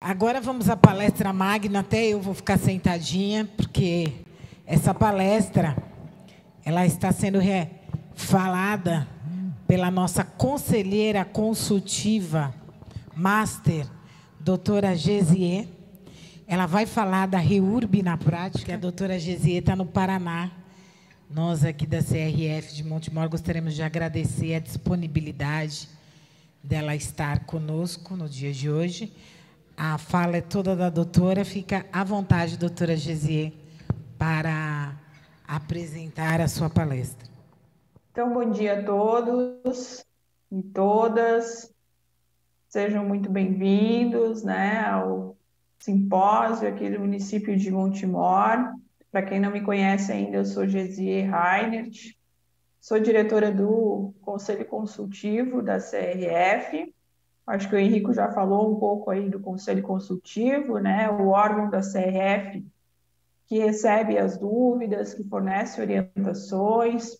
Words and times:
Agora 0.00 0.40
vamos 0.40 0.70
à 0.70 0.76
palestra 0.76 1.32
magna, 1.32 1.80
até 1.80 2.06
eu 2.06 2.20
vou 2.20 2.32
ficar 2.32 2.56
sentadinha, 2.56 3.44
porque 3.56 4.12
essa 4.64 4.94
palestra 4.94 5.76
ela 6.64 6.86
está 6.86 7.10
sendo 7.10 7.40
falada 8.14 9.08
pela 9.66 9.90
nossa 9.90 10.22
conselheira 10.22 11.24
consultiva, 11.24 12.54
master, 13.16 13.88
doutora 14.38 14.94
Gesier. 14.94 15.66
Ela 16.46 16.66
vai 16.66 16.86
falar 16.86 17.26
da 17.26 17.38
REURB 17.38 18.00
na 18.00 18.16
prática. 18.16 18.74
A 18.74 18.78
doutora 18.78 19.18
Gesier 19.18 19.58
está 19.58 19.74
no 19.74 19.84
Paraná. 19.84 20.52
Nós 21.28 21.64
aqui 21.64 21.88
da 21.88 21.98
CRF 21.98 22.72
de 22.72 22.84
Montemor 22.84 23.28
gostaríamos 23.28 23.74
de 23.74 23.82
agradecer 23.82 24.54
a 24.54 24.60
disponibilidade 24.60 25.88
dela 26.62 26.94
estar 26.94 27.40
conosco 27.40 28.16
no 28.16 28.28
dia 28.28 28.52
de 28.52 28.70
hoje. 28.70 29.12
A 29.80 29.96
fala 29.96 30.38
é 30.38 30.40
toda 30.40 30.74
da 30.74 30.90
doutora. 30.90 31.44
Fica 31.44 31.86
à 31.92 32.02
vontade, 32.02 32.58
doutora 32.58 32.96
Gesier, 32.96 33.52
para 34.18 34.92
apresentar 35.46 36.40
a 36.40 36.48
sua 36.48 36.68
palestra. 36.68 37.28
Então, 38.10 38.34
bom 38.34 38.50
dia 38.50 38.80
a 38.80 38.82
todos 38.82 40.04
e 40.50 40.60
todas. 40.64 41.72
Sejam 42.68 43.04
muito 43.04 43.30
bem-vindos 43.30 44.42
né, 44.42 44.80
ao 44.80 45.36
simpósio 45.78 46.66
aqui 46.66 46.90
do 46.90 46.98
município 46.98 47.56
de 47.56 47.70
Montemor. 47.70 48.74
Para 49.12 49.22
quem 49.22 49.38
não 49.38 49.52
me 49.52 49.60
conhece 49.60 50.10
ainda, 50.10 50.38
eu 50.38 50.44
sou 50.44 50.66
Gesier 50.66 51.30
Reinert, 51.30 52.16
sou 52.80 52.98
diretora 52.98 53.52
do 53.52 54.12
Conselho 54.22 54.64
Consultivo 54.64 55.62
da 55.62 55.78
CRF. 55.78 56.92
Acho 57.48 57.68
que 57.68 57.74
o 57.74 57.78
Henrico 57.78 58.12
já 58.12 58.30
falou 58.30 58.70
um 58.70 58.78
pouco 58.78 59.10
aí 59.10 59.28
do 59.28 59.40
Conselho 59.40 59.82
Consultivo, 59.82 60.78
né? 60.78 61.10
O 61.10 61.28
órgão 61.28 61.70
da 61.70 61.80
CRF 61.80 62.64
que 63.48 63.58
recebe 63.58 64.18
as 64.18 64.36
dúvidas, 64.36 65.14
que 65.14 65.24
fornece 65.24 65.80
orientações, 65.80 67.16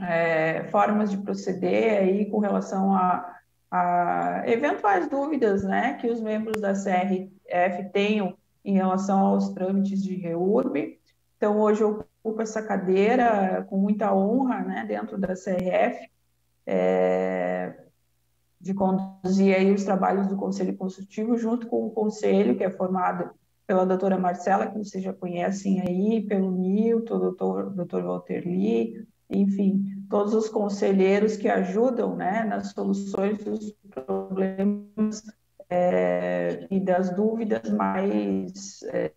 é, 0.00 0.64
formas 0.64 1.10
de 1.10 1.18
proceder 1.18 2.00
aí 2.00 2.26
com 2.26 2.40
relação 2.40 2.92
a, 2.92 3.36
a, 3.70 4.42
eventuais 4.46 5.08
dúvidas, 5.08 5.62
né, 5.62 5.94
que 5.94 6.10
os 6.10 6.20
membros 6.20 6.60
da 6.60 6.72
CRF 6.72 7.88
tenham 7.92 8.36
em 8.64 8.74
relação 8.74 9.20
aos 9.20 9.50
trâmites 9.50 10.02
de 10.02 10.16
REURB. 10.16 10.98
Então, 11.36 11.60
hoje 11.60 11.82
eu 11.82 12.04
ocupo 12.24 12.42
essa 12.42 12.60
cadeira 12.60 13.64
com 13.70 13.78
muita 13.78 14.12
honra, 14.12 14.60
né, 14.60 14.84
dentro 14.86 15.16
da 15.16 15.34
CRF, 15.34 16.10
é, 16.66 17.74
de 18.60 18.74
conduzir 18.74 19.54
aí 19.54 19.72
os 19.72 19.84
trabalhos 19.84 20.26
do 20.26 20.36
Conselho 20.36 20.76
Consultivo 20.76 21.36
junto 21.36 21.66
com 21.66 21.86
o 21.86 21.90
Conselho, 21.90 22.56
que 22.56 22.64
é 22.64 22.70
formado 22.70 23.30
pela 23.66 23.84
doutora 23.84 24.18
Marcela, 24.18 24.66
que 24.66 24.78
vocês 24.78 25.04
já 25.04 25.12
conhecem 25.12 25.80
aí, 25.80 26.22
pelo 26.22 26.50
Milton, 26.50 27.18
doutor, 27.18 27.70
doutor 27.70 28.02
Walter 28.02 28.42
Lee, 28.44 29.06
enfim, 29.30 29.84
todos 30.08 30.32
os 30.32 30.48
conselheiros 30.48 31.36
que 31.36 31.48
ajudam 31.48 32.16
né, 32.16 32.44
nas 32.44 32.70
soluções 32.70 33.44
dos 33.44 33.74
problemas 33.90 35.22
é, 35.68 36.66
e 36.70 36.80
das 36.80 37.14
dúvidas 37.14 37.70
mais 37.70 38.82
é, 38.84 39.12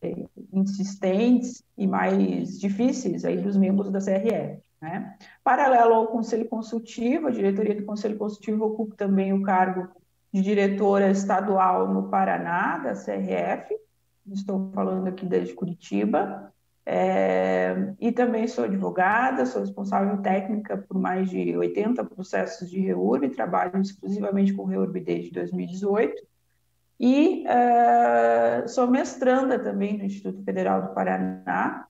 insistentes 0.52 1.64
e 1.78 1.88
mais 1.88 2.59
difíceis 2.59 3.23
aí 3.23 3.38
dos 3.38 3.55
membros 3.55 3.89
da 3.89 4.00
CRF. 4.00 4.61
Né? 4.81 5.15
Paralelo 5.43 5.93
ao 5.93 6.07
Conselho 6.07 6.47
Consultivo, 6.47 7.27
a 7.27 7.31
diretoria 7.31 7.75
do 7.75 7.85
Conselho 7.85 8.17
Consultivo 8.17 8.65
ocupa 8.65 8.95
também 8.95 9.31
o 9.31 9.43
cargo 9.43 9.87
de 10.33 10.41
diretora 10.41 11.11
estadual 11.11 11.93
no 11.93 12.09
Paraná, 12.09 12.77
da 12.79 12.93
CRF, 12.93 13.77
estou 14.31 14.71
falando 14.73 15.07
aqui 15.07 15.25
desde 15.25 15.53
Curitiba, 15.53 16.52
é, 16.83 17.93
e 17.99 18.11
também 18.11 18.47
sou 18.47 18.64
advogada, 18.64 19.45
sou 19.45 19.61
responsável 19.61 20.17
técnica 20.21 20.77
por 20.77 20.97
mais 20.97 21.30
de 21.30 21.55
80 21.55 22.03
processos 22.05 22.70
de 22.70 22.80
REURB, 22.80 23.30
trabalho 23.30 23.80
exclusivamente 23.80 24.53
com 24.53 24.65
REURB 24.65 24.99
desde 24.99 25.31
2018, 25.31 26.23
e 26.99 27.45
uh, 27.47 28.67
sou 28.70 28.87
mestranda 28.87 29.58
também 29.58 29.97
no 29.97 30.05
Instituto 30.05 30.43
Federal 30.43 30.83
do 30.83 30.93
Paraná, 30.93 31.87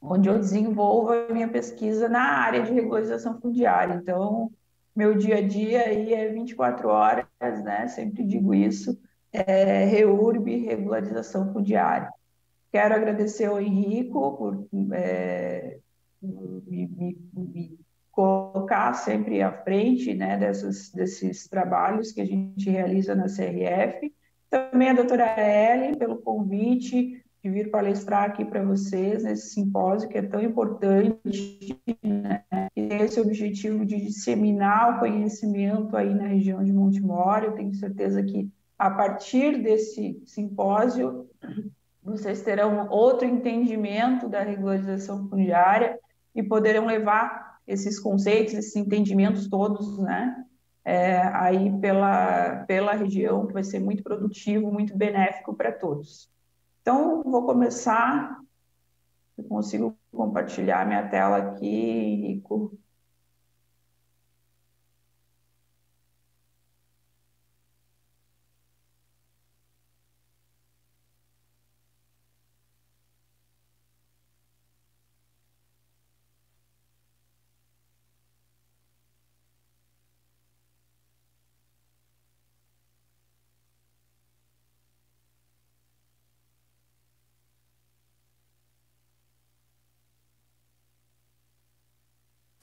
onde 0.00 0.28
eu 0.28 0.38
desenvolvo 0.38 1.12
a 1.12 1.32
minha 1.32 1.48
pesquisa 1.48 2.08
na 2.08 2.22
área 2.22 2.62
de 2.62 2.72
regularização 2.72 3.40
fundiária. 3.40 3.94
Então, 3.94 4.50
meu 4.94 5.14
dia 5.14 5.38
a 5.38 5.46
dia 5.46 5.82
aí 5.84 6.12
é 6.12 6.28
24 6.28 6.88
horas, 6.88 7.26
né? 7.64 7.88
Sempre 7.88 8.24
digo 8.24 8.54
isso, 8.54 8.98
é 9.32 9.84
REURB, 9.84 10.64
regularização 10.64 11.52
fundiária. 11.52 12.10
Quero 12.70 12.94
agradecer 12.94 13.46
ao 13.46 13.60
Henrico 13.60 14.36
por 14.36 14.68
é, 14.92 15.78
me, 16.20 16.86
me, 16.86 17.18
me, 17.32 17.78
colocar 18.10 18.92
sempre 18.94 19.40
à 19.40 19.52
frente 19.52 20.12
né, 20.12 20.36
dessas, 20.36 20.90
desses 20.90 21.46
trabalhos 21.48 22.12
que 22.12 22.20
a 22.20 22.24
gente 22.24 22.68
realiza 22.68 23.14
na 23.14 23.26
CRF 23.26 24.12
também 24.50 24.90
a 24.90 24.94
doutora 24.94 25.34
Ellen, 25.38 25.94
pelo 25.94 26.18
convite 26.18 27.22
de 27.42 27.50
vir 27.50 27.70
palestrar 27.70 28.24
aqui 28.24 28.44
para 28.44 28.62
vocês 28.64 29.22
nesse 29.22 29.50
simpósio 29.50 30.08
que 30.08 30.18
é 30.18 30.22
tão 30.22 30.42
importante, 30.42 31.80
né? 32.02 32.44
E 32.74 32.80
esse 32.94 33.20
objetivo 33.20 33.84
de 33.84 34.00
disseminar 34.00 34.96
o 34.96 34.98
conhecimento 35.00 35.96
aí 35.96 36.12
na 36.14 36.26
região 36.26 36.64
de 36.64 36.72
Montemor. 36.72 37.44
Eu 37.44 37.52
tenho 37.52 37.74
certeza 37.74 38.22
que 38.22 38.50
a 38.78 38.90
partir 38.90 39.62
desse 39.62 40.22
simpósio 40.26 41.28
vocês 42.02 42.42
terão 42.42 42.88
outro 42.88 43.26
entendimento 43.26 44.28
da 44.28 44.42
regularização 44.42 45.28
fundiária 45.28 45.98
e 46.34 46.42
poderão 46.42 46.86
levar 46.86 47.58
esses 47.66 47.98
conceitos, 47.98 48.54
esses 48.54 48.74
entendimentos 48.76 49.48
todos, 49.48 49.98
né, 49.98 50.44
é, 50.84 51.18
aí 51.34 51.70
pela, 51.80 52.64
pela 52.66 52.92
região, 52.94 53.46
que 53.46 53.52
vai 53.52 53.62
ser 53.62 53.78
muito 53.78 54.02
produtivo, 54.02 54.72
muito 54.72 54.96
benéfico 54.96 55.54
para 55.54 55.70
todos. 55.70 56.30
Então, 56.88 57.22
vou 57.22 57.44
começar, 57.44 58.40
eu 59.36 59.44
consigo 59.44 59.94
compartilhar 60.10 60.86
minha 60.86 61.06
tela 61.06 61.36
aqui, 61.36 61.66
Rico. 61.66 62.78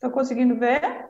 Estão 0.06 0.20
conseguindo 0.20 0.56
ver? 0.60 1.10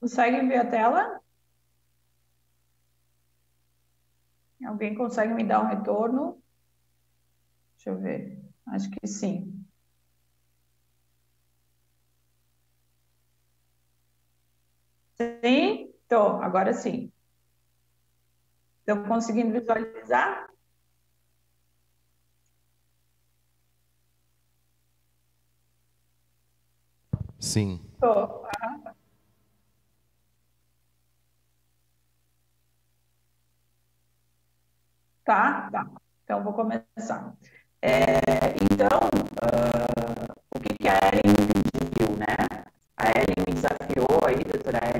Conseguem 0.00 0.48
ver 0.48 0.56
a 0.58 0.66
tela? 0.68 1.20
Alguém 4.66 4.96
consegue 4.96 5.32
me 5.32 5.44
dar 5.44 5.62
um 5.62 5.68
retorno? 5.68 6.42
Deixa 7.76 7.90
eu 7.90 8.00
ver. 8.00 8.36
Acho 8.66 8.90
que 8.90 9.06
sim. 9.06 9.64
Sim? 15.20 15.92
Tô, 16.08 16.40
agora 16.40 16.72
sim. 16.72 17.12
Estão 18.80 19.04
conseguindo 19.04 19.52
visualizar? 19.52 20.48
Sim. 27.38 27.80
Tô. 28.00 28.46
Tá, 35.24 35.68
tá. 35.70 35.86
Então, 36.24 36.42
vou 36.42 36.52
começar. 36.52 37.34
É, 37.82 38.20
então, 38.72 38.98
uh, 39.42 40.32
o 40.56 40.60
que, 40.60 40.74
que 40.76 40.88
a 40.88 40.98
Ellen 41.12 41.34
pediu, 41.72 42.16
né? 42.16 42.36
A 42.96 43.08
Ellen 43.10 43.44
me 43.46 43.54
desafiou 43.54 44.20
aí, 44.26 44.42
doutora 44.44 44.78
Ellen 44.88 44.99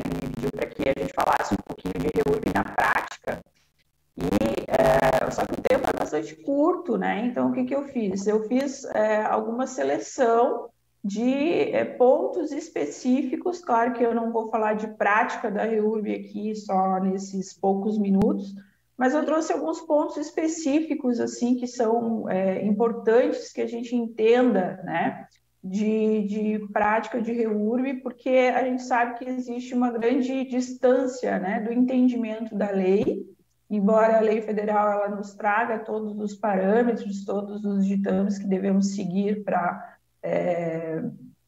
né? 7.11 7.27
Então, 7.27 7.51
o 7.51 7.53
que, 7.53 7.65
que 7.65 7.75
eu 7.75 7.89
fiz? 7.89 8.27
Eu 8.27 8.47
fiz 8.47 8.85
é, 8.85 9.23
alguma 9.25 9.67
seleção 9.67 10.69
de 11.03 11.73
é, 11.73 11.85
pontos 11.85 12.53
específicos, 12.53 13.59
claro 13.65 13.95
que 13.95 14.03
eu 14.03 14.15
não 14.15 14.33
vou 14.33 14.49
falar 14.51 14.75
de 14.75 14.87
prática 14.87 15.51
da 15.51 15.65
REURB 15.65 16.15
aqui 16.15 16.55
só 16.55 17.01
nesses 17.01 17.53
poucos 17.53 17.99
minutos, 17.99 18.55
mas 18.97 19.15
eu 19.15 19.25
trouxe 19.25 19.53
alguns 19.53 19.81
pontos 19.81 20.19
específicos, 20.19 21.19
assim, 21.19 21.57
que 21.57 21.67
são 21.67 22.29
é, 22.29 22.65
importantes 22.65 23.51
que 23.51 23.63
a 23.63 23.67
gente 23.67 23.97
entenda, 23.97 24.81
né? 24.85 25.27
de, 25.63 26.23
de 26.23 26.69
prática 26.73 27.21
de 27.21 27.33
REURB, 27.33 28.01
porque 28.03 28.31
a 28.31 28.65
gente 28.65 28.83
sabe 28.83 29.19
que 29.19 29.27
existe 29.27 29.75
uma 29.75 29.91
grande 29.91 30.45
distância 30.45 31.39
né, 31.39 31.61
do 31.61 31.71
entendimento 31.71 32.55
da 32.55 32.71
lei, 32.71 33.27
embora 33.70 34.19
a 34.19 34.20
lei 34.20 34.43
federal 34.43 34.90
ela 34.90 35.08
nos 35.08 35.32
traga 35.34 35.78
todos 35.78 36.19
os 36.19 36.34
parâmetros, 36.34 37.25
todos 37.25 37.64
os 37.64 37.87
ditames 37.87 38.37
que 38.37 38.46
devemos 38.46 38.94
seguir 38.94 39.44
para 39.44 39.96
é, 40.22 41.02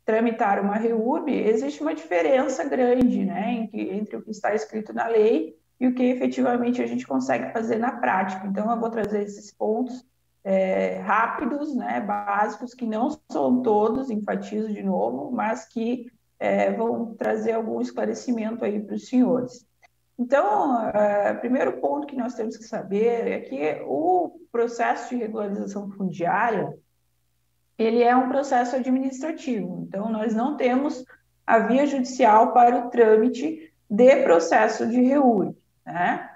tramitar 0.05 0.61
uma 0.61 0.77
REURB, 0.77 1.31
existe 1.31 1.83
uma 1.83 1.95
diferença 1.95 2.65
grande 2.65 3.25
né, 3.25 3.69
entre 3.73 4.17
o 4.17 4.23
que 4.23 4.31
está 4.31 4.55
escrito 4.55 4.93
na 4.93 5.07
lei 5.09 5.57
e 5.81 5.87
o 5.89 5.95
que 5.95 6.05
efetivamente 6.05 6.81
a 6.81 6.87
gente 6.87 7.07
consegue 7.07 7.53
fazer 7.53 7.77
na 7.77 7.93
prática. 7.93 8.47
Então, 8.47 8.71
eu 8.71 8.79
vou 8.79 8.89
trazer 8.89 9.23
esses 9.23 9.53
pontos 9.53 10.05
é, 10.45 10.99
rápidos, 10.99 11.75
né, 11.75 12.01
básicos, 12.01 12.75
que 12.75 12.87
não 12.87 13.19
são 13.31 13.63
todos, 13.63 14.11
enfatizo 14.11 14.73
de 14.73 14.83
novo, 14.83 15.31
mas 15.33 15.67
que 15.67 16.07
é, 16.39 16.73
vão 16.73 17.15
trazer 17.15 17.53
algum 17.53 17.81
esclarecimento 17.81 18.65
aí 18.65 18.81
para 18.81 18.97
os 18.97 19.09
senhores. 19.09 19.67
Então, 20.23 20.89
é, 20.91 21.35
primeiro 21.35 21.81
ponto 21.81 22.07
que 22.07 22.17
nós 22.17 22.35
temos 22.35 22.57
que 22.57 22.63
saber 22.63 23.27
é 23.27 23.41
que 23.41 23.83
o 23.85 24.39
processo 24.53 25.09
de 25.09 25.17
regularização 25.17 25.91
fundiária, 25.91 26.73
ele 27.77 28.03
é 28.05 28.15
um 28.15 28.29
processo 28.29 28.77
administrativo, 28.77 29.85
então 29.87 30.09
nós 30.09 30.33
não 30.33 30.57
temos 30.57 31.05
a 31.45 31.59
via 31.59 31.87
judicial 31.87 32.53
para 32.53 32.79
o 32.79 32.91
trâmite 32.91 33.73
de 33.91 34.23
processo 34.23 34.87
de 34.87 35.01
reúne, 35.01 35.57
né? 35.85 36.31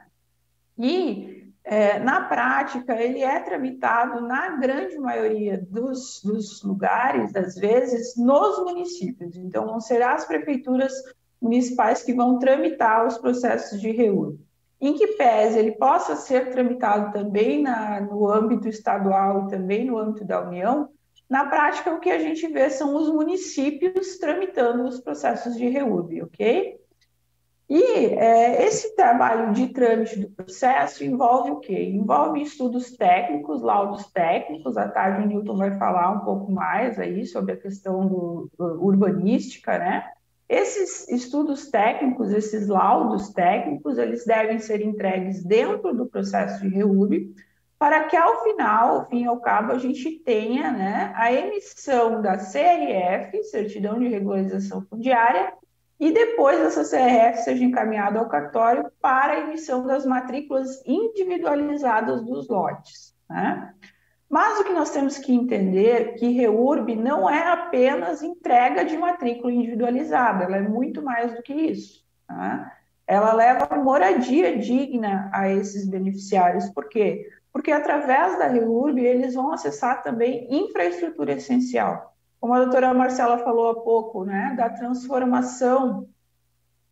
E 0.77 1.53
é, 1.63 2.01
na 2.01 2.23
prática, 2.23 3.01
ele 3.01 3.23
é 3.23 3.39
tramitado, 3.39 4.21
na 4.21 4.57
grande 4.57 4.99
maioria 4.99 5.65
dos, 5.71 6.21
dos 6.25 6.63
lugares, 6.63 7.33
das 7.33 7.55
vezes, 7.55 8.17
nos 8.17 8.59
municípios. 8.65 9.37
Então, 9.37 9.65
não 9.65 9.81
serão 9.81 10.11
as 10.11 10.25
prefeituras 10.25 10.93
municipais 11.41 12.03
que 12.03 12.13
vão 12.13 12.39
tramitar 12.39 13.07
os 13.07 13.19
processos 13.19 13.81
de 13.81 13.91
reúne. 13.91 14.39
Em 14.81 14.95
que 14.95 15.09
pese 15.09 15.59
ele 15.59 15.73
possa 15.73 16.17
ser 16.17 16.51
tramitado 16.51 17.13
também 17.13 17.63
na, 17.63 18.01
no 18.01 18.29
âmbito 18.29 18.69
estadual 18.69 19.47
e 19.47 19.51
também 19.51 19.85
no 19.85 19.97
âmbito 19.97 20.25
da 20.25 20.47
União, 20.47 20.91
na 21.29 21.45
prática, 21.47 21.93
o 21.93 21.99
que 21.99 22.11
a 22.11 22.21
gente 22.21 22.47
vê 22.47 22.71
são 22.71 22.95
os 22.95 23.13
municípios 23.13 24.17
tramitando 24.19 24.85
os 24.85 25.01
processos 25.01 25.57
de 25.57 25.69
reúne, 25.69 26.23
ok? 26.23 26.79
E 27.69 27.83
é, 27.83 28.65
esse 28.65 28.95
trabalho 28.95 29.53
de 29.53 29.67
trâmite 29.69 30.21
do 30.21 30.31
processo 30.31 31.03
envolve 31.03 31.51
o 31.51 31.59
quê? 31.59 31.83
Envolve 31.83 32.41
estudos 32.41 32.97
técnicos, 32.97 33.61
laudos 33.61 34.07
técnicos. 34.13 34.77
À 34.77 34.89
tarde 34.89 35.25
o 35.25 35.27
Newton 35.27 35.57
vai 35.57 35.77
falar 35.77 36.13
um 36.13 36.21
pouco 36.21 36.53
mais 36.53 36.97
aí 36.97 37.27
sobre 37.27 37.55
a 37.55 37.57
questão 37.57 38.07
do, 38.07 38.49
do 38.57 38.85
urbanística, 38.85 39.77
né? 39.79 40.09
Esses 40.49 41.09
estudos 41.09 41.71
técnicos, 41.71 42.33
esses 42.33 42.69
laudos 42.69 43.31
técnicos, 43.31 43.99
eles 43.99 44.25
devem 44.25 44.59
ser 44.59 44.81
entregues 44.81 45.45
dentro 45.45 45.93
do 45.93 46.07
processo 46.07 46.61
de 46.63 46.69
REUB, 46.69 47.35
para 47.79 48.05
que 48.05 48.17
ao 48.17 48.43
final, 48.45 48.97
ao 48.97 49.09
fim 49.09 49.25
e 49.25 49.27
ao 49.27 49.41
cabo, 49.41 49.73
a 49.73 49.79
gente 49.79 50.11
tenha 50.21 50.71
né, 50.71 51.13
a 51.15 51.33
emissão 51.33 52.23
da 52.23 52.37
CRF, 52.37 53.43
Certidão 53.45 53.99
de 53.99 54.09
Regularização 54.09 54.83
Fundiária, 54.89 55.53
e 55.99 56.13
depois 56.13 56.61
essa 56.61 56.85
CRF 56.85 57.43
seja 57.43 57.65
encaminhada 57.65 58.19
ao 58.19 58.29
cartório 58.29 58.91
para 59.01 59.33
a 59.33 59.41
emissão 59.41 59.87
das 59.87 60.07
matrículas 60.07 60.83
individualizadas 60.87 62.23
dos 62.23 62.49
lotes. 62.49 63.15
Né? 63.29 63.75
Mas 64.29 64.61
o 64.61 64.65
que 64.65 64.73
nós 64.73 64.91
temos 64.91 65.19
que 65.19 65.33
entender 65.33 65.89
é 65.89 66.05
que 66.13 66.29
REURB 66.29 66.97
não 66.97 67.31
é 67.31 67.49
apenas 67.49 68.23
entrega 68.23 68.85
de 68.85 68.97
matrícula 68.97 69.53
individualizada, 69.53 70.45
ela 70.45 70.57
é 70.57 70.63
muito 70.63 71.03
mais 71.03 71.35
do 71.35 71.43
que 71.43 71.53
isso. 71.53 72.05
Tá? 72.27 72.73
Ela 73.07 73.33
leva 73.33 73.77
moradia 73.77 74.59
digna 74.59 75.31
a 75.33 75.49
esses 75.49 75.89
beneficiários. 75.89 76.69
Por 76.71 76.89
quê? 76.89 77.29
Porque 77.53 77.71
através 77.71 78.37
da 78.39 78.49
REURB 78.49 78.99
eles 78.99 79.35
vão 79.35 79.53
acessar 79.53 80.03
também 80.03 80.49
infraestrutura 80.51 81.33
essencial 81.33 82.17
como 82.41 82.55
a 82.55 82.61
doutora 82.61 82.95
Marcela 82.95 83.39
falou 83.39 83.71
há 83.71 83.75
pouco, 83.75 84.25
né, 84.25 84.55
da 84.57 84.71
transformação, 84.71 86.09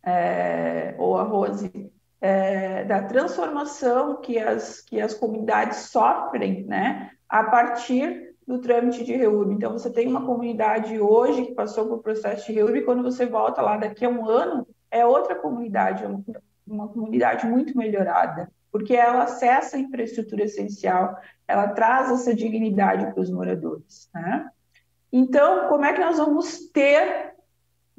é, 0.03 0.95
ou 0.97 1.17
a 1.17 1.23
Rose, 1.23 1.91
é, 2.19 2.83
da 2.83 3.03
transformação 3.03 4.21
que 4.21 4.37
as, 4.37 4.81
que 4.81 4.99
as 4.99 5.13
comunidades 5.13 5.77
sofrem, 5.89 6.65
né, 6.65 7.11
a 7.35 7.43
partir 7.43 8.33
do 8.47 8.59
trâmite 8.59 9.03
de 9.03 9.13
REURB. 9.13 9.51
Então, 9.51 9.73
você 9.73 9.89
tem 9.89 10.07
uma 10.07 10.25
comunidade 10.25 10.97
hoje 11.01 11.47
que 11.47 11.53
passou 11.53 11.85
por 11.85 12.01
processo 12.01 12.45
de 12.45 12.53
REURB, 12.53 12.77
e 12.77 12.83
quando 12.83 13.03
você 13.03 13.25
volta 13.25 13.61
lá 13.61 13.75
daqui 13.75 14.05
a 14.05 14.09
um 14.09 14.25
ano, 14.25 14.65
é 14.89 15.05
outra 15.05 15.35
comunidade, 15.35 16.05
é 16.05 16.07
uma, 16.07 16.23
uma 16.65 16.87
comunidade 16.87 17.45
muito 17.45 17.77
melhorada, 17.77 18.49
porque 18.71 18.95
ela 18.95 19.23
acessa 19.23 19.75
a 19.75 19.79
infraestrutura 19.79 20.45
essencial, 20.45 21.17
ela 21.45 21.67
traz 21.67 22.09
essa 22.09 22.33
dignidade 22.33 23.11
para 23.11 23.21
os 23.21 23.29
moradores, 23.29 24.09
né? 24.13 24.47
Então, 25.11 25.67
como 25.67 25.83
é 25.83 25.91
que 25.91 25.99
nós 25.99 26.17
vamos 26.17 26.69
ter 26.71 27.33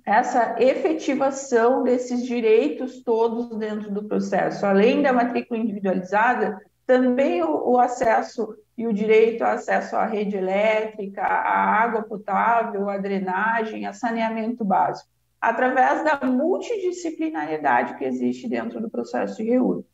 essa 0.03 0.57
efetivação 0.59 1.83
desses 1.83 2.25
direitos 2.25 3.03
todos 3.03 3.55
dentro 3.59 3.91
do 3.91 4.05
processo? 4.05 4.65
Além 4.65 5.03
da 5.03 5.13
matrícula 5.13 5.61
individualizada, 5.61 6.59
também 6.87 7.43
o, 7.43 7.71
o 7.71 7.79
acesso 7.79 8.57
e 8.77 8.87
o 8.87 8.93
direito 8.93 9.43
ao 9.43 9.53
acesso 9.53 9.97
à 9.97 10.07
rede 10.07 10.37
elétrica, 10.37 11.23
à 11.23 11.83
água 11.83 12.03
potável, 12.03 12.89
à 12.89 12.99
drenagem, 12.99 13.87
a 13.87 13.93
saneamento 13.93 14.65
básico, 14.65 15.11
através 15.41 16.05
da 16.05 16.27
multidisciplinariedade 16.27 17.97
que 17.97 18.05
existe 18.05 18.49
dentro 18.49 18.81
do 18.81 18.91
processo 18.91 19.37
de 19.37 19.45
reúne, 19.45 19.85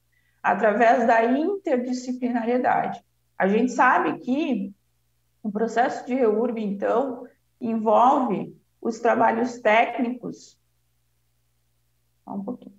através 0.43 1.07
da 1.07 1.25
interdisciplinariedade. 1.25 3.03
A 3.39 3.49
gente 3.49 3.73
sabe 3.73 4.19
que 4.19 4.73
o 5.43 5.51
processo 5.51 6.07
de 6.07 6.15
REURB, 6.15 6.59
então, 6.63 7.27
envolve 7.61 8.57
os 8.81 9.01
trabalhos 9.01 9.61
técnicos. 9.61 10.59
Só 12.25 12.35
um 12.35 12.45
pouquinho. 12.45 12.72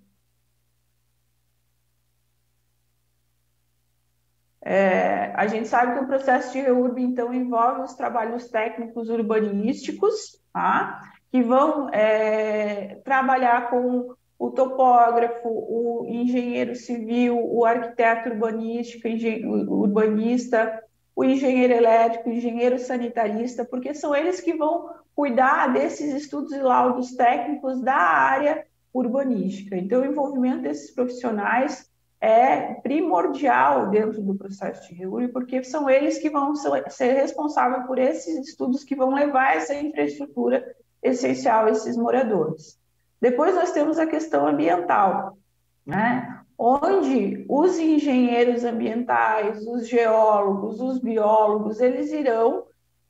É, 4.66 5.34
a 5.36 5.46
gente 5.46 5.68
sabe 5.68 5.94
que 5.94 6.04
o 6.04 6.08
processo 6.08 6.54
de 6.54 6.62
REURB, 6.62 7.02
então, 7.02 7.34
envolve 7.34 7.82
os 7.82 7.94
trabalhos 7.96 8.50
técnicos 8.50 9.10
urbanísticos, 9.10 10.42
tá? 10.54 11.02
que 11.32 11.42
vão 11.42 11.90
é, 11.90 13.00
trabalhar 13.04 13.70
com 13.70 14.14
o 14.40 14.52
topógrafo, 14.52 15.50
o 15.50 16.06
engenheiro 16.08 16.76
civil, 16.76 17.40
o 17.42 17.66
arquiteto 17.66 18.30
urbanístico, 18.30 19.08
o 19.08 19.82
urbanista, 19.82 20.82
o 21.16 21.24
engenheiro 21.24 21.74
elétrico, 21.74 22.30
o 22.30 22.34
engenheiro 22.34 22.78
sanitarista, 22.80 23.66
porque 23.66 23.94
são 23.94 24.16
eles 24.16 24.40
que 24.40 24.54
vão 24.54 24.90
cuidar 25.16 25.74
desses 25.74 26.14
estudos 26.14 26.52
e 26.54 26.60
laudos 26.60 27.16
técnicos 27.16 27.82
da 27.82 27.96
área 27.96 28.66
urbanística. 28.94 29.76
Então, 29.76 30.02
o 30.02 30.06
envolvimento 30.06 30.62
desses 30.62 30.92
profissionais 30.92 31.90
é 32.24 32.76
primordial 32.76 33.90
dentro 33.90 34.22
do 34.22 34.34
processo 34.34 34.88
de 34.88 34.96
REURI, 34.96 35.28
porque 35.28 35.62
são 35.62 35.90
eles 35.90 36.20
que 36.20 36.30
vão 36.30 36.56
ser 36.56 37.16
responsáveis 37.16 37.86
por 37.86 38.00
esses 38.00 38.48
estudos 38.48 38.86
que 38.86 38.96
vão 38.96 39.14
levar 39.14 39.58
essa 39.58 39.76
infraestrutura 39.76 40.66
essencial 41.02 41.66
a 41.66 41.72
esses 41.72 41.98
moradores. 41.98 42.80
Depois 43.20 43.54
nós 43.54 43.72
temos 43.72 44.00
a 44.00 44.08
questão 44.08 44.48
ambiental, 44.48 45.38
né? 45.86 46.40
onde 46.58 47.46
os 47.50 47.78
engenheiros 47.78 48.64
ambientais, 48.64 49.62
os 49.68 49.86
geólogos, 49.86 50.80
os 50.80 51.00
biólogos, 51.00 51.82
eles 51.82 52.14
irão 52.14 52.64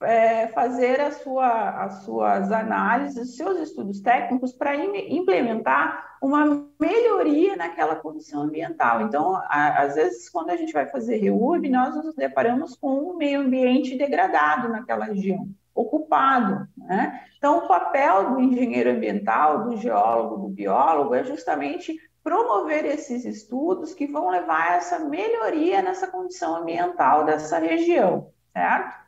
é, 0.04 0.48
fazer 0.48 1.00
a 1.00 1.12
sua, 1.12 1.70
as 1.84 2.04
suas 2.04 2.52
análises, 2.52 3.30
os 3.30 3.36
seus 3.36 3.60
estudos 3.60 4.02
técnicos 4.02 4.54
para 4.54 4.76
implementar 4.76 6.18
uma 6.22 6.68
melhoria 6.80 7.56
naquela 7.56 7.96
condição 7.96 8.44
ambiental. 8.44 9.02
Então, 9.02 9.36
a, 9.36 9.82
às 9.84 9.96
vezes, 9.96 10.30
quando 10.30 10.52
a 10.52 10.56
gente 10.56 10.72
vai 10.72 10.86
fazer 10.88 11.18
REURB, 11.18 11.70
nós 11.70 11.96
nos 11.96 12.16
deparamos 12.16 12.76
com 12.76 13.12
um 13.12 13.18
meio 13.18 13.42
ambiente 13.42 13.98
degradado 13.98 14.70
naquela 14.70 15.06
região, 15.06 15.48
ocupado. 15.76 16.68
Né? 16.78 17.22
Então, 17.38 17.60
o 17.60 17.68
papel 17.68 18.32
do 18.32 18.40
engenheiro 18.40 18.92
ambiental, 18.92 19.66
do 19.66 19.78
geólogo, 19.78 20.38
do 20.44 20.48
biólogo, 20.48 21.14
é 21.14 21.24
justamente 21.24 21.96
promover 22.24 22.86
esses 22.86 23.26
estudos 23.26 23.94
que 23.94 24.08
vão 24.08 24.30
levar 24.30 24.72
a 24.72 24.76
essa 24.76 25.00
melhoria 25.00 25.82
nessa 25.82 26.08
condição 26.08 26.56
ambiental 26.56 27.26
dessa 27.26 27.60
região, 27.60 28.30
certo? 28.54 29.03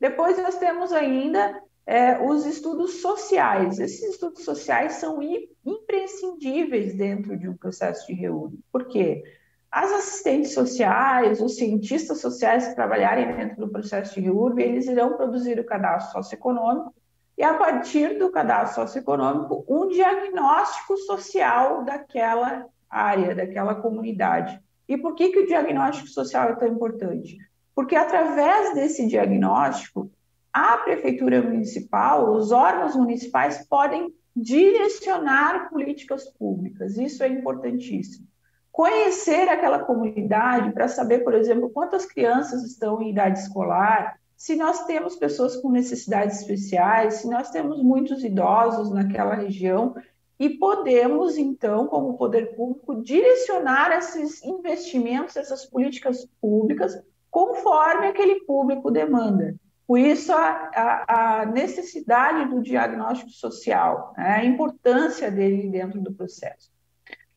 Depois 0.00 0.36
nós 0.38 0.56
temos 0.58 0.92
ainda 0.92 1.60
é, 1.86 2.18
os 2.20 2.44
estudos 2.44 3.00
sociais. 3.00 3.78
Esses 3.78 4.02
estudos 4.10 4.44
sociais 4.44 4.94
são 4.94 5.20
imprescindíveis 5.64 6.94
dentro 6.94 7.38
de 7.38 7.48
um 7.48 7.56
processo 7.56 8.06
de 8.06 8.12
reúne. 8.12 8.58
Por 8.72 8.86
quê? 8.86 9.22
As 9.70 9.92
assistentes 9.92 10.54
sociais, 10.54 11.40
os 11.40 11.56
cientistas 11.56 12.20
sociais 12.20 12.68
que 12.68 12.74
trabalharem 12.74 13.36
dentro 13.36 13.66
do 13.66 13.68
processo 13.68 14.14
de 14.14 14.20
reúne, 14.20 14.62
eles 14.62 14.86
irão 14.86 15.16
produzir 15.16 15.58
o 15.58 15.64
cadastro 15.64 16.22
socioeconômico 16.22 16.94
e, 17.36 17.42
a 17.42 17.54
partir 17.54 18.18
do 18.18 18.30
cadastro 18.30 18.82
socioeconômico, 18.82 19.64
um 19.68 19.88
diagnóstico 19.88 20.96
social 20.96 21.84
daquela 21.84 22.66
área, 22.88 23.34
daquela 23.34 23.74
comunidade. 23.74 24.58
E 24.88 24.96
por 24.96 25.14
que, 25.14 25.30
que 25.30 25.40
o 25.40 25.46
diagnóstico 25.46 26.08
social 26.08 26.50
é 26.50 26.54
tão 26.54 26.68
importante? 26.68 27.36
Porque, 27.76 27.94
através 27.94 28.74
desse 28.74 29.06
diagnóstico, 29.06 30.10
a 30.50 30.78
prefeitura 30.78 31.42
municipal, 31.42 32.32
os 32.32 32.50
órgãos 32.50 32.96
municipais 32.96 33.68
podem 33.68 34.10
direcionar 34.34 35.68
políticas 35.68 36.24
públicas. 36.24 36.96
Isso 36.96 37.22
é 37.22 37.28
importantíssimo. 37.28 38.26
Conhecer 38.72 39.50
aquela 39.50 39.80
comunidade 39.80 40.72
para 40.72 40.88
saber, 40.88 41.18
por 41.18 41.34
exemplo, 41.34 41.68
quantas 41.68 42.06
crianças 42.06 42.62
estão 42.64 43.02
em 43.02 43.10
idade 43.10 43.40
escolar, 43.40 44.18
se 44.34 44.56
nós 44.56 44.86
temos 44.86 45.16
pessoas 45.16 45.56
com 45.56 45.70
necessidades 45.70 46.40
especiais, 46.40 47.16
se 47.16 47.28
nós 47.28 47.50
temos 47.50 47.82
muitos 47.82 48.24
idosos 48.24 48.90
naquela 48.90 49.34
região, 49.34 49.94
e 50.38 50.48
podemos, 50.50 51.36
então, 51.36 51.86
como 51.86 52.16
poder 52.16 52.56
público, 52.56 53.02
direcionar 53.02 53.90
esses 53.98 54.42
investimentos, 54.42 55.36
essas 55.36 55.66
políticas 55.66 56.26
públicas, 56.40 56.98
conforme 57.36 58.06
aquele 58.06 58.46
público 58.46 58.90
demanda. 58.90 59.54
Por 59.86 59.98
isso, 59.98 60.32
a, 60.32 60.70
a, 60.74 61.40
a 61.40 61.44
necessidade 61.44 62.48
do 62.48 62.62
diagnóstico 62.62 63.30
social, 63.30 64.14
né? 64.16 64.36
a 64.36 64.44
importância 64.46 65.30
dele 65.30 65.68
dentro 65.68 66.00
do 66.00 66.14
processo. 66.14 66.70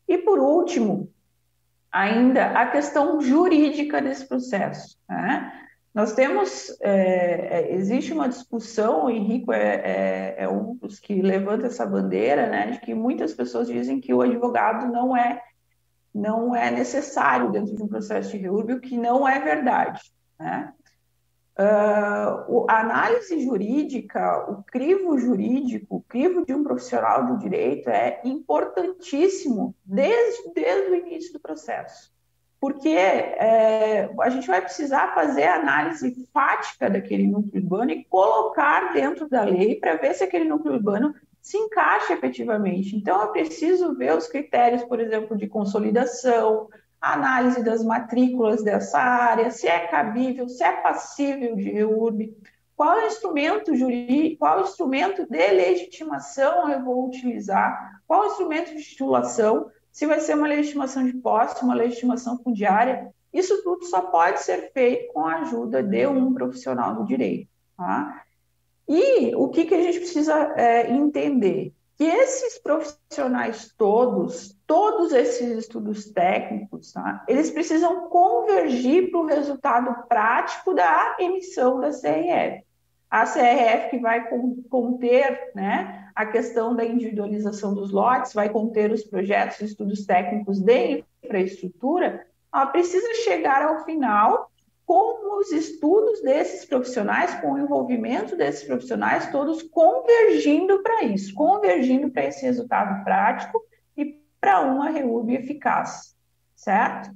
E, 0.08 0.16
por 0.16 0.38
último, 0.38 1.12
ainda 1.92 2.46
a 2.46 2.70
questão 2.70 3.20
jurídica 3.20 4.00
desse 4.00 4.26
processo. 4.26 4.96
Né? 5.06 5.52
Nós 5.94 6.14
temos, 6.14 6.74
é, 6.80 7.58
é, 7.58 7.74
existe 7.74 8.14
uma 8.14 8.26
discussão, 8.26 9.04
o 9.04 9.10
Henrico 9.10 9.52
é, 9.52 9.74
é, 9.74 10.34
é, 10.44 10.48
um 10.48 10.76
dos 10.76 10.98
que 10.98 11.20
levanta 11.20 11.66
essa 11.66 11.84
bandeira, 11.84 12.48
né, 12.48 12.70
de 12.70 12.80
que 12.80 12.94
muitas 12.94 13.34
pessoas 13.34 13.66
dizem 13.66 14.00
que 14.00 14.14
o 14.14 14.22
advogado 14.22 14.90
não 14.90 15.14
é, 15.14 15.42
não 16.14 16.54
é 16.54 16.70
necessário 16.70 17.50
dentro 17.50 17.74
de 17.74 17.82
um 17.82 17.88
processo 17.88 18.30
de 18.30 18.38
reúrbio, 18.38 18.80
que 18.80 18.96
não 18.96 19.26
é 19.26 19.40
verdade. 19.40 20.00
Né? 20.38 20.72
Uh, 21.58 22.66
a 22.68 22.80
análise 22.80 23.44
jurídica, 23.44 24.50
o 24.50 24.62
crivo 24.62 25.18
jurídico, 25.18 25.96
o 25.96 26.02
crivo 26.02 26.44
de 26.44 26.54
um 26.54 26.62
profissional 26.64 27.26
do 27.26 27.38
direito 27.38 27.90
é 27.90 28.20
importantíssimo 28.24 29.74
desde, 29.84 30.52
desde 30.54 30.90
o 30.90 30.94
início 30.94 31.32
do 31.32 31.40
processo 31.40 32.10
porque 32.60 32.90
é, 32.90 34.10
a 34.20 34.28
gente 34.28 34.46
vai 34.46 34.60
precisar 34.60 35.14
fazer 35.14 35.44
a 35.44 35.56
análise 35.56 36.14
fática 36.32 36.90
daquele 36.90 37.26
núcleo 37.26 37.62
urbano 37.62 37.90
e 37.90 38.04
colocar 38.04 38.92
dentro 38.92 39.26
da 39.28 39.42
lei 39.42 39.76
para 39.76 39.96
ver 39.96 40.12
se 40.12 40.22
aquele 40.22 40.44
núcleo 40.44 40.74
urbano 40.74 41.14
se 41.40 41.56
encaixa 41.56 42.12
efetivamente. 42.12 42.96
Então, 42.96 43.20
eu 43.22 43.32
preciso 43.32 43.94
ver 43.94 44.16
os 44.16 44.28
critérios, 44.28 44.84
por 44.84 45.00
exemplo, 45.00 45.36
de 45.36 45.48
consolidação, 45.48 46.68
análise 47.00 47.62
das 47.62 47.82
matrículas 47.82 48.62
dessa 48.62 48.98
área, 48.98 49.50
se 49.50 49.66
é 49.66 49.86
cabível, 49.86 50.48
se 50.48 50.62
é 50.62 50.72
passível 50.72 51.56
de 51.56 51.70
reurb, 51.70 52.36
qual 52.76 52.98
é 52.98 53.06
instrumento 53.06 53.74
jurídico, 53.74 54.38
qual 54.38 54.60
é 54.60 54.62
instrumento 54.62 55.26
de 55.28 55.52
legitimação 55.52 56.70
eu 56.70 56.82
vou 56.84 57.06
utilizar, 57.06 58.00
qual 58.06 58.24
é 58.24 58.26
instrumento 58.28 58.74
de 58.74 58.82
titulação, 58.82 59.70
se 59.92 60.06
vai 60.06 60.20
ser 60.20 60.34
uma 60.34 60.46
legitimação 60.46 61.04
de 61.04 61.12
posse, 61.14 61.62
uma 61.64 61.74
legitimação 61.74 62.38
fundiária, 62.38 63.12
isso 63.32 63.62
tudo 63.62 63.84
só 63.84 64.02
pode 64.02 64.40
ser 64.40 64.72
feito 64.72 65.12
com 65.12 65.26
a 65.26 65.40
ajuda 65.40 65.82
de 65.82 66.06
um 66.06 66.34
profissional 66.34 66.94
do 66.94 67.04
direito. 67.04 67.48
Tá? 67.76 68.22
E 68.92 69.32
o 69.36 69.48
que, 69.48 69.66
que 69.66 69.74
a 69.76 69.82
gente 69.82 70.00
precisa 70.00 70.52
é, 70.56 70.90
entender? 70.90 71.72
Que 71.96 72.02
esses 72.02 72.58
profissionais 72.58 73.72
todos, 73.78 74.58
todos 74.66 75.12
esses 75.12 75.58
estudos 75.58 76.10
técnicos, 76.10 76.92
tá? 76.92 77.24
eles 77.28 77.52
precisam 77.52 78.08
convergir 78.08 79.12
para 79.12 79.20
o 79.20 79.26
resultado 79.26 80.08
prático 80.08 80.74
da 80.74 81.16
emissão 81.20 81.78
da 81.78 81.90
CRF. 81.90 82.64
A 83.08 83.26
CRF 83.26 83.90
que 83.90 83.98
vai 84.00 84.28
conter 84.68 85.52
né, 85.54 86.10
a 86.12 86.26
questão 86.26 86.74
da 86.74 86.84
individualização 86.84 87.72
dos 87.72 87.92
lotes, 87.92 88.34
vai 88.34 88.48
conter 88.48 88.90
os 88.90 89.04
projetos 89.04 89.60
estudos 89.60 90.04
técnicos 90.04 90.58
de 90.58 91.04
infraestrutura, 91.22 92.26
ela 92.52 92.66
precisa 92.66 93.14
chegar 93.22 93.62
ao 93.62 93.84
final 93.84 94.49
com 94.90 95.38
os 95.38 95.52
estudos 95.52 96.20
desses 96.20 96.64
profissionais, 96.64 97.40
com 97.40 97.52
o 97.52 97.58
envolvimento 97.60 98.34
desses 98.34 98.64
profissionais, 98.64 99.30
todos 99.30 99.62
convergindo 99.62 100.82
para 100.82 101.04
isso, 101.04 101.32
convergindo 101.32 102.10
para 102.10 102.24
esse 102.24 102.44
resultado 102.44 103.04
prático 103.04 103.62
e 103.96 104.20
para 104.40 104.62
uma 104.62 104.90
REUB 104.90 105.32
eficaz, 105.32 106.16
certo? 106.56 107.14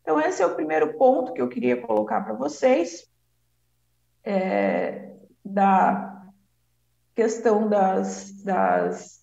Então, 0.00 0.20
esse 0.20 0.42
é 0.42 0.46
o 0.46 0.56
primeiro 0.56 0.98
ponto 0.98 1.32
que 1.32 1.40
eu 1.40 1.48
queria 1.48 1.80
colocar 1.80 2.22
para 2.22 2.34
vocês, 2.34 3.08
é, 4.24 5.12
da 5.44 6.26
questão 7.14 7.68
das, 7.68 8.32
das 8.42 9.20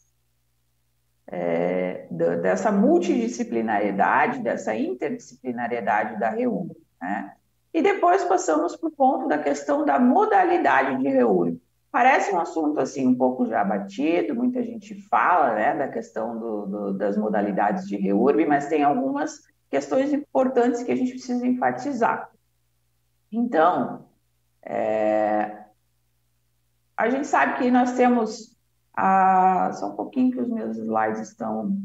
é, 1.28 2.08
dessa 2.42 2.72
multidisciplinariedade, 2.72 4.40
dessa 4.40 4.74
interdisciplinariedade 4.74 6.18
da 6.18 6.30
REURB. 6.30 6.78
Né? 7.02 7.36
E 7.74 7.82
depois 7.82 8.24
passamos 8.24 8.76
para 8.76 8.90
o 8.90 8.92
ponto 8.92 9.28
da 9.28 9.38
questão 9.38 9.86
da 9.86 10.00
modalidade 10.00 11.02
de 11.02 11.08
REURB. 11.08 11.62
Parece 11.92 12.34
um 12.34 12.40
assunto 12.40 12.80
assim 12.80 13.08
um 13.08 13.16
pouco 13.16 13.48
já 13.48 13.64
batido, 13.64 14.36
muita 14.36 14.64
gente 14.64 14.96
fala 15.08 15.56
né, 15.56 15.76
da 15.76 15.88
questão 15.88 16.38
do, 16.40 16.66
do, 16.66 16.94
das 16.94 17.18
modalidades 17.18 17.88
de 17.88 17.96
REURB, 17.96 18.46
mas 18.46 18.68
tem 18.68 18.84
algumas 18.84 19.42
questões 19.70 20.14
importantes 20.14 20.84
que 20.84 20.92
a 20.92 20.96
gente 20.96 21.12
precisa 21.12 21.46
enfatizar. 21.46 22.30
Então, 23.32 24.08
é, 24.64 25.66
a 27.00 27.10
gente 27.10 27.28
sabe 27.28 27.60
que 27.60 27.72
nós 27.72 27.94
temos. 27.94 28.58
Ah, 28.94 29.72
só 29.74 29.94
um 29.94 29.96
pouquinho 29.96 30.32
que 30.32 30.42
os 30.42 30.50
meus 30.50 30.78
slides 30.78 31.30
estão. 31.30 31.70
Não 31.70 31.78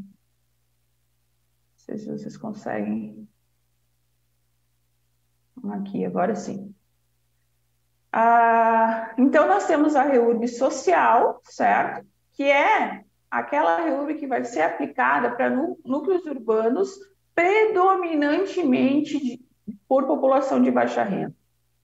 sei 1.77 1.99
se 1.99 2.11
vocês 2.11 2.37
conseguem. 2.37 3.29
Aqui, 5.73 6.05
agora 6.05 6.35
sim. 6.35 6.75
Ah, 8.13 9.13
então, 9.19 9.49
nós 9.49 9.67
temos 9.67 9.97
a 9.97 10.03
REURB 10.03 10.47
social, 10.47 11.41
certo? 11.45 12.07
Que 12.33 12.45
é 12.45 13.03
aquela 13.31 13.83
REURB 13.83 14.15
que 14.15 14.27
vai 14.27 14.45
ser 14.45 14.63
aplicada 14.63 15.33
para 15.33 15.51
núcleos 15.51 16.25
urbanos 16.27 16.91
predominantemente 17.35 19.19
de, 19.19 19.45
por 19.89 20.07
população 20.07 20.63
de 20.63 20.71
baixa 20.71 21.03
renda. 21.03 21.35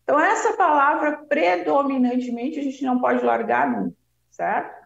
Então, 0.05 0.21
essa 0.21 0.53
palavra, 0.53 1.25
predominantemente, 1.29 2.61
a 2.61 2.63
gente 2.63 2.85
não 2.85 3.01
pode 3.01 3.25
largar 3.25 3.69
nunca, 3.69 3.97
certo? 4.31 4.80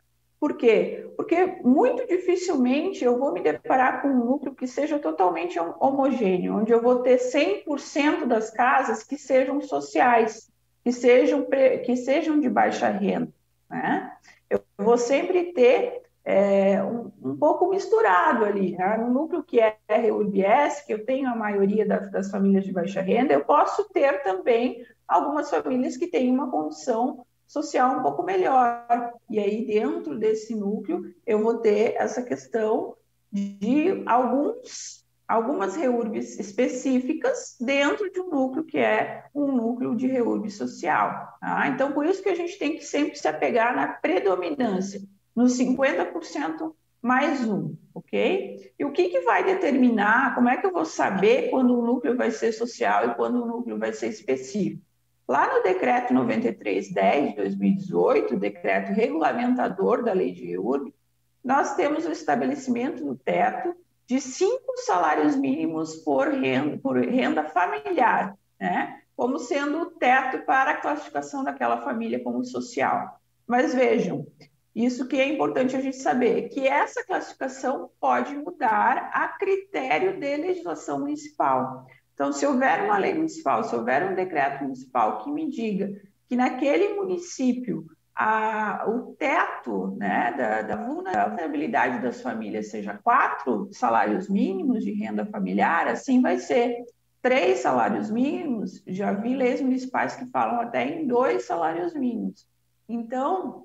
Por 0.45 0.59
quê? 0.59 1.11
Porque 1.17 1.59
muito 1.65 2.07
dificilmente 2.07 3.03
eu 3.03 3.19
vou 3.19 3.33
me 3.33 3.41
deparar 3.41 4.03
com 4.03 4.09
um 4.09 4.27
núcleo 4.27 4.55
que 4.55 4.67
seja 4.67 4.99
totalmente 4.99 5.59
homogêneo, 5.59 6.59
onde 6.59 6.71
eu 6.71 6.83
vou 6.83 6.97
ter 6.97 7.17
100% 7.17 8.27
das 8.27 8.51
casas 8.51 9.03
que 9.03 9.17
sejam 9.17 9.59
sociais, 9.63 10.53
que 10.85 10.93
sejam, 10.93 11.47
que 11.83 11.97
sejam 11.97 12.39
de 12.39 12.51
baixa 12.51 12.91
renda. 12.91 13.33
Né? 13.71 14.13
Eu 14.51 14.61
vou 14.77 14.99
sempre 14.99 15.55
ter 15.55 16.03
é, 16.23 16.85
um, 16.85 17.11
um, 17.23 17.37
pouco 17.39 17.71
misturado 17.71 18.45
ali. 18.45 18.77
Né? 18.77 18.99
No 18.99 19.11
núcleo 19.11 19.43
que 19.43 19.59
é 19.59 19.79
RUBS, 19.89 20.83
que 20.83 20.93
eu 20.93 21.07
tenho 21.07 21.31
a 21.31 21.35
maioria 21.35 21.87
das, 21.87 22.11
das 22.13 22.31
famílias 22.31 22.65
de 22.65 22.73
baixa 22.73 23.01
renda, 23.01 23.33
eu 23.33 23.47
posso 23.47 23.89
ter 23.95 24.23
também 24.23 24.85
algumas 25.09 25.49
famílias 25.49 25.97
que 25.97 26.07
têm 26.07 26.31
uma 26.31 26.51
condição 26.51 27.25
social 27.55 27.99
um 27.99 28.03
pouco 28.03 28.25
melhor. 28.25 28.85
E 29.31 29.39
aí, 29.39 29.65
dentro 29.65 30.19
desse 30.19 30.57
núcleo, 30.57 31.15
eu 31.25 31.39
vou 31.41 31.59
ter 31.59 31.95
essa 31.97 32.21
questão 32.21 32.97
de 33.31 34.03
alguns, 34.07 35.05
algumas 35.27 35.77
reúrbes 35.77 36.39
específicas 36.39 37.57
dentro 37.61 38.11
de 38.11 38.21
um 38.21 38.29
núcleo 38.29 38.65
que 38.65 38.79
é 38.79 39.25
um 39.33 39.53
núcleo 39.53 39.95
de 39.95 40.09
reúrbe 40.09 40.51
social. 40.51 41.39
Tá? 41.41 41.69
Então, 41.69 41.93
por 41.93 42.05
isso 42.05 42.23
que 42.23 42.29
a 42.29 42.35
gente 42.35 42.59
tem 42.59 42.77
que 42.77 42.85
sempre 42.85 43.17
se 43.17 43.29
apegar 43.29 43.75
na 43.75 43.87
predominância, 43.87 45.01
nos 45.35 45.57
50% 45.57 46.75
mais 47.01 47.47
um, 47.47 47.77
ok? 47.95 48.73
E 48.79 48.85
o 48.85 48.91
que, 48.91 49.11
que 49.11 49.21
vai 49.21 49.45
determinar, 49.45 50.35
como 50.35 50.49
é 50.49 50.57
que 50.57 50.67
eu 50.67 50.73
vou 50.73 50.87
saber 50.87 51.51
quando 51.51 51.79
o 51.79 51.85
núcleo 51.85 52.17
vai 52.17 52.31
ser 52.31 52.51
social 52.53 53.11
e 53.11 53.15
quando 53.15 53.43
o 53.43 53.47
núcleo 53.47 53.79
vai 53.79 53.93
ser 53.93 54.09
específico? 54.09 54.83
Lá 55.27 55.55
no 55.55 55.63
decreto 55.63 56.13
9310 56.13 57.31
de 57.31 57.37
2018, 57.37 58.37
decreto 58.37 58.93
regulamentador 58.93 60.03
da 60.03 60.13
lei 60.13 60.33
de 60.33 60.45
REURB, 60.45 60.95
nós 61.43 61.75
temos 61.75 62.05
o 62.07 62.13
estabelecimento 62.13 63.05
do 63.05 63.17
teto 63.17 63.75
de 64.07 64.21
cinco 64.21 64.77
salários 64.85 65.35
mínimos 65.35 65.97
por 65.97 66.29
renda, 66.29 66.79
por 66.79 66.99
renda 66.99 67.45
familiar, 67.45 68.37
né? 68.61 69.01
como 69.17 69.39
sendo 69.39 69.83
o 69.83 69.87
teto 69.87 70.45
para 70.45 70.73
a 70.73 70.77
classificação 70.77 71.43
daquela 71.43 71.83
família 71.83 72.23
como 72.23 72.45
social. 72.45 73.19
Mas 73.47 73.75
vejam, 73.75 74.27
isso 74.75 75.07
que 75.07 75.17
é 75.17 75.29
importante 75.29 75.77
a 75.77 75.81
gente 75.81 75.97
saber, 75.97 76.49
que 76.49 76.67
essa 76.67 77.05
classificação 77.05 77.91
pode 78.01 78.35
mudar 78.35 79.11
a 79.13 79.29
critério 79.29 80.19
de 80.19 80.37
legislação 80.37 81.01
municipal. 81.01 81.87
Então, 82.15 82.33
se 82.33 82.47
houver 82.47 82.85
uma 82.85 82.97
lei 82.97 83.15
municipal, 83.15 83.65
se 83.65 83.75
houver 83.75 84.11
um 84.11 84.15
decreto 84.15 84.63
municipal 84.63 85.23
que 85.23 85.31
me 85.31 85.51
diga 85.51 85.91
que 86.29 86.37
naquele 86.37 86.95
município 86.95 87.87
a, 88.15 88.85
o 88.89 89.15
teto 89.17 89.97
né, 89.97 90.33
da, 90.37 90.63
da, 90.63 90.77
vulnerabilidade 90.77 92.01
das 92.01 92.23
famílias 92.23 92.71
seja 92.71 92.99
quatro 93.03 93.69
salários 93.73 94.29
mínimos 94.29 94.85
de 94.85 94.93
renda 94.93 95.27
familiar, 95.27 95.89
assim 95.89 96.23
vai 96.23 96.39
ser. 96.39 96.77
Três 97.21 97.61
salários 97.61 98.11
mínimos, 98.11 98.83
já 98.87 99.13
vi 99.13 99.35
leis 99.35 99.61
municipais 99.61 100.15
que 100.15 100.27
falam 100.27 100.61
até 100.61 100.87
em 100.87 101.07
dois 101.07 101.47
salários 101.47 101.95
mínimos. 101.95 102.47
Então, 102.87 103.65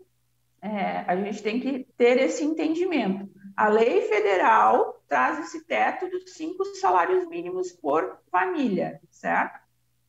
é, 0.61 1.03
a 1.05 1.15
gente 1.17 1.43
tem 1.43 1.59
que 1.59 1.85
ter 1.97 2.17
esse 2.19 2.43
entendimento. 2.43 3.29
A 3.59 3.67
lei 3.67 4.03
federal 4.03 5.03
traz 5.05 5.37
esse 5.39 5.65
teto 5.65 6.09
dos 6.09 6.31
cinco 6.31 6.63
salários 6.75 7.27
mínimos 7.27 7.73
por 7.73 8.17
família, 8.31 9.01
certo? 9.09 9.59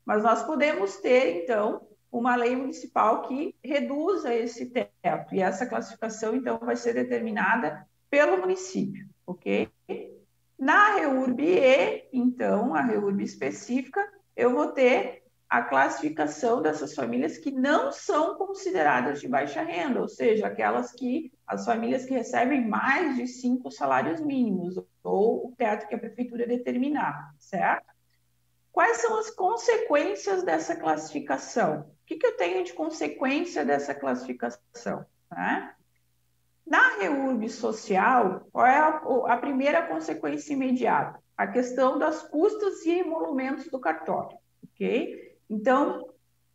Mas 0.05 0.23
nós 0.23 0.45
podemos 0.45 0.99
ter, 0.99 1.43
então, 1.43 1.85
uma 2.13 2.37
lei 2.37 2.55
municipal 2.55 3.23
que 3.23 3.57
reduza 3.61 4.33
esse 4.33 4.67
teto. 4.67 5.35
E 5.35 5.43
essa 5.43 5.67
classificação, 5.67 6.37
então, 6.37 6.61
vai 6.61 6.77
ser 6.77 6.95
determinada 6.95 7.85
pelo 8.09 8.39
município, 8.39 9.09
ok? 9.27 9.69
Na 10.57 10.95
REURB 10.95 11.41
E, 11.41 12.09
então, 12.13 12.73
a 12.73 12.83
REURB 12.83 13.25
específica, 13.25 14.01
eu 14.37 14.55
vou 14.55 14.69
ter 14.69 15.25
a 15.49 15.63
classificação 15.63 16.63
dessas 16.63 16.95
famílias 16.95 17.37
que 17.37 17.51
não 17.51 17.91
são 17.91 18.37
consideradas 18.37 19.21
de 19.21 19.27
baixa 19.27 19.61
renda, 19.61 20.01
ou 20.01 20.09
seja, 20.09 20.47
aquelas 20.47 20.93
que, 20.93 21.33
as 21.51 21.65
famílias 21.65 22.07
que 22.07 22.15
recebem 22.15 22.65
mais 22.67 23.17
de 23.17 23.27
cinco 23.27 23.73
salários 23.73 24.21
mínimos, 24.21 24.77
ou 25.03 25.49
o 25.49 25.55
teto 25.59 25.89
que 25.89 25.95
a 25.97 25.99
prefeitura 25.99 26.47
determinar, 26.47 27.35
certo? 27.41 27.91
Quais 28.71 28.99
são 28.99 29.19
as 29.19 29.31
consequências 29.31 30.45
dessa 30.45 30.77
classificação? 30.77 31.81
O 31.81 32.07
que, 32.07 32.17
que 32.17 32.27
eu 32.27 32.37
tenho 32.37 32.63
de 32.63 32.73
consequência 32.73 33.65
dessa 33.65 33.93
classificação? 33.93 35.05
Né? 35.29 35.75
Na 36.65 36.99
REURB 36.99 37.49
social, 37.49 38.47
qual 38.53 38.65
é 38.65 38.79
a, 38.79 39.03
a, 39.27 39.37
primeira 39.37 39.83
consequência 39.89 40.53
imediata? 40.53 41.21
A 41.37 41.49
questão 41.49 41.99
das 41.99 42.23
custas 42.23 42.87
e 42.87 42.93
emolumentos 42.93 43.67
do 43.67 43.81
cartório, 43.81 44.39
ok? 44.63 45.37
Então, 45.51 46.10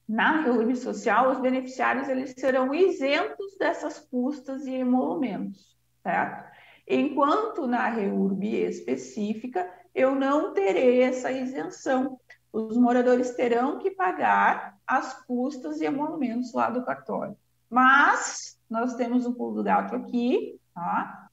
na 0.08 0.42
REURB 0.42 0.76
social, 0.76 1.32
os 1.32 1.40
beneficiários 1.40 2.08
eles 2.08 2.34
serão 2.38 2.74
isentos 2.74 3.58
dessas 3.58 4.00
custas 4.00 4.66
e 4.66 4.74
emolumentos, 4.74 5.76
certo? 6.04 6.46
Enquanto 6.88 7.66
na 7.66 7.90
REURB 7.90 8.44
específica, 8.66 9.68
eu 9.94 10.14
não 10.14 10.54
terei 10.54 11.02
essa 11.02 11.32
isenção. 11.32 12.20
Os 12.54 12.78
moradores 12.78 13.32
terão 13.32 13.80
que 13.80 13.90
pagar 13.92 14.78
as 14.86 15.26
custas 15.26 15.82
e 15.82 15.86
emolumentos 15.86 16.54
lá 16.54 16.70
do 16.70 16.86
cartório. 16.86 17.36
Mas 17.70 18.60
nós 18.70 18.94
temos 18.96 19.26
um 19.26 19.34
pulo 19.34 19.56
do 19.56 19.64
gato 19.64 19.96
aqui, 19.96 20.60
tá? 20.74 21.26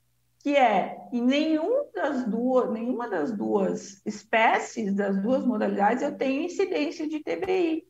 que 0.43 0.57
é 0.57 1.09
em 1.13 1.23
nenhum 1.23 1.91
das 1.95 2.25
duas, 2.25 2.73
nenhuma 2.73 3.09
das 3.09 3.31
duas 3.31 4.03
espécies, 4.05 4.93
das 4.95 5.21
duas 5.23 5.47
modalidades, 5.47 6.03
eu 6.03 6.17
tenho 6.17 6.43
incidência 6.43 7.09
de 7.09 7.21
TBI. 7.21 7.87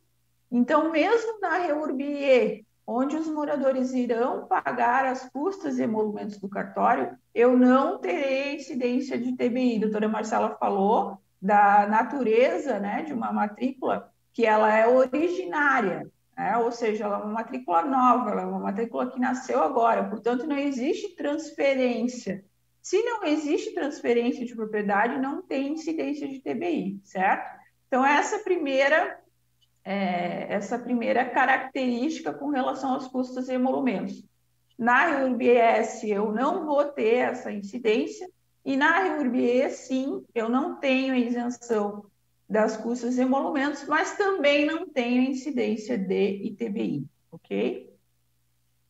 Então, 0.55 0.91
mesmo 0.91 1.39
na 1.41 1.57
REURBIE, 1.57 2.63
onde 2.85 3.15
os 3.15 3.27
moradores 3.27 3.91
irão 3.91 4.45
pagar 4.45 5.03
as 5.03 5.27
custas 5.31 5.79
e 5.79 5.81
emolumentos 5.81 6.37
do 6.37 6.47
cartório, 6.47 7.17
eu 7.33 7.57
não 7.57 7.97
terei 7.97 8.57
incidência 8.57 9.17
de 9.17 9.35
TBI. 9.35 9.77
A 9.77 9.79
doutora 9.79 10.07
Marcela 10.07 10.55
falou 10.59 11.17
da 11.41 11.87
natureza 11.87 12.79
né, 12.79 13.01
de 13.01 13.11
uma 13.13 13.33
matrícula 13.33 14.13
que 14.31 14.45
ela 14.45 14.71
é 14.71 14.87
originária, 14.87 16.07
né? 16.37 16.55
ou 16.57 16.71
seja, 16.71 17.05
ela 17.05 17.17
é 17.17 17.23
uma 17.23 17.33
matrícula 17.33 17.81
nova, 17.81 18.29
ela 18.29 18.41
é 18.43 18.45
uma 18.45 18.59
matrícula 18.59 19.09
que 19.09 19.19
nasceu 19.19 19.59
agora, 19.59 20.07
portanto, 20.07 20.45
não 20.45 20.57
existe 20.57 21.15
transferência. 21.15 22.45
Se 22.79 23.01
não 23.01 23.23
existe 23.23 23.73
transferência 23.73 24.45
de 24.45 24.55
propriedade, 24.55 25.19
não 25.19 25.41
tem 25.41 25.73
incidência 25.73 26.27
de 26.27 26.39
TBI, 26.39 27.01
certo? 27.03 27.59
Então, 27.87 28.05
essa 28.05 28.39
primeira 28.39 29.22
é, 29.83 30.53
essa 30.53 30.79
primeira 30.79 31.25
característica 31.25 32.33
com 32.33 32.49
relação 32.49 32.93
aos 32.93 33.07
custos 33.07 33.49
e 33.49 33.53
emolumentos. 33.53 34.23
Na 34.77 35.05
REURBS, 35.05 36.03
eu 36.03 36.31
não 36.31 36.65
vou 36.65 36.85
ter 36.85 37.15
essa 37.15 37.51
incidência, 37.51 38.27
e 38.65 38.75
na 38.77 38.99
REURBE, 38.99 39.69
sim, 39.71 40.23
eu 40.33 40.49
não 40.49 40.79
tenho 40.79 41.13
isenção 41.15 42.05
das 42.49 42.77
custas 42.77 43.17
e 43.17 43.21
emolumentos, 43.21 43.85
mas 43.85 44.15
também 44.15 44.65
não 44.65 44.87
tenho 44.87 45.21
incidência 45.21 45.97
de 45.97 46.47
ITBI, 46.47 47.05
ok? 47.31 47.93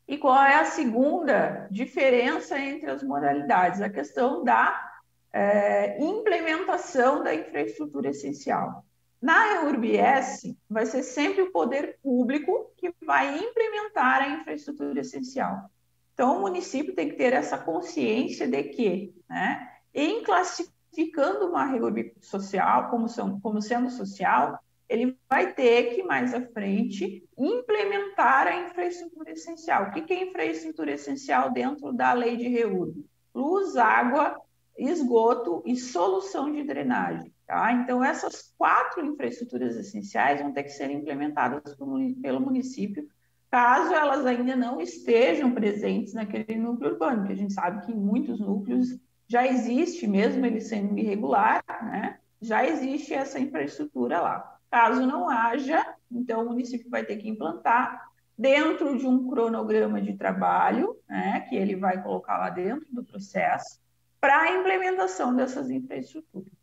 E 0.08 0.18
qual 0.18 0.42
é 0.42 0.56
a 0.56 0.66
segunda 0.66 1.68
diferença 1.72 2.60
entre 2.60 2.90
as 2.92 3.02
modalidades? 3.04 3.82
A 3.82 3.90
questão 3.90 4.44
da 4.44 4.92
é, 5.32 5.98
implementação 6.04 7.24
da 7.24 7.34
infraestrutura 7.34 8.10
essencial. 8.10 8.86
Na 9.24 9.54
EURBS, 9.54 10.54
vai 10.70 10.86
ser 10.86 11.02
sempre 11.02 11.44
o 11.44 11.52
poder 11.54 11.98
público 12.04 12.74
que 12.76 12.94
vai 13.06 13.38
implementar 13.40 14.22
a 14.22 14.28
infraestrutura 14.28 15.00
essencial. 15.00 15.70
Então, 16.14 16.36
o 16.36 16.42
município 16.42 16.94
tem 16.94 17.08
que 17.08 17.16
ter 17.16 17.32
essa 17.32 17.58
consciência 17.58 18.46
de 18.46 18.62
que, 18.64 19.16
né, 19.30 19.66
em 19.94 20.22
classificando 20.26 21.48
uma 21.48 21.64
REURB 21.64 22.14
social 22.20 22.90
como, 22.90 23.08
são, 23.08 23.40
como 23.40 23.62
sendo 23.62 23.90
social, 23.90 24.60
ele 24.90 25.18
vai 25.30 25.54
ter 25.54 25.96
que, 25.96 26.04
mais 26.04 26.34
à 26.34 26.42
frente, 26.42 27.24
implementar 27.38 28.48
a 28.48 28.66
infraestrutura 28.66 29.32
essencial. 29.32 29.84
O 29.84 29.92
que 29.94 30.14
é 30.14 30.22
infraestrutura 30.22 30.92
essencial 30.92 31.50
dentro 31.50 31.94
da 31.94 32.12
lei 32.12 32.36
de 32.36 32.50
REURB? 32.50 33.06
Luz, 33.34 33.78
água, 33.78 34.38
esgoto 34.78 35.64
e 35.66 35.78
solução 35.78 36.52
de 36.52 36.62
drenagem. 36.66 37.33
Tá? 37.46 37.74
Então, 37.74 38.04
essas 38.04 38.54
quatro 38.58 39.06
infraestruturas 39.06 39.76
essenciais 39.76 40.42
vão 40.42 40.54
ter 40.54 40.64
que 40.64 40.70
ser 40.70 40.90
implementadas 40.90 41.76
pelo 42.22 42.40
município, 42.40 43.08
caso 43.52 43.94
elas 43.94 44.26
ainda 44.26 44.56
não 44.56 44.82
estejam 44.82 45.52
presentes 45.52 46.14
naquele 46.14 46.56
núcleo 46.56 46.94
urbano, 46.94 47.20
porque 47.20 47.34
a 47.34 47.38
gente 47.38 47.54
sabe 47.54 47.86
que 47.86 47.92
em 47.92 47.96
muitos 47.96 48.40
núcleos 48.40 48.98
já 49.28 49.46
existe, 49.46 50.08
mesmo 50.08 50.46
ele 50.46 50.62
sendo 50.62 50.98
irregular, 50.98 51.64
né? 51.84 52.18
já 52.42 52.66
existe 52.66 53.14
essa 53.14 53.40
infraestrutura 53.40 54.22
lá. 54.22 54.58
Caso 54.72 55.06
não 55.06 55.30
haja, 55.30 55.86
então 56.12 56.44
o 56.44 56.50
município 56.50 56.90
vai 56.90 57.06
ter 57.06 57.18
que 57.18 57.30
implantar 57.30 58.10
dentro 58.38 58.98
de 58.98 59.06
um 59.06 59.30
cronograma 59.30 60.02
de 60.02 60.14
trabalho, 60.18 60.98
né, 61.08 61.42
que 61.42 61.56
ele 61.56 61.76
vai 61.76 62.02
colocar 62.02 62.38
lá 62.38 62.50
dentro 62.50 62.88
do 62.90 63.04
processo, 63.04 63.80
para 64.20 64.42
a 64.42 64.52
implementação 64.60 65.36
dessas 65.36 65.70
infraestruturas. 65.70 66.63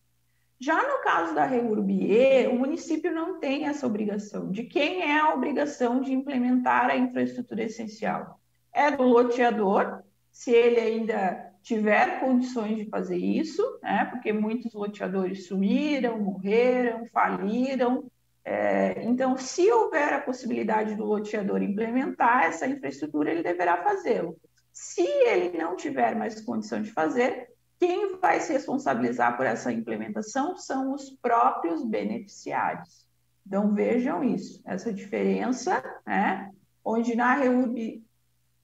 Já 0.63 0.77
no 0.87 1.03
caso 1.03 1.35
da 1.35 1.47
REURBE, 1.47 2.47
o 2.49 2.55
município 2.55 3.11
não 3.11 3.41
tem 3.41 3.65
essa 3.65 3.87
obrigação. 3.87 4.51
De 4.51 4.65
quem 4.65 5.01
é 5.03 5.19
a 5.19 5.33
obrigação 5.33 6.03
de 6.03 6.13
implementar 6.13 6.91
a 6.91 6.97
infraestrutura 6.97 7.65
essencial? 7.65 8.39
É 8.71 8.91
do 8.91 9.05
loteador, 9.05 10.03
se 10.31 10.51
ele 10.51 10.79
ainda 10.79 11.51
tiver 11.63 12.21
condições 12.21 12.77
de 12.77 12.91
fazer 12.91 13.17
isso, 13.17 13.63
né? 13.83 14.05
porque 14.05 14.35
muitos 14.35 14.75
loteadores 14.75 15.47
sumiram, 15.47 16.21
morreram, 16.21 17.07
faliram. 17.07 18.05
É, 18.45 19.03
então, 19.03 19.39
se 19.39 19.71
houver 19.73 20.13
a 20.13 20.21
possibilidade 20.21 20.95
do 20.95 21.05
loteador 21.07 21.63
implementar 21.63 22.45
essa 22.45 22.67
infraestrutura, 22.67 23.31
ele 23.31 23.43
deverá 23.43 23.83
fazê-lo. 23.83 24.37
Se 24.73 25.03
ele 25.03 25.57
não 25.57 25.75
tiver 25.75 26.15
mais 26.15 26.39
condição 26.43 26.83
de 26.83 26.91
fazer, 26.91 27.49
quem 27.81 28.19
vai 28.19 28.41
se 28.41 28.53
responsabilizar 28.53 29.39
por 29.39 29.47
essa 29.47 29.73
implementação 29.73 30.55
são 30.55 30.93
os 30.93 31.09
próprios 31.23 31.83
beneficiários. 31.83 33.09
Então, 33.47 33.73
vejam 33.73 34.23
isso, 34.23 34.61
essa 34.67 34.93
diferença, 34.93 35.83
né? 36.07 36.51
onde 36.85 37.17
na 37.17 37.35
REURB 37.35 38.05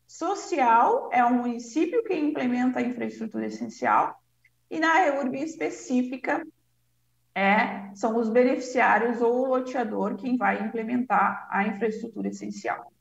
social 0.06 1.08
é 1.10 1.24
o 1.24 1.32
município 1.32 2.04
que 2.04 2.14
implementa 2.14 2.78
a 2.78 2.82
infraestrutura 2.82 3.46
essencial 3.46 4.14
e 4.70 4.78
na 4.78 4.92
REURB 4.92 5.36
específica 5.36 6.46
é, 7.34 7.90
são 7.94 8.18
os 8.18 8.28
beneficiários 8.28 9.22
ou 9.22 9.44
o 9.44 9.46
loteador 9.46 10.16
quem 10.16 10.36
vai 10.36 10.62
implementar 10.62 11.48
a 11.50 11.66
infraestrutura 11.66 12.28
essencial. 12.28 12.92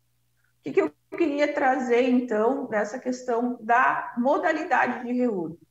O 0.60 0.63
que, 0.63 0.71
que 0.71 0.82
eu 0.82 0.93
queria 1.15 1.54
trazer, 1.54 2.10
então, 2.10 2.67
dessa 2.67 2.97
questão 2.99 3.58
da 3.62 4.13
modalidade 4.17 5.06
de 5.06 5.12
REURB? 5.12 5.64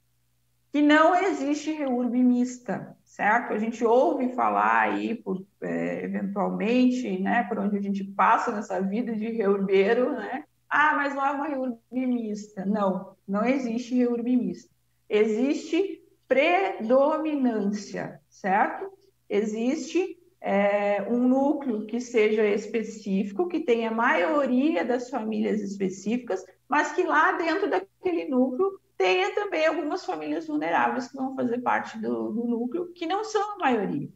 Que 0.75 0.83
não 0.83 1.15
existe 1.15 1.71
REURB 1.71 2.21
mista, 2.25 2.97
certo? 3.05 3.53
A 3.53 3.59
gente 3.59 3.85
ouve 3.85 4.35
falar 4.35 4.81
aí, 4.81 5.15
por, 5.15 5.47
é, 5.61 6.03
eventualmente, 6.03 7.17
né, 7.21 7.45
por 7.45 7.61
onde 7.61 7.79
a 7.79 7.81
gente 7.81 8.03
passa 8.03 8.51
nessa 8.51 8.81
vida 8.81 9.15
de 9.15 9.31
reurbeiro, 9.31 10.15
né? 10.15 10.43
Ah, 10.69 10.95
mas 10.97 11.15
não 11.15 11.25
é 11.25 11.31
uma 11.31 11.47
REURB 11.47 11.79
mista. 11.93 12.67
Não, 12.67 13.15
não 13.25 13.45
existe 13.45 13.95
REURB 13.95 14.37
mista. 14.37 14.69
Existe 15.09 16.03
predominância, 16.27 18.21
certo? 18.29 18.91
Existe 19.31 20.19
é, 20.41 21.07
um 21.09 21.29
núcleo 21.29 21.87
que 21.87 22.01
seja 22.01 22.45
específico, 22.49 23.47
que 23.47 23.61
tenha 23.61 23.91
a 23.91 23.95
maioria 23.95 24.85
das 24.85 25.09
famílias 25.09 25.61
específicas, 25.61 26.45
mas 26.69 26.91
que 26.95 27.05
lá 27.05 27.31
dentro 27.39 27.71
daquele 27.71 28.25
núcleo 28.25 28.81
tenha 28.97 29.35
também 29.35 29.67
algumas 29.67 30.05
famílias 30.05 30.47
vulneráveis 30.47 31.09
que 31.09 31.17
vão 31.17 31.35
fazer 31.35 31.59
parte 31.59 31.99
do, 31.99 32.31
do 32.31 32.45
núcleo, 32.45 32.93
que 32.93 33.07
não 33.07 33.25
são 33.25 33.55
a 33.55 33.59
maioria. 33.59 34.09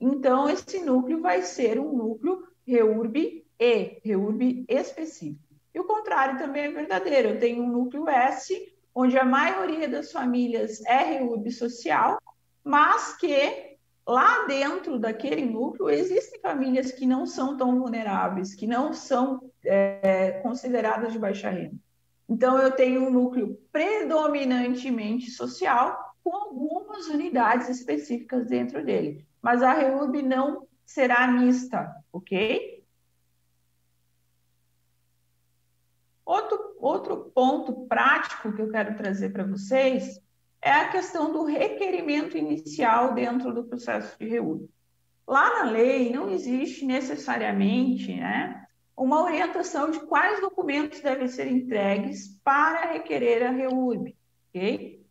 Então, 0.00 0.48
esse 0.48 0.80
núcleo 0.80 1.20
vai 1.20 1.42
ser 1.42 1.78
um 1.78 1.92
núcleo 1.96 2.46
REURB 2.66 3.44
E, 3.58 4.00
REURB 4.04 4.64
específico. 4.68 5.42
E 5.72 5.80
o 5.80 5.84
contrário 5.84 6.38
também 6.38 6.64
é 6.64 6.70
verdadeiro. 6.70 7.30
Eu 7.30 7.38
tenho 7.38 7.62
um 7.62 7.68
núcleo 7.68 8.08
S, 8.08 8.74
onde 8.94 9.18
a 9.18 9.24
maioria 9.24 9.88
das 9.88 10.12
famílias 10.12 10.84
é 10.84 10.98
REURB 10.98 11.50
social, 11.50 12.18
mas 12.62 13.16
que 13.16 13.76
lá 14.06 14.46
dentro 14.46 14.98
daquele 14.98 15.44
núcleo 15.44 15.88
existem 15.88 16.40
famílias 16.40 16.92
que 16.92 17.06
não 17.06 17.26
são 17.26 17.56
tão 17.56 17.78
vulneráveis, 17.78 18.54
que 18.54 18.66
não 18.66 18.92
são 18.92 19.50
é, 19.64 20.32
consideradas 20.42 21.12
de 21.12 21.18
baixa 21.18 21.50
renda. 21.50 21.76
Então, 22.28 22.58
eu 22.58 22.72
tenho 22.72 23.02
um 23.06 23.10
núcleo 23.10 23.58
predominantemente 23.70 25.30
social, 25.30 26.16
com 26.22 26.34
algumas 26.34 27.06
unidades 27.08 27.68
específicas 27.68 28.46
dentro 28.46 28.84
dele. 28.84 29.26
Mas 29.42 29.62
a 29.62 29.74
REURB 29.74 30.22
não 30.22 30.66
será 30.86 31.26
mista, 31.26 31.94
ok? 32.10 32.82
Outro, 36.24 36.76
outro 36.78 37.30
ponto 37.34 37.86
prático 37.86 38.52
que 38.54 38.62
eu 38.62 38.70
quero 38.70 38.96
trazer 38.96 39.30
para 39.30 39.44
vocês 39.44 40.18
é 40.62 40.72
a 40.72 40.88
questão 40.88 41.30
do 41.30 41.44
requerimento 41.44 42.38
inicial 42.38 43.12
dentro 43.12 43.52
do 43.52 43.64
processo 43.64 44.18
de 44.18 44.26
REURB. 44.26 44.70
Lá 45.26 45.62
na 45.62 45.70
lei 45.70 46.10
não 46.10 46.30
existe 46.30 46.86
necessariamente 46.86 48.14
né, 48.14 48.63
uma 48.96 49.22
orientação 49.22 49.90
de 49.90 50.00
quais 50.00 50.40
documentos 50.40 51.00
devem 51.00 51.28
ser 51.28 51.46
entregues 51.48 52.38
para 52.44 52.92
requerer 52.92 53.44
a 53.44 53.50
REURB, 53.50 54.16
ok? 54.48 55.04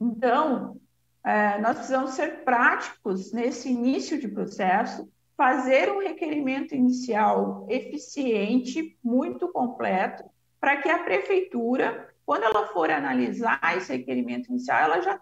Então, 0.00 0.78
é, 1.24 1.58
nós 1.58 1.76
precisamos 1.76 2.10
ser 2.12 2.44
práticos 2.44 3.32
nesse 3.32 3.70
início 3.70 4.20
de 4.20 4.28
processo, 4.28 5.10
fazer 5.36 5.90
um 5.90 5.98
requerimento 5.98 6.74
inicial 6.74 7.66
eficiente, 7.68 8.98
muito 9.02 9.48
completo, 9.48 10.24
para 10.60 10.76
que 10.76 10.88
a 10.88 11.02
prefeitura 11.02 12.14
quando 12.26 12.42
ela 12.42 12.66
for 12.66 12.90
analisar 12.90 13.60
esse 13.76 13.92
requerimento 13.96 14.48
inicial, 14.48 14.80
ela 14.80 15.00
já 15.00 15.20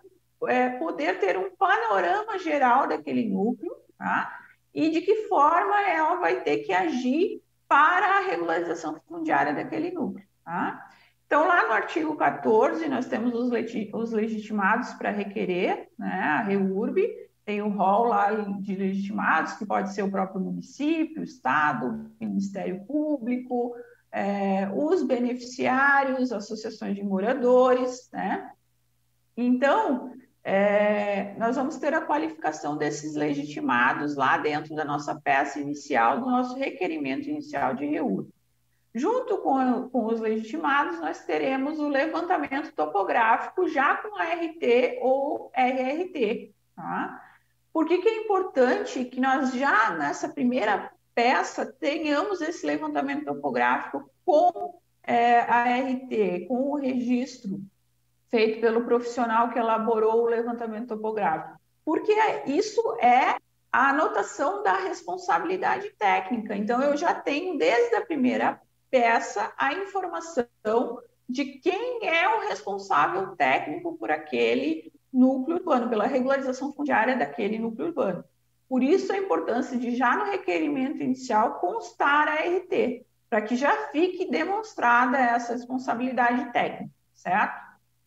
é, 0.48 0.70
poder 0.70 1.20
ter 1.20 1.37
um 1.37 1.54
panorama 1.54 2.38
geral 2.38 2.88
daquele 2.88 3.28
núcleo, 3.28 3.76
tá? 3.98 4.40
E 4.72 4.90
de 4.90 5.02
que 5.02 5.28
forma 5.28 5.83
ela 5.83 6.16
vai 6.16 6.40
ter 6.40 6.59
que 6.61 6.72
agir 6.72 7.42
para 7.68 8.18
a 8.18 8.20
regularização 8.20 9.00
fundiária 9.09 9.55
daquele 9.55 9.90
núcleo, 9.90 10.27
tá? 10.44 10.90
Então, 11.27 11.46
lá 11.48 11.66
no 11.66 11.72
artigo 11.72 12.16
14, 12.16 12.88
nós 12.88 13.07
temos 13.07 13.35
os, 13.35 13.50
os 13.92 14.12
legitimados 14.12 14.92
para 14.94 15.11
requerer, 15.11 15.88
né, 15.98 16.20
a 16.20 16.42
REURB, 16.42 17.00
tem 17.44 17.61
o 17.61 17.68
rol 17.68 18.05
lá 18.05 18.31
de 18.33 18.74
legitimados, 18.74 19.55
que 19.55 19.66
pode 19.66 19.92
ser 19.92 20.03
o 20.03 20.11
próprio 20.11 20.40
município, 20.40 21.20
o 21.20 21.24
Estado, 21.24 22.12
o 22.20 22.24
Ministério 22.24 22.85
Público, 22.87 23.74
é, 24.11 24.70
os 24.72 25.03
beneficiários, 25.03 26.33
associações 26.33 26.94
de 26.94 27.03
moradores, 27.03 28.09
né? 28.12 28.50
Então, 29.37 30.12
é, 30.46 31.35
nós 31.38 31.57
vamos 31.57 31.78
ter 31.78 31.94
a 31.94 32.02
qualificação 32.02 32.76
desses 32.76 33.14
legitimados 33.14 34.14
lá 34.14 34.37
dentro 34.37 34.74
da 34.76 34.85
nossa 34.85 35.18
peça 35.18 35.59
inicial, 35.59 36.20
do 36.20 36.26
nosso 36.26 36.54
requerimento 36.54 37.30
inicial 37.30 37.74
de 37.74 37.87
reúno. 37.87 38.28
Junto 38.94 39.38
com, 39.38 39.88
com 39.88 40.04
os 40.04 40.20
legitimados, 40.20 41.00
nós 41.00 41.24
teremos 41.24 41.80
o 41.80 41.88
levantamento 41.88 42.72
topográfico 42.72 43.66
já 43.66 43.96
com 43.96 44.14
ART 44.16 44.62
ou 45.00 45.50
RRT. 45.54 46.54
Tá? 46.76 47.22
Por 47.72 47.87
que, 47.87 47.98
que 47.98 48.09
é 48.09 48.18
importante 48.18 49.07
que 49.07 49.20
nós 49.20 49.52
já 49.54 49.96
nessa 49.96 50.28
primeira 50.28 50.92
peça 51.14 51.64
tenhamos 51.64 52.42
esse 52.42 52.66
levantamento 52.66 53.24
topográfico 53.24 54.09
com 54.26 54.78
é, 55.02 55.40
a 55.40 55.64
RT, 55.64 56.46
com 56.46 56.70
o 56.70 56.76
registro 56.76 57.61
feito 58.35 58.61
pelo 58.61 58.85
profissional 58.85 59.51
que 59.51 59.59
elaborou 59.61 60.25
o 60.25 60.27
levantamento 60.27 60.88
topográfico, 60.88 61.57
porque 61.85 62.12
isso 62.47 62.83
é 63.01 63.37
a 63.70 63.90
anotação 63.90 64.61
da 64.61 64.75
responsabilidade 64.75 65.88
técnica. 65.97 66.57
Então, 66.57 66.83
eu 66.83 66.97
já 66.97 67.14
tenho 67.14 67.57
desde 67.57 67.94
a 67.94 68.05
primeira 68.05 68.61
peça 68.90 69.53
a 69.57 69.73
informação 69.73 70.99
de 71.29 71.44
quem 71.44 72.09
é 72.09 72.29
o 72.29 72.49
responsável 72.49 73.37
técnico 73.37 73.97
por 73.97 74.11
aquele 74.11 74.92
núcleo 75.12 75.59
urbano, 75.59 75.88
pela 75.88 76.09
regularização 76.09 76.73
fundiária 76.73 77.16
daquele 77.16 77.57
núcleo 77.57 77.87
urbano. 77.87 78.25
Por 78.68 78.83
isso 78.83 79.12
a 79.12 79.16
importância 79.16 79.79
de 79.79 79.94
já 79.94 80.16
no 80.16 80.25
requerimento 80.25 81.01
inicial 81.01 81.61
constar 81.61 82.27
a 82.27 82.35
RT, 82.35 83.07
para 83.31 83.42
que 83.42 83.55
já 83.55 83.88
fique 83.92 84.29
demonstrada 84.29 85.18
essa 85.18 85.53
responsabilidade 85.53 86.53
técnica, 86.53 86.90
certo? 87.14 87.63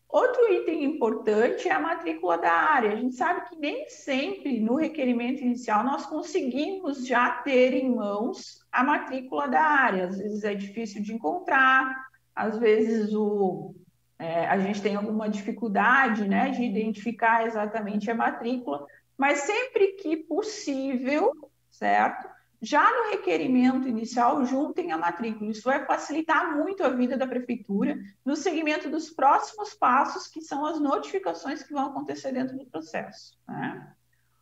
Outro 0.08 0.52
item 0.52 0.84
importante 0.84 1.68
é 1.68 1.72
a 1.72 1.80
matrícula 1.80 2.38
da 2.38 2.50
área. 2.50 2.92
A 2.92 2.96
gente 2.96 3.14
sabe 3.14 3.48
que 3.48 3.56
nem 3.56 3.88
sempre 3.88 4.58
no 4.58 4.76
requerimento 4.76 5.42
inicial 5.42 5.84
nós 5.84 6.06
conseguimos 6.06 7.06
já 7.06 7.30
ter 7.42 7.74
em 7.74 7.94
mãos 7.94 8.64
a 8.72 8.82
matrícula 8.82 9.46
da 9.48 9.60
área. 9.62 10.06
Às 10.06 10.18
vezes 10.18 10.44
é 10.44 10.54
difícil 10.54 11.02
de 11.02 11.12
encontrar, 11.12 12.06
às 12.34 12.58
vezes 12.58 13.12
o, 13.12 13.74
é, 14.18 14.46
a 14.46 14.58
gente 14.58 14.80
tem 14.80 14.96
alguma 14.96 15.28
dificuldade 15.28 16.26
né, 16.26 16.50
de 16.50 16.62
identificar 16.62 17.46
exatamente 17.46 18.10
a 18.10 18.14
matrícula 18.14 18.86
mas 19.18 19.40
sempre 19.40 19.88
que 19.94 20.16
possível, 20.16 21.32
certo? 21.72 22.28
Já 22.60 22.82
no 22.90 23.10
requerimento 23.10 23.86
inicial, 23.86 24.44
juntem 24.44 24.90
a 24.90 24.98
matrícula. 24.98 25.50
Isso 25.50 25.62
vai 25.62 25.84
facilitar 25.86 26.56
muito 26.56 26.82
a 26.82 26.88
vida 26.88 27.16
da 27.16 27.26
prefeitura 27.26 27.96
no 28.24 28.34
segmento 28.34 28.90
dos 28.90 29.10
próximos 29.10 29.74
passos, 29.74 30.26
que 30.26 30.40
são 30.40 30.66
as 30.66 30.80
notificações 30.80 31.62
que 31.62 31.72
vão 31.72 31.86
acontecer 31.86 32.32
dentro 32.32 32.58
do 32.58 32.66
processo. 32.66 33.38
Né? 33.46 33.94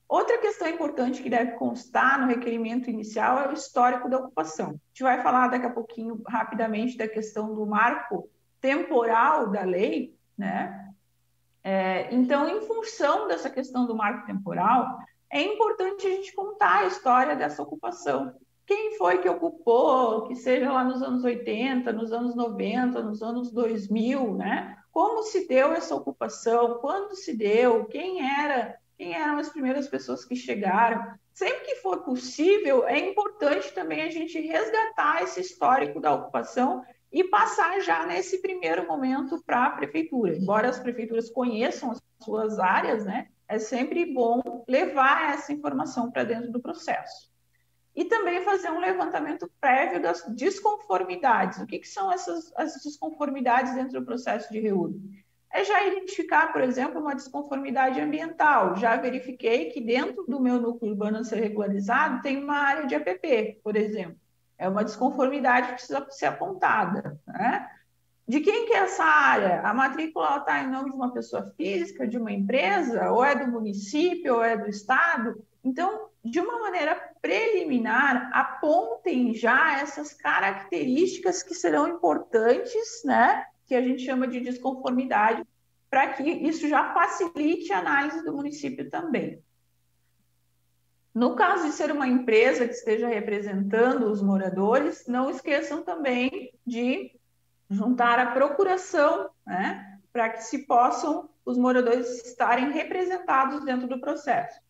Outra 0.09 0.38
questão 0.38 0.68
importante 0.68 1.22
que 1.22 1.29
deve 1.29 1.52
constar 1.52 2.20
no 2.20 2.29
requerimento 2.29 2.88
inicial 2.88 3.38
é 3.40 3.48
o 3.48 3.52
histórico 3.52 4.09
da 4.09 4.18
ocupação. 4.18 4.68
A 4.68 4.70
gente 4.70 5.02
vai 5.02 5.20
falar 5.22 5.48
daqui 5.48 5.66
a 5.66 5.70
pouquinho, 5.70 6.22
rapidamente, 6.26 6.96
da 6.96 7.09
questão 7.09 7.55
do 7.55 7.66
marco 7.66 8.31
temporal 8.61 9.50
da 9.50 9.62
lei, 9.62 10.16
né? 10.38 10.94
É, 11.62 12.14
então, 12.14 12.48
em 12.48 12.61
função 12.61 13.26
dessa 13.26 13.50
questão 13.50 13.87
do 13.87 13.96
marco 13.96 14.24
temporal, 14.24 15.00
é 15.31 15.43
importante 15.43 16.07
a 16.07 16.11
gente 16.11 16.35
contar 16.35 16.83
a 16.83 16.87
história 16.87 17.37
dessa 17.37 17.62
ocupação. 17.62 18.35
Quem 18.67 18.97
foi 18.97 19.19
que 19.19 19.29
ocupou, 19.29 20.27
que 20.27 20.35
seja 20.35 20.73
lá 20.73 20.83
nos 20.83 21.01
anos 21.01 21.23
80, 21.23 21.93
nos 21.93 22.12
anos 22.12 22.35
90, 22.35 23.03
nos 23.03 23.23
anos 23.23 23.53
2000, 23.53 24.35
né? 24.35 24.77
Como 24.91 25.23
se 25.23 25.47
deu 25.47 25.73
essa 25.73 25.95
ocupação, 25.95 26.79
quando 26.81 27.15
se 27.15 27.37
deu, 27.37 27.85
quem 27.85 28.29
era, 28.29 28.77
quem 28.97 29.15
eram 29.15 29.39
as 29.39 29.49
primeiras 29.49 29.87
pessoas 29.87 30.25
que 30.25 30.35
chegaram. 30.35 31.15
Sempre 31.33 31.67
que 31.67 31.77
for 31.77 32.03
possível, 32.03 32.87
é 32.89 32.99
importante 32.99 33.73
também 33.73 34.03
a 34.03 34.11
gente 34.11 34.41
resgatar 34.41 35.23
esse 35.23 35.41
histórico 35.41 36.01
da 36.01 36.15
ocupação 36.15 36.83
e 37.12 37.23
passar 37.25 37.81
já 37.81 38.07
nesse 38.07 38.41
primeiro 38.43 38.87
momento 38.87 39.43
para 39.45 39.67
a 39.67 39.71
prefeitura. 39.71 40.37
Embora 40.37 40.69
as 40.69 40.79
prefeituras 40.79 41.31
conheçam 41.31 41.91
as 41.91 42.03
suas 42.23 42.59
áreas, 42.59 43.05
né, 43.05 43.29
é 43.48 43.59
sempre 43.59 44.12
bom 44.12 44.64
levar 44.68 45.35
essa 45.35 45.52
informação 45.52 46.11
para 46.11 46.24
dentro 46.24 46.50
do 46.50 46.61
processo. 46.61 47.35
e 47.94 48.04
também 48.04 48.44
fazer 48.44 48.70
um 48.70 48.78
levantamento 48.78 49.50
prévio 49.59 50.02
das 50.02 50.22
desconformidades. 50.35 51.59
O 51.61 51.66
que, 51.66 51.78
que 51.78 51.88
são 51.88 52.12
essas 52.12 52.52
as 52.54 52.74
desconformidades 52.82 53.74
dentro 53.74 53.98
do 53.98 54.04
processo 54.04 54.52
de 54.52 54.61
REURB? 54.61 55.24
É 55.50 55.64
já 55.64 55.82
identificar, 55.87 56.52
por 56.52 56.61
exemplo, 56.61 57.00
uma 57.00 57.14
desconformidade 57.14 57.98
ambiental. 57.98 58.76
Já 58.76 58.96
verifiquei 58.96 59.70
que 59.70 59.80
dentro 59.80 60.26
do 60.26 60.38
meu 60.38 60.61
núcleo 60.61 60.92
urbano 60.92 61.16
a 61.16 61.24
ser 61.24 61.37
regularizado 61.37 62.20
tem 62.20 62.37
uma 62.37 62.59
área 62.59 62.87
de 62.87 62.94
APP, 62.94 63.61
por 63.64 63.74
exemplo. 63.76 64.20
É 64.59 64.68
uma 64.68 64.85
desconformidade 64.85 65.68
que 65.68 65.74
precisa 65.74 66.06
ser 66.11 66.26
apontada. 66.26 67.18
Né? 67.26 67.66
De 68.29 68.41
quem 68.41 68.67
que 68.67 68.73
é 68.73 68.79
essa 68.79 69.05
área? 69.05 69.61
A 69.61 69.73
matrícula 69.73 70.39
está 70.39 70.61
em 70.61 70.69
nome 70.69 70.91
de 70.91 70.97
uma 70.97 71.12
pessoa 71.12 71.53
física, 71.57 72.09
de 72.09 72.19
uma 72.19 72.33
empresa, 72.33 73.11
ou 73.11 73.25
é 73.25 73.37
do 73.37 73.51
município, 73.51 74.35
ou 74.35 74.43
é 74.43 74.57
do 74.57 74.69
estado? 74.69 75.41
Então, 75.62 76.09
de 76.25 76.41
uma 76.41 76.59
maneira 76.59 76.97
preliminar, 77.23 78.31
apontem 78.33 79.33
já 79.33 79.79
essas 79.79 80.12
características 80.12 81.43
que 81.43 81.55
serão 81.55 81.87
importantes, 81.89 83.03
né? 83.05 83.45
Que 83.65 83.77
a 83.77 83.81
gente 83.81 84.05
chama 84.05 84.27
de 84.27 84.41
desconformidade, 84.41 85.45
para 85.89 86.09
que 86.15 86.25
isso 86.25 86.69
já 86.69 86.93
facilite 86.93 87.73
a 87.73 87.79
análise 87.79 88.25
do 88.25 88.35
município 88.35 88.91
também. 88.91 89.41
No 91.15 91.35
caso 91.35 91.67
de 91.67 91.73
ser 91.73 91.91
uma 91.93 92.07
empresa 92.07 92.67
que 92.67 92.75
esteja 92.75 93.09
representando 93.09 94.11
os 94.11 94.21
moradores, 94.21 95.07
não 95.07 95.31
esqueçam 95.31 95.83
também 95.83 96.53
de 96.67 97.15
juntar 97.68 98.18
a 98.18 98.33
procuração, 98.33 99.31
né, 99.46 100.00
para 100.12 100.31
que 100.31 100.44
se 100.44 100.66
possam 100.66 101.29
os 101.44 101.59
moradores 101.59 102.24
estarem 102.26 102.72
representados 102.72 103.64
dentro 103.64 103.87
do 103.87 104.00
processo. 104.00 104.61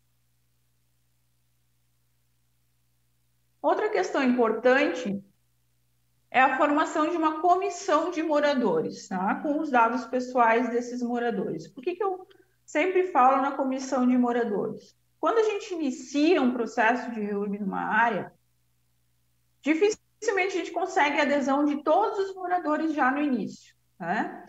Outra 3.63 3.89
questão 3.89 4.23
importante 4.23 5.25
é 6.31 6.41
a 6.41 6.57
formação 6.57 7.09
de 7.11 7.17
uma 7.17 7.41
comissão 7.41 8.11
de 8.11 8.23
moradores, 8.23 9.09
tá? 9.09 9.37
com 9.37 9.59
os 9.59 9.71
dados 9.71 10.05
pessoais 10.07 10.69
desses 10.69 11.03
moradores. 11.03 11.67
Por 11.67 11.83
que, 11.83 11.97
que 11.97 12.05
eu 12.05 12.29
sempre 12.65 13.11
falo 13.11 13.41
na 13.41 13.53
comissão 13.53 14.07
de 14.07 14.17
moradores? 14.17 14.95
Quando 15.19 15.39
a 15.39 15.43
gente 15.43 15.75
inicia 15.75 16.43
um 16.43 16.53
processo 16.53 17.11
de 17.11 17.21
reúbe 17.21 17.59
numa 17.59 17.81
área, 17.81 18.33
dificilmente 19.63 20.06
a 20.23 20.49
gente 20.49 20.71
consegue 20.71 21.21
a 21.21 21.23
adesão 21.23 21.65
de 21.65 21.83
todos 21.83 22.19
os 22.19 22.35
moradores 22.35 22.93
já 22.95 23.11
no 23.11 23.21
início. 23.21 23.75
Né? 23.99 24.47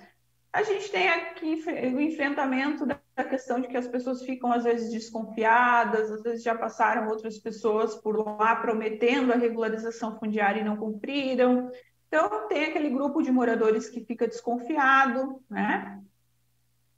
A 0.53 0.63
gente 0.63 0.89
tem 0.89 1.09
aqui 1.09 1.63
o 1.93 2.01
enfrentamento 2.01 2.85
da 2.85 3.23
questão 3.29 3.59
de 3.59 3.67
que 3.67 3.77
as 3.77 3.87
pessoas 3.87 4.23
ficam, 4.23 4.51
às 4.51 4.63
vezes, 4.63 4.91
desconfiadas, 4.91 6.11
às 6.11 6.23
vezes 6.23 6.43
já 6.43 6.55
passaram 6.55 7.09
outras 7.09 7.37
pessoas 7.37 7.95
por 7.95 8.17
lá 8.17 8.55
prometendo 8.55 9.31
a 9.31 9.37
regularização 9.37 10.17
fundiária 10.17 10.61
e 10.61 10.63
não 10.63 10.77
cumpriram. 10.77 11.69
Então, 12.07 12.47
tem 12.47 12.65
aquele 12.65 12.89
grupo 12.89 13.21
de 13.21 13.31
moradores 13.31 13.89
que 13.89 14.05
fica 14.05 14.27
desconfiado, 14.27 15.43
né? 15.49 16.01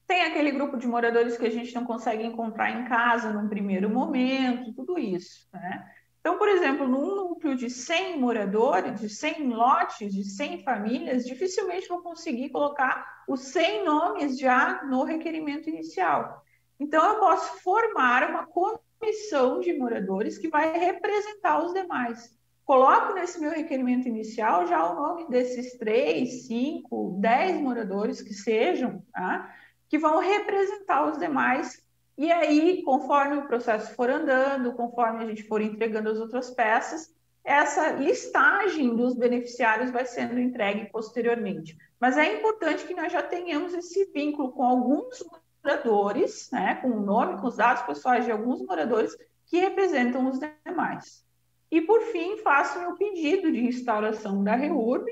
Tem 0.06 0.24
aquele 0.24 0.52
grupo 0.52 0.78
de 0.78 0.88
moradores 0.88 1.38
que 1.38 1.46
a 1.46 1.52
gente 1.52 1.74
não 1.76 1.86
consegue 1.86 2.24
encontrar 2.24 2.72
em 2.72 2.86
casa 2.86 3.32
num 3.32 3.48
primeiro 3.48 3.90
momento, 3.90 4.74
tudo 4.74 4.98
isso, 4.98 5.48
né? 5.54 5.86
Então, 6.20 6.38
por 6.38 6.50
exemplo, 6.50 6.88
num 6.88 7.16
núcleo 7.16 7.56
de 7.56 7.70
100 7.70 8.20
moradores, 8.20 9.00
de 9.00 9.10
100 9.10 9.50
lotes, 9.54 10.14
de 10.14 10.24
100 10.24 10.64
famílias, 10.64 11.26
dificilmente 11.26 11.88
vou 11.88 12.02
conseguir 12.02 12.50
colocar 12.50 13.24
os 13.28 13.42
100 13.42 13.86
nomes 13.86 14.38
já 14.38 14.84
no 14.84 15.04
requerimento 15.04 15.70
inicial. 15.70 16.44
Então, 16.80 17.06
eu 17.14 17.20
posso 17.20 17.62
formar 17.62 18.30
uma 18.30 18.46
comissão 18.46 19.60
de 19.62 19.78
moradores 19.78 20.38
que 20.38 20.50
vai 20.50 20.78
representar 20.78 21.64
os 21.64 21.74
demais. 21.74 22.38
Coloco 22.66 23.14
nesse 23.14 23.40
meu 23.40 23.52
requerimento 23.52 24.08
inicial 24.08 24.68
já 24.68 24.92
o 24.92 24.96
nome 24.96 25.28
desses 25.30 25.78
3, 25.78 26.48
5, 26.48 27.18
10 27.20 27.62
moradores 27.62 28.22
que 28.22 28.34
sejam, 28.34 29.04
tá? 29.12 29.56
que 29.90 29.98
vão 29.98 30.20
representar 30.20 31.10
os 31.10 31.18
demais 31.18 31.84
e 32.20 32.30
aí, 32.34 32.84
conforme 32.84 33.38
o 33.38 33.48
processo 33.48 33.96
for 33.96 34.10
andando, 34.10 34.74
conforme 34.74 35.24
a 35.24 35.28
gente 35.28 35.44
for 35.44 35.62
entregando 35.62 36.10
as 36.10 36.20
outras 36.20 36.50
peças, 36.50 37.16
essa 37.46 37.92
listagem 37.92 38.94
dos 38.94 39.16
beneficiários 39.16 39.90
vai 39.90 40.06
sendo 40.06 40.38
entregue 40.38 40.92
posteriormente. 40.92 41.78
Mas 41.98 42.18
é 42.18 42.38
importante 42.38 42.84
que 42.86 42.94
nós 42.94 43.14
já 43.14 43.24
tenhamos 43.24 43.74
esse 43.74 44.12
vínculo 44.12 44.52
com 44.52 44.66
alguns 44.66 45.24
moradores, 45.64 46.50
né, 46.52 46.76
com 46.82 46.90
o 46.90 47.00
nome, 47.00 47.40
com 47.40 47.48
os 47.48 47.56
dados 47.56 47.84
pessoais 47.84 48.26
de 48.26 48.32
alguns 48.34 48.62
moradores 48.64 49.16
que 49.46 49.58
representam 49.58 50.28
os 50.28 50.42
demais. 50.66 51.26
E, 51.72 51.80
por 51.80 52.02
fim, 52.02 52.36
faço 52.40 52.82
meu 52.82 52.98
pedido 52.98 53.50
de 53.50 53.64
instauração 53.64 54.44
da 54.44 54.56
REURB, 54.56 55.10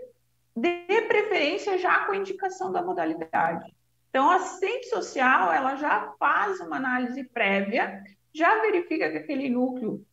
de 0.54 1.02
preferência 1.08 1.78
já 1.78 2.06
com 2.06 2.14
indicação 2.14 2.70
da 2.70 2.82
modalidade. 2.82 3.77
Então, 4.10 4.30
a 4.30 4.36
assistente 4.36 4.88
social, 4.90 5.52
ela 5.52 5.76
já 5.76 6.14
faz 6.18 6.60
uma 6.60 6.78
análise 6.78 7.24
prévia, 7.26 8.04
já 8.34 8.62
verifica 8.62 9.10
que 9.12 9.18
aquele 9.18 9.50
núcleo 9.50 10.06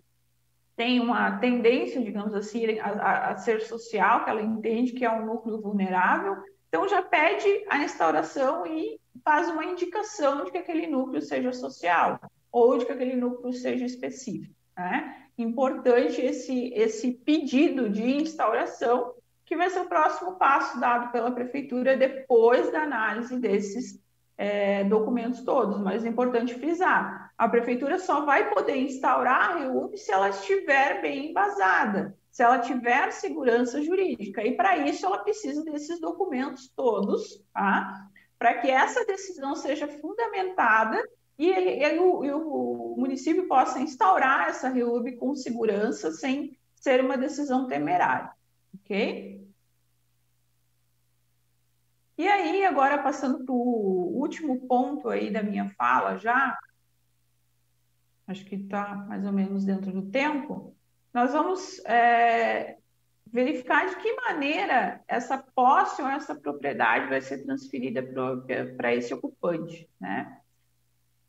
tem 0.76 1.00
uma 1.00 1.38
tendência, 1.38 2.02
digamos 2.02 2.34
assim, 2.34 2.78
a, 2.80 3.30
a, 3.30 3.36
ser 3.36 3.60
social, 3.60 4.24
que 4.24 4.30
ela 4.30 4.42
entende 4.42 4.92
que 4.92 5.04
é 5.04 5.10
um 5.10 5.24
núcleo 5.24 5.60
vulnerável, 5.60 6.36
então 6.68 6.88
já 6.88 7.00
pede 7.00 7.64
a 7.70 7.78
instauração 7.78 8.66
e 8.66 8.98
faz 9.22 9.48
uma 9.48 9.64
indicação 9.64 10.44
de 10.44 10.50
que 10.50 10.58
aquele 10.58 10.88
núcleo 10.88 11.22
seja 11.22 11.52
social 11.52 12.18
ou 12.50 12.78
de 12.78 12.86
que 12.86 12.92
aquele 12.92 13.14
núcleo 13.14 13.52
seja 13.52 13.84
específico. 13.84 14.54
Né? 14.76 15.28
Importante 15.38 16.20
esse, 16.20 16.72
esse 16.74 17.12
pedido 17.12 17.88
de 17.88 18.02
instauração 18.02 19.14
que 19.44 19.56
vai 19.56 19.68
ser 19.70 19.80
o 19.80 19.88
próximo 19.88 20.36
passo 20.36 20.80
dado 20.80 21.12
pela 21.12 21.30
prefeitura 21.30 21.96
depois 21.96 22.70
da 22.72 22.82
análise 22.82 23.38
desses 23.38 24.02
é, 24.36 24.84
documentos 24.84 25.42
todos. 25.42 25.80
Mas 25.80 26.04
é 26.04 26.08
importante 26.08 26.54
frisar: 26.54 27.32
a 27.36 27.48
prefeitura 27.48 27.98
só 27.98 28.24
vai 28.24 28.50
poder 28.50 28.76
instaurar 28.76 29.50
a 29.50 29.58
REUB 29.58 29.96
se 29.96 30.10
ela 30.10 30.30
estiver 30.30 31.00
bem 31.02 31.30
embasada, 31.30 32.16
se 32.30 32.42
ela 32.42 32.58
tiver 32.58 33.10
segurança 33.12 33.82
jurídica. 33.82 34.42
E 34.42 34.56
para 34.56 34.78
isso 34.78 35.04
ela 35.04 35.18
precisa 35.18 35.62
desses 35.64 36.00
documentos 36.00 36.68
todos, 36.74 37.44
tá? 37.52 38.08
para 38.38 38.54
que 38.54 38.70
essa 38.70 39.04
decisão 39.04 39.54
seja 39.54 39.86
fundamentada 39.86 41.02
e, 41.38 41.48
ele, 41.48 41.98
o, 41.98 42.24
e 42.24 42.32
o 42.32 42.94
município 42.98 43.48
possa 43.48 43.80
instaurar 43.80 44.48
essa 44.48 44.68
REUB 44.68 45.16
com 45.16 45.34
segurança, 45.34 46.10
sem 46.12 46.58
ser 46.74 47.00
uma 47.00 47.16
decisão 47.16 47.66
temerária 47.66 48.30
ok? 48.84 49.44
E 52.16 52.28
aí, 52.28 52.64
agora 52.64 53.02
passando 53.02 53.44
para 53.44 53.52
o 53.52 54.20
último 54.20 54.68
ponto 54.68 55.08
aí 55.08 55.32
da 55.32 55.42
minha 55.42 55.68
fala 55.70 56.16
já, 56.16 56.56
acho 58.26 58.44
que 58.44 58.54
está 58.54 58.94
mais 58.94 59.26
ou 59.26 59.32
menos 59.32 59.64
dentro 59.64 59.90
do 59.90 60.10
tempo, 60.10 60.76
nós 61.12 61.32
vamos 61.32 61.84
é, 61.86 62.78
verificar 63.26 63.88
de 63.88 63.96
que 63.96 64.14
maneira 64.14 65.02
essa 65.08 65.38
posse 65.38 66.00
ou 66.00 66.08
essa 66.08 66.34
propriedade 66.34 67.08
vai 67.08 67.20
ser 67.20 67.44
transferida 67.44 68.02
para 68.76 68.94
esse 68.94 69.12
ocupante, 69.12 69.90
né? 70.00 70.40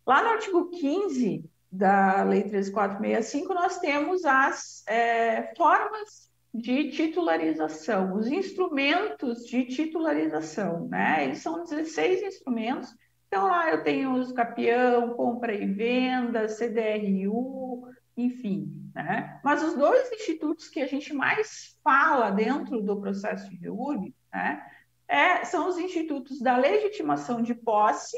Lá 0.05 0.21
no 0.21 0.29
artigo 0.29 0.69
15 0.69 1.49
da 1.71 2.23
Lei 2.23 2.43
13465, 2.43 3.53
nós 3.55 3.79
temos 3.79 4.23
as 4.23 4.85
é, 4.87 5.53
formas 5.55 6.31
de 6.55 6.89
titularização, 6.89 8.15
os 8.15 8.27
instrumentos 8.27 9.45
de 9.45 9.65
titularização, 9.65 10.87
né? 10.87 11.25
Eles 11.25 11.39
são 11.39 11.63
16 11.63 12.23
instrumentos. 12.23 12.95
Então, 13.27 13.45
lá 13.47 13.71
eu 13.71 13.83
tenho 13.83 14.13
os 14.13 14.31
capião, 14.31 15.13
compra 15.15 15.53
e 15.53 15.65
venda, 15.65 16.47
CDRU, 16.47 17.89
enfim, 18.15 18.71
né? 18.95 19.39
Mas 19.43 19.61
os 19.61 19.75
dois 19.75 20.09
institutos 20.13 20.69
que 20.69 20.79
a 20.79 20.87
gente 20.87 21.13
mais 21.13 21.77
fala 21.83 22.31
dentro 22.31 22.81
do 22.81 23.01
processo 23.01 23.49
de 23.49 23.57
REURB, 23.57 24.15
né? 24.33 24.65
É, 25.07 25.43
são 25.43 25.67
os 25.67 25.77
institutos 25.77 26.39
da 26.39 26.57
legitimação 26.57 27.41
de 27.41 27.53
posse 27.53 28.17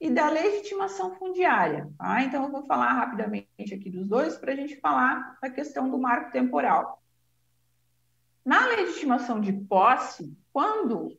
e 0.00 0.10
da 0.10 0.28
legitimação 0.28 1.14
fundiária. 1.14 1.88
Tá? 1.96 2.22
Então, 2.22 2.44
eu 2.44 2.50
vou 2.50 2.66
falar 2.66 2.92
rapidamente 2.92 3.48
aqui 3.72 3.88
dos 3.88 4.06
dois 4.08 4.36
para 4.36 4.52
a 4.52 4.56
gente 4.56 4.76
falar 4.80 5.38
da 5.40 5.48
questão 5.48 5.88
do 5.88 5.98
marco 5.98 6.32
temporal. 6.32 7.00
Na 8.46 8.64
legitimação 8.64 9.40
de 9.40 9.52
posse, 9.52 10.32
quando 10.52 11.18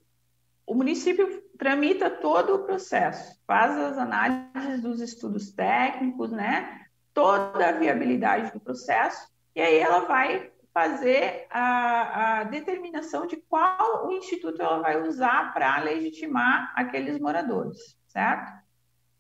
o 0.65 0.73
município 0.73 1.43
tramita 1.59 2.09
todo 2.09 2.55
o 2.55 2.63
processo, 2.63 3.37
faz 3.45 3.77
as 3.77 3.97
análises 3.97 4.81
dos 4.81 5.01
estudos 5.01 5.51
técnicos, 5.51 6.31
né? 6.31 6.85
Toda 7.13 7.67
a 7.67 7.73
viabilidade 7.73 8.53
do 8.53 8.61
processo, 8.61 9.27
e 9.53 9.59
aí 9.59 9.77
ela 9.77 10.05
vai 10.05 10.53
fazer 10.73 11.47
a, 11.49 12.39
a 12.39 12.43
determinação 12.45 13.27
de 13.27 13.35
qual 13.35 14.07
o 14.07 14.13
instituto 14.13 14.61
ela 14.61 14.79
vai 14.79 15.05
usar 15.05 15.53
para 15.53 15.79
legitimar 15.79 16.71
aqueles 16.77 17.19
moradores, 17.19 17.97
certo? 18.07 18.53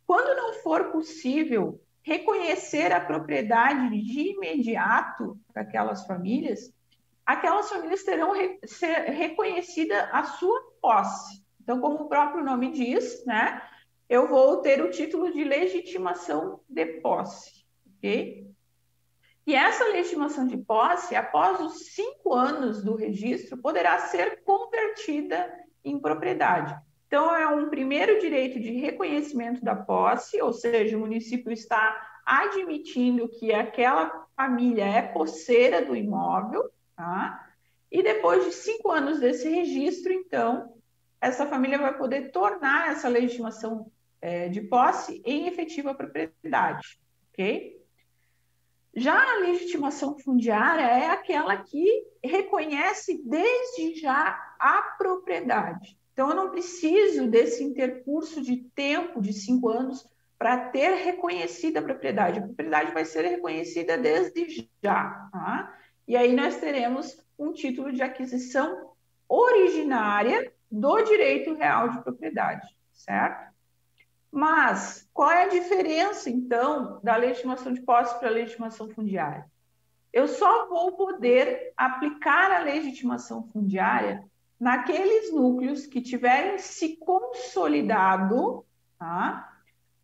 Quando 0.05 0.33
não 0.37 0.53
for 0.61 0.91
possível 0.91 1.81
reconhecer 2.01 2.93
a 2.93 3.01
propriedade 3.01 3.89
de 3.89 4.31
imediato 4.31 5.37
para 5.51 5.63
aquelas 5.63 6.05
famílias, 6.05 6.71
aquelas 7.27 7.69
famílias 7.69 8.03
terão 8.03 8.31
re, 8.31 8.57
ser 8.65 9.11
reconhecida 9.11 10.09
a 10.13 10.23
sua 10.23 10.59
posse. 10.81 11.45
Então, 11.61 11.81
como 11.81 12.05
o 12.05 12.07
próprio 12.07 12.41
nome 12.41 12.71
diz, 12.71 13.25
né, 13.25 13.61
eu 14.07 14.29
vou 14.29 14.61
ter 14.61 14.81
o 14.81 14.89
título 14.89 15.33
de 15.33 15.43
legitimação 15.43 16.61
de 16.69 16.85
posse, 17.01 17.65
ok? 17.97 18.47
E 19.45 19.53
essa 19.53 19.83
legitimação 19.89 20.47
de 20.47 20.57
posse, 20.57 21.15
após 21.15 21.59
os 21.59 21.93
cinco 21.93 22.33
anos 22.33 22.81
do 22.81 22.95
registro, 22.95 23.57
poderá 23.57 23.99
ser 23.99 24.43
convertida 24.43 25.53
em 25.83 25.99
propriedade. 25.99 26.77
Então, 27.07 27.33
é 27.35 27.47
um 27.47 27.69
primeiro 27.69 28.19
direito 28.19 28.59
de 28.59 28.71
reconhecimento 28.71 29.63
da 29.63 29.75
posse, 29.75 30.41
ou 30.41 30.53
seja, 30.53 30.95
o 30.95 31.01
município 31.01 31.51
está 31.51 32.21
admitindo 32.25 33.29
que 33.29 33.53
aquela 33.53 34.27
família 34.35 34.85
é 34.85 35.01
posseira 35.01 35.85
do 35.85 35.95
imóvel, 35.95 36.69
tá? 36.97 37.47
E 37.89 38.03
depois 38.03 38.43
de 38.43 38.51
cinco 38.51 38.91
anos 38.91 39.21
desse 39.21 39.47
registro, 39.47 40.11
então, 40.11 40.73
essa 41.21 41.45
família 41.45 41.77
vai 41.77 41.97
poder 41.97 42.31
tornar 42.31 42.91
essa 42.91 43.07
legitimação 43.07 43.89
é, 44.19 44.49
de 44.49 44.61
posse 44.61 45.21
em 45.25 45.47
efetiva 45.47 45.95
propriedade, 45.95 46.99
ok? 47.31 47.77
Já 48.95 49.15
a 49.15 49.39
legitimação 49.39 50.17
fundiária 50.17 50.81
é 50.81 51.07
aquela 51.07 51.55
que 51.55 52.03
reconhece 52.23 53.21
desde 53.23 54.01
já 54.01 54.55
a 54.59 54.81
propriedade. 54.97 55.97
Então, 56.11 56.29
eu 56.29 56.35
não 56.35 56.49
preciso 56.49 57.27
desse 57.27 57.63
intercurso 57.63 58.41
de 58.41 58.57
tempo 58.73 59.21
de 59.21 59.33
cinco 59.33 59.69
anos 59.69 60.03
para 60.37 60.69
ter 60.69 60.95
reconhecida 60.95 61.79
a 61.79 61.83
propriedade. 61.83 62.39
A 62.39 62.43
propriedade 62.43 62.91
vai 62.91 63.05
ser 63.05 63.21
reconhecida 63.21 63.99
desde 63.99 64.67
já. 64.83 65.29
Tá? 65.31 65.76
E 66.07 66.15
aí 66.15 66.33
nós 66.33 66.57
teremos 66.57 67.19
um 67.37 67.51
título 67.51 67.91
de 67.91 68.01
aquisição 68.01 68.91
originária 69.27 70.53
do 70.71 71.01
direito 71.01 71.53
real 71.53 71.89
de 71.89 72.01
propriedade, 72.01 72.67
certo? 72.93 73.53
Mas 74.31 75.07
qual 75.13 75.31
é 75.31 75.43
a 75.43 75.49
diferença, 75.49 76.29
então, 76.29 76.99
da 77.03 77.15
legitimação 77.15 77.73
de 77.73 77.81
posse 77.81 78.17
para 78.19 78.29
a 78.29 78.31
legitimação 78.31 78.89
fundiária? 78.89 79.45
Eu 80.13 80.27
só 80.27 80.67
vou 80.67 80.93
poder 80.93 81.73
aplicar 81.75 82.51
a 82.51 82.59
legitimação 82.59 83.43
fundiária 83.51 84.23
naqueles 84.59 85.33
núcleos 85.33 85.85
que 85.85 86.01
tiverem 86.01 86.57
se 86.57 86.97
consolidado 86.97 88.65
tá? 88.97 89.53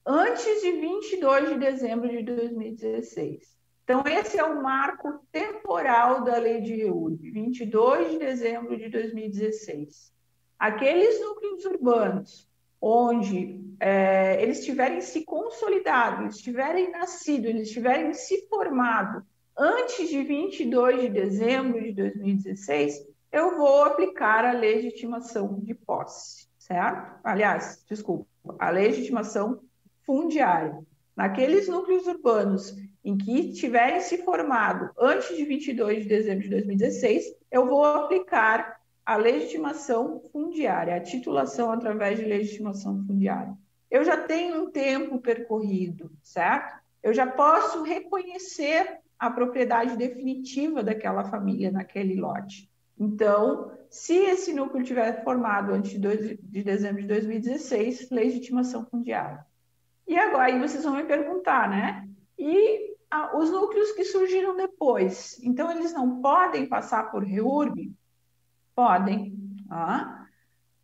antes 0.05 0.61
de 0.61 0.71
22 0.71 1.49
de 1.49 1.59
dezembro 1.59 2.09
de 2.09 2.21
2016. 2.23 3.53
Então, 3.83 4.03
esse 4.05 4.39
é 4.39 4.43
o 4.43 4.61
marco 4.61 5.19
temporal 5.31 6.23
da 6.23 6.37
lei 6.37 6.61
de 6.61 6.73
REURB, 6.75 7.31
22 7.31 8.11
de 8.11 8.19
dezembro 8.19 8.77
de 8.77 8.89
2016. 8.89 10.13
Aqueles 10.57 11.19
núcleos 11.19 11.65
urbanos 11.65 12.49
onde 12.79 13.61
é, 13.79 14.41
eles 14.41 14.63
tiverem 14.63 15.01
se 15.01 15.25
consolidado, 15.25 16.23
eles 16.23 16.37
tiverem 16.37 16.91
nascido, 16.91 17.45
eles 17.45 17.69
tiverem 17.71 18.13
se 18.13 18.47
formado 18.47 19.25
antes 19.57 20.09
de 20.09 20.23
22 20.23 21.01
de 21.01 21.09
dezembro 21.09 21.81
de 21.81 21.93
2016, 21.93 23.05
eu 23.31 23.57
vou 23.57 23.83
aplicar 23.83 24.45
a 24.45 24.51
legitimação 24.51 25.59
de 25.59 25.73
posse, 25.73 26.47
certo? 26.57 27.19
Aliás, 27.23 27.83
desculpa, 27.89 28.25
a 28.59 28.69
legitimação 28.69 29.61
fundiária. 30.05 30.77
Naqueles 31.15 31.67
núcleos 31.67 32.07
urbanos 32.07 32.75
em 33.03 33.17
que 33.17 33.51
tiverem 33.53 33.99
se 33.99 34.19
formado 34.23 34.89
antes 34.97 35.35
de 35.35 35.43
22 35.43 36.03
de 36.03 36.09
dezembro 36.09 36.43
de 36.43 36.49
2016, 36.49 37.25
eu 37.51 37.67
vou 37.67 37.83
aplicar 37.83 38.79
a 39.05 39.17
legitimação 39.17 40.21
fundiária, 40.31 40.95
a 40.95 41.01
titulação 41.01 41.71
através 41.71 42.17
de 42.17 42.25
legitimação 42.25 43.03
fundiária. 43.05 43.53
Eu 43.91 44.03
já 44.03 44.17
tenho 44.17 44.63
um 44.63 44.71
tempo 44.71 45.19
percorrido, 45.19 46.11
certo? 46.21 46.81
Eu 47.01 47.13
já 47.13 47.27
posso 47.27 47.83
reconhecer 47.83 48.99
a 49.19 49.29
propriedade 49.29 49.97
definitiva 49.97 50.81
daquela 50.81 51.25
família 51.25 51.71
naquele 51.71 52.15
lote. 52.15 52.69
Então, 52.97 53.71
se 53.89 54.15
esse 54.15 54.53
núcleo 54.53 54.83
tiver 54.83 55.23
formado 55.23 55.73
antes 55.73 55.91
de, 55.91 55.99
2 55.99 56.37
de 56.41 56.63
dezembro 56.63 57.01
de 57.01 57.07
2016, 57.07 58.09
legitimação 58.09 58.85
fundiária. 58.85 59.45
E 60.07 60.17
agora 60.17 60.45
aí 60.45 60.59
vocês 60.59 60.83
vão 60.83 60.95
me 60.95 61.03
perguntar, 61.03 61.69
né? 61.69 62.07
E 62.37 62.92
ah, 63.15 63.37
os 63.37 63.51
núcleos 63.51 63.91
que 63.91 64.03
surgiram 64.03 64.55
depois, 64.55 65.39
então 65.43 65.69
eles 65.69 65.93
não 65.93 66.19
podem 66.19 66.65
passar 66.65 67.11
por 67.11 67.21
REURB? 67.23 67.93
Podem. 68.73 69.37
Tá? 69.69 70.27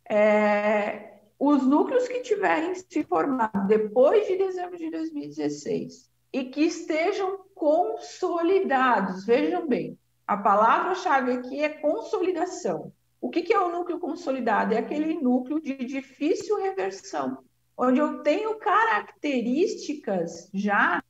É, 0.08 1.22
os 1.36 1.66
núcleos 1.66 2.06
que 2.06 2.20
tiverem 2.20 2.72
se 2.76 3.02
formado 3.02 3.66
depois 3.66 4.28
de 4.28 4.36
dezembro 4.36 4.78
de 4.78 4.88
2016 4.92 6.08
e 6.32 6.44
que 6.44 6.60
estejam 6.60 7.40
consolidados, 7.52 9.24
vejam 9.24 9.66
bem, 9.66 9.98
a 10.24 10.36
palavra-chave 10.36 11.32
aqui 11.32 11.60
é 11.60 11.68
consolidação. 11.68 12.92
O 13.20 13.28
que 13.28 13.52
é 13.52 13.58
o 13.58 13.72
núcleo 13.72 13.98
consolidado? 13.98 14.72
É 14.72 14.78
aquele 14.78 15.20
núcleo 15.20 15.60
de 15.60 15.74
difícil 15.84 16.60
reversão, 16.60 17.42
onde 17.76 17.98
eu 17.98 18.22
tenho 18.22 18.56
características 18.60 20.48
já, 20.54 21.02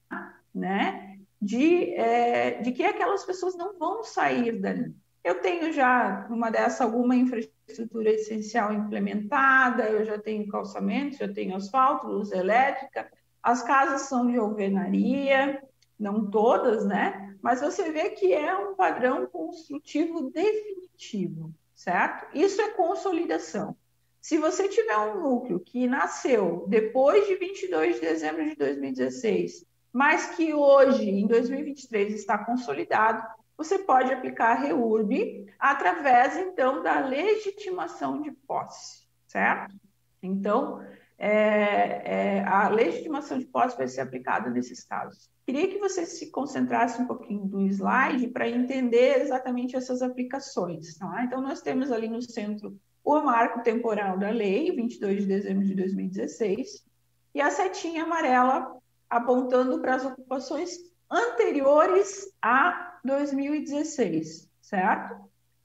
né, 0.54 1.10
de, 1.40 1.94
é, 1.94 2.61
de 2.61 2.72
que 2.72 2.83
aquelas 2.83 3.24
pessoas 3.24 3.57
não 3.57 3.79
vão 3.79 4.03
sair 4.03 4.61
dali. 4.61 4.94
Eu 5.22 5.40
tenho 5.40 5.72
já, 5.72 6.26
uma 6.31 6.50
dessa, 6.50 6.85
alguma 6.85 7.14
infraestrutura 7.14 8.11
essencial 8.11 8.72
implementada, 8.72 9.85
eu 9.85 10.05
já 10.05 10.18
tenho 10.18 10.48
calçamento, 10.48 11.18
já 11.18 11.29
tenho 11.29 11.57
asfalto, 11.57 12.07
luz 12.07 12.33
elétrica, 12.33 13.11
as 13.42 13.62
casas 13.62 14.03
são 14.03 14.31
de 14.31 14.37
alvenaria, 14.38 15.62
não 15.98 16.31
todas, 16.31 16.87
né? 16.87 17.31
mas 17.42 17.61
você 17.61 17.90
vê 17.90 18.11
que 18.11 18.33
é 18.33 18.55
um 18.57 18.74
padrão 18.74 19.26
construtivo 19.26 20.31
definitivo, 20.31 21.53
certo? 21.74 22.26
Isso 22.37 22.61
é 22.61 22.70
consolidação. 22.70 23.76
Se 24.20 24.37
você 24.37 24.68
tiver 24.68 24.96
um 24.98 25.22
núcleo 25.22 25.61
que 25.61 25.87
nasceu 25.87 26.66
depois 26.68 27.26
de 27.26 27.37
22 27.37 27.94
de 27.94 28.00
dezembro 28.03 28.44
de 28.44 28.55
2016, 28.55 29.64
mas 29.92 30.35
que 30.35 30.55
hoje, 30.55 31.09
em 31.09 31.26
2023, 31.26 32.14
está 32.14 32.38
consolidado, 32.38 33.26
você 33.57 33.79
pode 33.79 34.12
aplicar 34.12 34.53
a 34.53 34.61
REURB 34.61 35.46
através, 35.59 36.37
então, 36.37 36.83
da 36.83 37.00
legitimação 37.00 38.22
de 38.22 38.31
posse, 38.31 39.07
certo? 39.26 39.74
Então, 40.22 40.81
é, 41.18 42.38
é, 42.38 42.44
a 42.44 42.68
legitimação 42.70 43.38
de 43.38 43.44
posse 43.44 43.76
vai 43.76 43.87
ser 43.87 44.00
aplicada 44.00 44.48
nesses 44.48 44.83
casos. 44.83 45.29
Queria 45.44 45.68
que 45.68 45.79
você 45.79 46.07
se 46.07 46.31
concentrasse 46.31 47.03
um 47.03 47.07
pouquinho 47.07 47.44
do 47.44 47.61
slide 47.66 48.29
para 48.29 48.48
entender 48.48 49.20
exatamente 49.20 49.76
essas 49.76 50.00
aplicações. 50.00 50.96
Tá? 50.96 51.24
Então, 51.24 51.42
nós 51.42 51.61
temos 51.61 51.92
ali 51.92 52.09
no 52.09 52.22
centro 52.22 52.79
o 53.05 53.20
marco 53.20 53.62
temporal 53.62 54.18
da 54.18 54.31
lei, 54.31 54.74
22 54.74 55.22
de 55.22 55.26
dezembro 55.26 55.66
de 55.66 55.74
2016, 55.74 56.87
e 57.35 57.40
a 57.40 57.50
setinha 57.50 58.05
amarela 58.05 58.80
apontando 59.11 59.81
para 59.81 59.96
as 59.96 60.07
ocupações 60.07 60.79
anteriores 61.11 62.33
a 62.40 62.99
2016, 63.05 64.49
certo? 64.62 65.16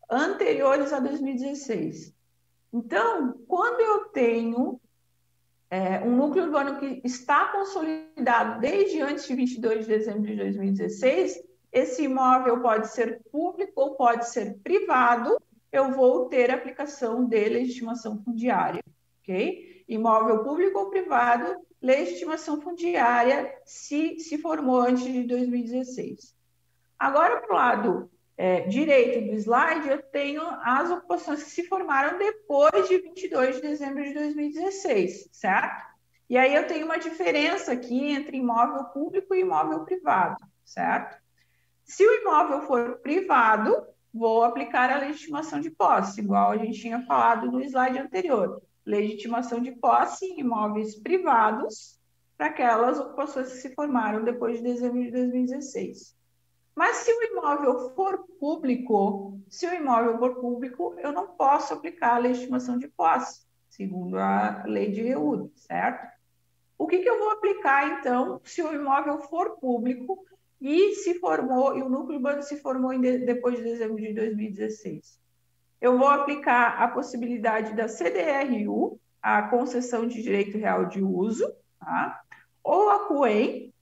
Anteriores 0.10 0.92
a 0.92 1.00
2016. 1.00 2.14
Então, 2.74 3.40
quando 3.48 3.80
eu 3.80 4.06
tenho 4.10 4.82
é, 5.70 6.00
um 6.02 6.16
núcleo 6.16 6.46
urbano 6.46 6.80
que 6.80 7.02
está 7.04 7.46
consolidado 7.52 8.60
desde 8.60 9.02
antes 9.02 9.28
de 9.28 9.36
22 9.36 9.82
de 9.82 9.88
dezembro 9.88 10.24
de 10.24 10.36
2016, 10.36 11.42
esse 11.72 12.04
imóvel 12.04 12.62
pode 12.62 12.88
ser 12.88 13.22
público 13.32 13.74
ou 13.76 13.96
pode 13.96 14.30
ser 14.30 14.58
privado, 14.64 15.38
eu 15.72 15.92
vou 15.92 16.30
ter 16.30 16.50
aplicação 16.50 17.26
de 17.26 17.50
legitimação 17.50 18.18
fundiária, 18.24 18.82
ok? 19.22 19.84
Imóvel 19.88 20.44
público 20.44 20.80
ou 20.80 20.90
privado, 20.90 21.56
legitimação 21.86 22.60
fundiária, 22.60 23.54
se 23.64 24.20
se 24.20 24.40
formou 24.40 24.82
antes 24.82 25.04
de 25.04 25.24
2016. 25.24 26.36
Agora, 26.98 27.40
para 27.42 27.54
o 27.54 27.56
lado 27.56 28.12
é, 28.36 28.62
direito 28.62 29.28
do 29.28 29.36
slide, 29.36 29.88
eu 29.88 30.02
tenho 30.02 30.42
as 30.64 30.90
ocupações 30.90 31.44
que 31.44 31.52
se 31.52 31.68
formaram 31.68 32.18
depois 32.18 32.88
de 32.88 32.98
22 32.98 33.58
de 33.58 33.62
dezembro 33.62 34.04
de 34.04 34.14
2016, 34.16 35.30
certo? 35.32 35.86
E 36.28 36.38
aí 36.40 36.56
eu 36.56 36.66
tenho 36.66 36.88
uma 36.88 36.98
diferença 36.98 37.74
aqui 37.74 38.10
entre 38.10 38.38
imóvel 38.38 38.86
público 38.86 39.36
e 39.36 39.42
imóvel 39.42 39.86
privado, 39.86 40.44
certo? 40.66 41.22
Se 41.84 42.04
o 42.04 42.22
imóvel 42.22 42.62
for 42.62 42.98
privado, 42.98 43.86
vou 44.12 44.44
aplicar 44.44 44.90
a 44.90 44.98
legitimação 44.98 45.60
de 45.60 45.70
posse, 45.70 46.20
igual 46.20 46.50
a 46.50 46.58
gente 46.58 46.82
tinha 46.82 47.06
falado 47.06 47.52
no 47.52 47.62
slide 47.62 48.00
anterior. 48.00 48.60
Legitimação 48.86 49.60
de 49.60 49.72
posse 49.72 50.26
em 50.26 50.42
imóveis 50.42 50.96
privados, 50.96 52.00
para 52.38 52.48
aquelas 52.48 53.00
ocupações 53.00 53.52
que 53.52 53.58
se 53.58 53.74
formaram 53.74 54.24
depois 54.24 54.58
de 54.58 54.64
dezembro 54.64 55.02
de 55.02 55.12
2016. 55.12 56.16
Mas 56.76 56.98
se 56.98 57.12
o 57.12 57.24
imóvel 57.24 57.96
for 57.96 58.26
público, 58.38 59.40
se 59.50 59.66
o 59.66 59.74
imóvel 59.74 60.18
for 60.18 60.36
público, 60.36 60.96
eu 61.00 61.14
não 61.14 61.28
posso 61.28 61.74
aplicar 61.74 62.16
a 62.16 62.18
lei 62.18 62.34
de 62.34 62.88
posse, 62.90 63.46
segundo 63.70 64.18
a 64.18 64.64
lei 64.66 64.92
de 64.92 65.02
REUD, 65.02 65.52
certo? 65.56 66.14
O 66.78 66.86
que, 66.86 67.00
que 67.00 67.10
eu 67.10 67.18
vou 67.18 67.30
aplicar, 67.30 68.00
então, 68.00 68.42
se 68.44 68.62
o 68.62 68.74
imóvel 68.74 69.20
for 69.22 69.58
público 69.58 70.26
e 70.60 70.96
se 70.96 71.18
formou, 71.20 71.78
e 71.78 71.82
o 71.82 71.90
núcleo 71.90 72.18
urbano 72.18 72.44
se 72.44 72.58
formou 72.58 72.98
de, 73.00 73.20
depois 73.20 73.58
de 73.58 73.64
dezembro 73.64 73.96
de 73.96 74.14
2016? 74.14 75.18
Eu 75.82 75.98
vou 75.98 76.08
aplicar 76.08 76.82
a 76.82 76.88
possibilidade 76.88 77.74
da 77.74 77.88
CDRU, 77.88 79.00
a 79.22 79.44
concessão 79.44 80.08
de 80.08 80.22
direito 80.22 80.58
real 80.58 80.86
de 80.86 81.02
uso, 81.02 81.52
tá? 81.80 82.22
ou 82.64 82.90
a 82.90 83.08
CUEM, 83.08 83.74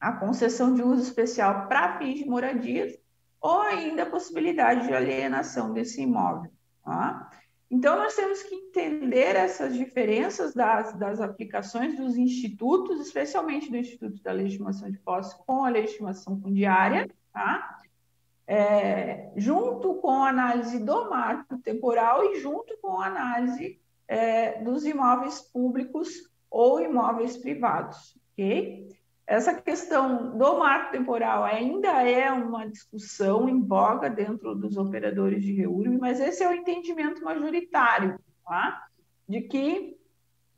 a 0.00 0.12
concessão 0.12 0.74
de 0.74 0.82
uso 0.82 1.02
especial 1.02 1.66
para 1.68 1.98
fins 1.98 2.18
de 2.18 2.26
moradias, 2.26 2.98
ou 3.40 3.60
ainda 3.60 4.02
a 4.02 4.10
possibilidade 4.10 4.86
de 4.86 4.94
alienação 4.94 5.72
desse 5.72 6.02
imóvel. 6.02 6.50
Tá? 6.84 7.30
Então, 7.70 7.96
nós 7.96 8.16
temos 8.16 8.42
que 8.42 8.54
entender 8.54 9.36
essas 9.36 9.74
diferenças 9.74 10.54
das, 10.54 10.94
das 10.94 11.20
aplicações 11.20 11.96
dos 11.96 12.16
institutos, 12.16 12.98
especialmente 12.98 13.70
do 13.70 13.76
Instituto 13.76 14.22
da 14.22 14.32
Legitimação 14.32 14.90
de 14.90 14.98
Posse 14.98 15.36
com 15.46 15.64
a 15.64 15.68
legitimação 15.68 16.40
fundiária, 16.40 17.06
tá? 17.30 17.77
É, 18.50 19.30
junto 19.36 19.96
com 19.96 20.22
a 20.22 20.30
análise 20.30 20.82
do 20.82 21.10
marco 21.10 21.58
temporal 21.58 22.24
e 22.24 22.40
junto 22.40 22.78
com 22.80 22.98
a 22.98 23.06
análise 23.06 23.78
é, 24.08 24.62
dos 24.62 24.86
imóveis 24.86 25.42
públicos 25.52 26.08
ou 26.50 26.80
imóveis 26.80 27.36
privados, 27.36 28.18
ok? 28.32 28.88
Essa 29.26 29.60
questão 29.60 30.38
do 30.38 30.58
marco 30.58 30.92
temporal 30.92 31.44
ainda 31.44 32.02
é 32.02 32.32
uma 32.32 32.66
discussão 32.66 33.46
em 33.46 33.60
voga 33.60 34.08
dentro 34.08 34.54
dos 34.54 34.78
operadores 34.78 35.42
de 35.42 35.52
REURB, 35.52 35.98
mas 35.98 36.18
esse 36.18 36.42
é 36.42 36.48
o 36.48 36.54
entendimento 36.54 37.22
majoritário, 37.22 38.18
tá? 38.42 38.88
de 39.28 39.42
que 39.42 39.98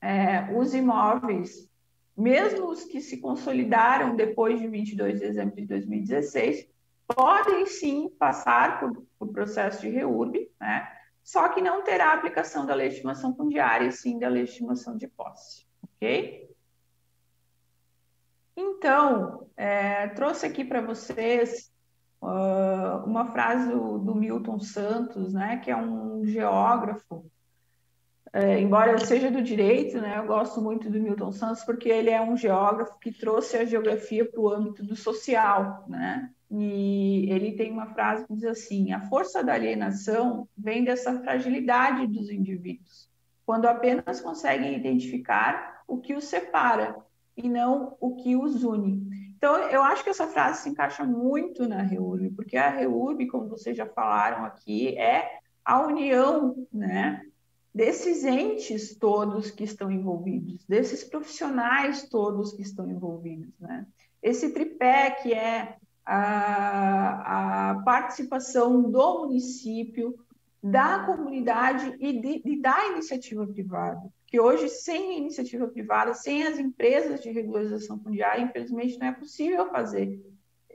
é, 0.01 0.57
os 0.57 0.73
imóveis, 0.73 1.69
mesmo 2.17 2.69
os 2.69 2.85
que 2.85 3.01
se 3.01 3.21
consolidaram 3.21 4.15
depois 4.15 4.61
de 4.61 4.69
22 4.69 5.15
de 5.15 5.27
dezembro 5.27 5.57
de 5.57 5.67
2016, 5.67 6.69
podem 7.15 7.67
sim 7.67 8.09
passar 8.19 8.81
por, 8.81 9.05
por 9.19 9.33
processo 9.33 9.81
de 9.83 9.89
REURB, 9.89 10.51
né? 10.61 10.89
só 11.23 11.49
que 11.49 11.61
não 11.61 11.83
terá 11.83 12.13
aplicação 12.13 12.67
da 12.67 12.75
legitimação 12.75 13.35
fundiária, 13.35 13.87
e 13.87 13.93
sim 13.93 14.19
da 14.19 14.29
legitimação 14.29 14.97
de 14.97 15.07
posse, 15.07 15.67
ok? 15.83 16.51
Então, 18.57 19.47
é, 19.57 20.09
trouxe 20.09 20.45
aqui 20.47 20.65
para 20.65 20.81
vocês 20.81 21.73
uh, 22.21 23.05
uma 23.07 23.27
frase 23.27 23.69
do, 23.71 24.15
Milton 24.15 24.59
Santos, 24.61 25.33
né, 25.33 25.59
que 25.59 25.71
é 25.71 25.77
um 25.77 26.25
geógrafo, 26.25 27.25
é, 28.33 28.61
embora 28.61 28.99
seja 28.99 29.31
do 29.31 29.43
direito, 29.43 30.01
né, 30.01 30.19
eu 30.19 30.27
gosto 30.27 30.61
muito 30.61 30.91
do 30.91 31.01
Milton 31.01 31.33
Santos 31.33 31.65
porque 31.65 31.89
ele 31.89 32.11
é 32.11 32.21
um 32.21 32.37
geógrafo 32.37 32.99
que 32.99 33.13
trouxe 33.13 33.57
a 33.57 33.65
geografia 33.65 34.29
para 34.29 34.41
o 34.41 34.49
âmbito 34.49 34.85
do 34.85 34.95
social, 34.95 35.85
né, 35.89 36.31
e 36.51 37.31
ele 37.31 37.53
tem 37.53 37.71
uma 37.71 37.87
frase 37.87 38.27
que 38.27 38.35
diz 38.35 38.45
assim: 38.45 38.93
a 38.93 39.01
força 39.09 39.43
da 39.43 39.55
alienação 39.55 40.49
vem 40.57 40.83
dessa 40.83 41.21
fragilidade 41.21 42.07
dos 42.09 42.29
indivíduos, 42.29 43.09
quando 43.47 43.67
apenas 43.67 44.21
conseguem 44.21 44.77
identificar 44.77 45.83
o 45.87 45.99
que 45.99 46.15
os 46.15 46.25
separa 46.25 46.97
e 47.37 47.49
não 47.49 47.97
o 48.01 48.17
que 48.17 48.37
os 48.37 48.65
une. 48.65 49.09
Então, 49.37 49.57
eu 49.71 49.83
acho 49.83 50.05
que 50.05 50.11
essa 50.11 50.27
frase 50.27 50.63
se 50.63 50.69
encaixa 50.69 51.05
muito 51.05 51.67
na 51.67 51.81
REURB, 51.83 52.31
porque 52.31 52.57
a 52.57 52.69
REURB, 52.69 53.27
como 53.29 53.49
vocês 53.49 53.77
já 53.77 53.87
falaram 53.87 54.45
aqui, 54.45 54.99
é 54.99 55.39
a 55.65 55.81
união 55.87 56.67
né, 56.71 57.23
desses 57.75 58.25
entes 58.25 58.97
todos 58.99 59.51
que 59.51 59.65
estão 59.65 59.91
envolvidos, 59.91 60.67
desses 60.67 61.05
profissionais 61.05 62.09
todos 62.09 62.53
que 62.53 62.61
estão 62.61 62.91
envolvidos. 62.91 63.59
Né? 63.59 63.87
Esse 64.23 64.53
tripé 64.53 65.11
que 65.13 65.33
é 65.33 65.77
a, 66.13 67.71
a 67.71 67.83
participação 67.83 68.91
do 68.91 69.21
município, 69.21 70.19
da 70.63 71.05
comunidade 71.05 71.97
e, 71.99 72.21
de, 72.21 72.43
e 72.45 72.61
da 72.61 72.87
iniciativa 72.89 73.47
privada 73.47 74.11
que 74.31 74.39
hoje, 74.39 74.69
sem 74.69 75.19
iniciativa 75.19 75.67
privada, 75.67 76.15
sem 76.15 76.45
as 76.45 76.57
empresas 76.57 77.21
de 77.21 77.33
regularização 77.33 77.99
fundiária, 77.99 78.41
infelizmente 78.41 78.97
não 78.97 79.09
é 79.09 79.13
possível 79.13 79.69
fazer. 79.71 80.25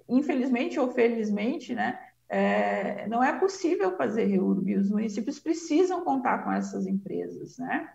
Infelizmente 0.09 0.77
ou 0.77 0.91
felizmente, 0.91 1.73
né, 1.73 1.97
é, 2.27 3.07
não 3.07 3.23
é 3.23 3.39
possível 3.39 3.95
fazer 3.95 4.25
REURB. 4.25 4.75
Os 4.75 4.89
municípios 4.89 5.39
precisam 5.39 6.03
contar 6.03 6.43
com 6.43 6.51
essas 6.51 6.85
empresas, 6.85 7.57
né? 7.57 7.89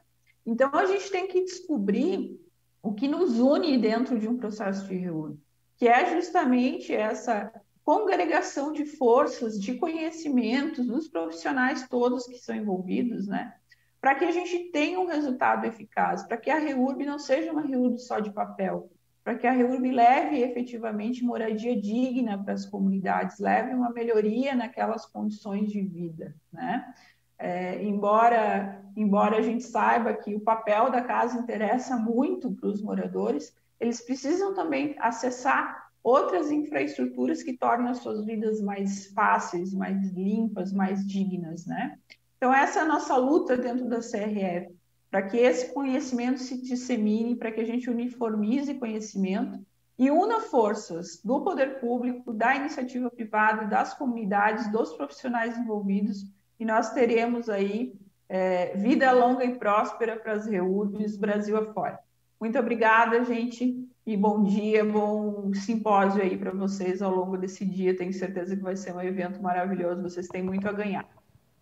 Então, 0.47 0.70
a 0.72 0.86
gente 0.86 1.11
tem 1.11 1.28
que 1.28 1.45
descobrir 1.45 2.41
o 2.82 2.95
que 2.95 3.07
nos 3.07 3.38
une 3.38 3.76
dentro 3.76 4.18
de 4.18 4.26
um 4.26 4.38
processo 4.38 4.86
de 4.88 4.95
REURB, 4.95 5.38
que 5.81 5.89
é 5.89 6.14
justamente 6.14 6.95
essa 6.95 7.51
congregação 7.83 8.70
de 8.70 8.85
forças, 8.85 9.59
de 9.59 9.76
conhecimentos 9.76 10.87
dos 10.87 11.09
profissionais 11.09 11.89
todos 11.89 12.26
que 12.26 12.37
são 12.37 12.55
envolvidos, 12.55 13.26
né? 13.26 13.55
para 13.99 14.14
que 14.14 14.26
a 14.26 14.31
gente 14.31 14.70
tenha 14.70 15.01
um 15.01 15.07
resultado 15.07 15.64
eficaz, 15.64 16.22
para 16.22 16.37
que 16.37 16.51
a 16.51 16.59
REURB 16.59 17.07
não 17.07 17.18
seja 17.18 17.51
uma 17.51 17.62
REURB 17.62 17.99
só 17.99 18.20
de 18.20 18.31
papel, 18.31 18.91
para 19.24 19.35
que 19.35 19.47
a 19.47 19.53
REURB 19.53 19.91
leve 19.91 20.43
efetivamente 20.43 21.24
moradia 21.24 21.74
digna 21.81 22.37
para 22.43 22.53
as 22.53 22.66
comunidades, 22.66 23.39
leve 23.39 23.74
uma 23.74 23.91
melhoria 23.91 24.55
naquelas 24.55 25.07
condições 25.07 25.70
de 25.70 25.81
vida, 25.81 26.35
né? 26.53 26.93
É, 27.39 27.83
embora, 27.83 28.85
embora 28.95 29.39
a 29.39 29.43
gente 29.43 29.64
saiba 29.64 30.12
que 30.12 30.35
o 30.35 30.41
papel 30.41 30.91
da 30.91 31.01
casa 31.01 31.39
interessa 31.39 31.97
muito 31.97 32.53
para 32.53 32.68
os 32.68 32.83
moradores, 32.83 33.55
eles 33.81 34.03
precisam 34.03 34.55
também 34.55 34.95
acessar 34.99 35.89
outras 36.03 36.51
infraestruturas 36.51 37.43
que 37.43 37.57
tornem 37.57 37.89
as 37.89 37.99
suas 37.99 38.24
vidas 38.24 38.61
mais 38.61 39.07
fáceis, 39.12 39.72
mais 39.72 40.12
limpas, 40.12 40.72
mais 40.72 41.07
dignas, 41.07 41.66
né? 41.66 41.99
Então, 42.37 42.55
essa 42.55 42.81
é 42.81 42.83
a 42.83 42.87
nossa 42.87 43.16
luta 43.16 43.57
dentro 43.57 43.87
da 43.89 43.99
CRF, 43.99 44.74
para 45.11 45.22
que 45.22 45.37
esse 45.37 45.74
conhecimento 45.74 46.41
se 46.41 46.62
dissemine, 46.62 47.37
para 47.37 47.53
que 47.53 47.61
a 47.61 47.66
gente 47.66 47.91
uniformize 47.91 48.72
conhecimento 48.74 49.59
e 49.99 50.11
una 50.11 50.41
forças 50.41 51.20
do 51.22 51.43
poder 51.43 51.81
público, 51.81 52.33
da 52.33 52.57
iniciativa 52.57 53.11
privada, 53.11 53.66
das 53.66 53.93
comunidades, 53.93 54.70
dos 54.72 54.95
profissionais 54.95 55.59
envolvidos, 55.59 56.24
e 56.59 56.64
nós 56.64 56.93
teremos 56.95 57.51
aí 57.51 57.93
é, 58.26 58.74
vida 58.76 59.12
longa 59.12 59.45
e 59.45 59.59
próspera 59.59 60.16
para 60.16 60.33
as 60.33 60.47
REURBs 60.47 61.18
Brasil 61.18 61.57
afora. 61.59 61.99
Muito 62.41 62.59
obrigada, 62.59 63.22
gente, 63.22 63.86
e 64.07 64.16
bom 64.16 64.43
dia, 64.43 64.82
bom 64.82 65.53
simpósio 65.53 66.22
aí 66.22 66.38
para 66.38 66.51
vocês 66.53 67.03
ao 67.03 67.14
longo 67.14 67.36
desse 67.36 67.66
dia. 67.66 67.95
Tenho 67.95 68.14
certeza 68.14 68.57
que 68.57 68.62
vai 68.62 68.74
ser 68.76 68.95
um 68.95 69.01
evento 69.03 69.43
maravilhoso, 69.43 70.01
vocês 70.01 70.26
têm 70.26 70.43
muito 70.43 70.66
a 70.66 70.72
ganhar. 70.72 71.07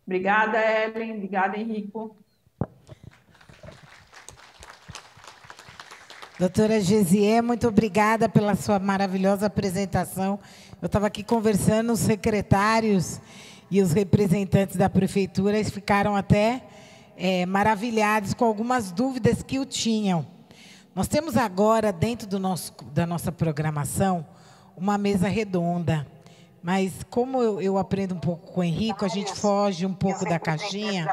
Obrigada, 0.07 0.57
Ellen. 0.57 1.17
Obrigada, 1.17 1.59
Henrico. 1.59 2.17
Doutora 6.39 6.81
Gesier, 6.81 7.43
muito 7.43 7.67
obrigada 7.67 8.29
pela 8.29 8.55
sua 8.55 8.79
maravilhosa 8.79 9.47
apresentação. 9.47 10.39
Eu 10.81 10.87
estava 10.87 11.09
aqui 11.09 11.25
conversando, 11.25 11.93
os 11.93 11.99
secretários 11.99 13.21
e 13.69 13.83
os 13.83 13.91
representantes 13.91 14.77
da 14.77 14.89
prefeitura 14.89 15.63
ficaram 15.65 16.15
até 16.15 16.63
é, 17.17 17.45
maravilhados 17.47 18.33
com 18.33 18.45
algumas 18.45 18.93
dúvidas 18.93 19.43
que 19.43 19.59
o 19.59 19.67
tinham. 19.67 20.38
Nós 20.95 21.07
temos 21.07 21.37
agora, 21.37 21.93
dentro 21.93 22.27
do 22.27 22.39
nosso, 22.39 22.73
da 22.93 23.07
nossa 23.07 23.31
programação, 23.31 24.27
uma 24.77 24.99
mesa 24.99 25.29
redonda. 25.29 26.07
Mas 26.63 26.93
como 27.09 27.43
eu, 27.43 27.61
eu, 27.61 27.79
aprendo 27.79 28.15
um 28.15 28.21
pouco 28.21 28.53
com 28.53 28.61
o 28.61 28.65
Henrico, 28.65 29.05
a 29.05 29.09
gente 29.09 29.33
foge 29.33 29.87
um 29.87 29.95
pouco 29.95 30.25
da 30.25 30.39
caixinha. 30.39 31.07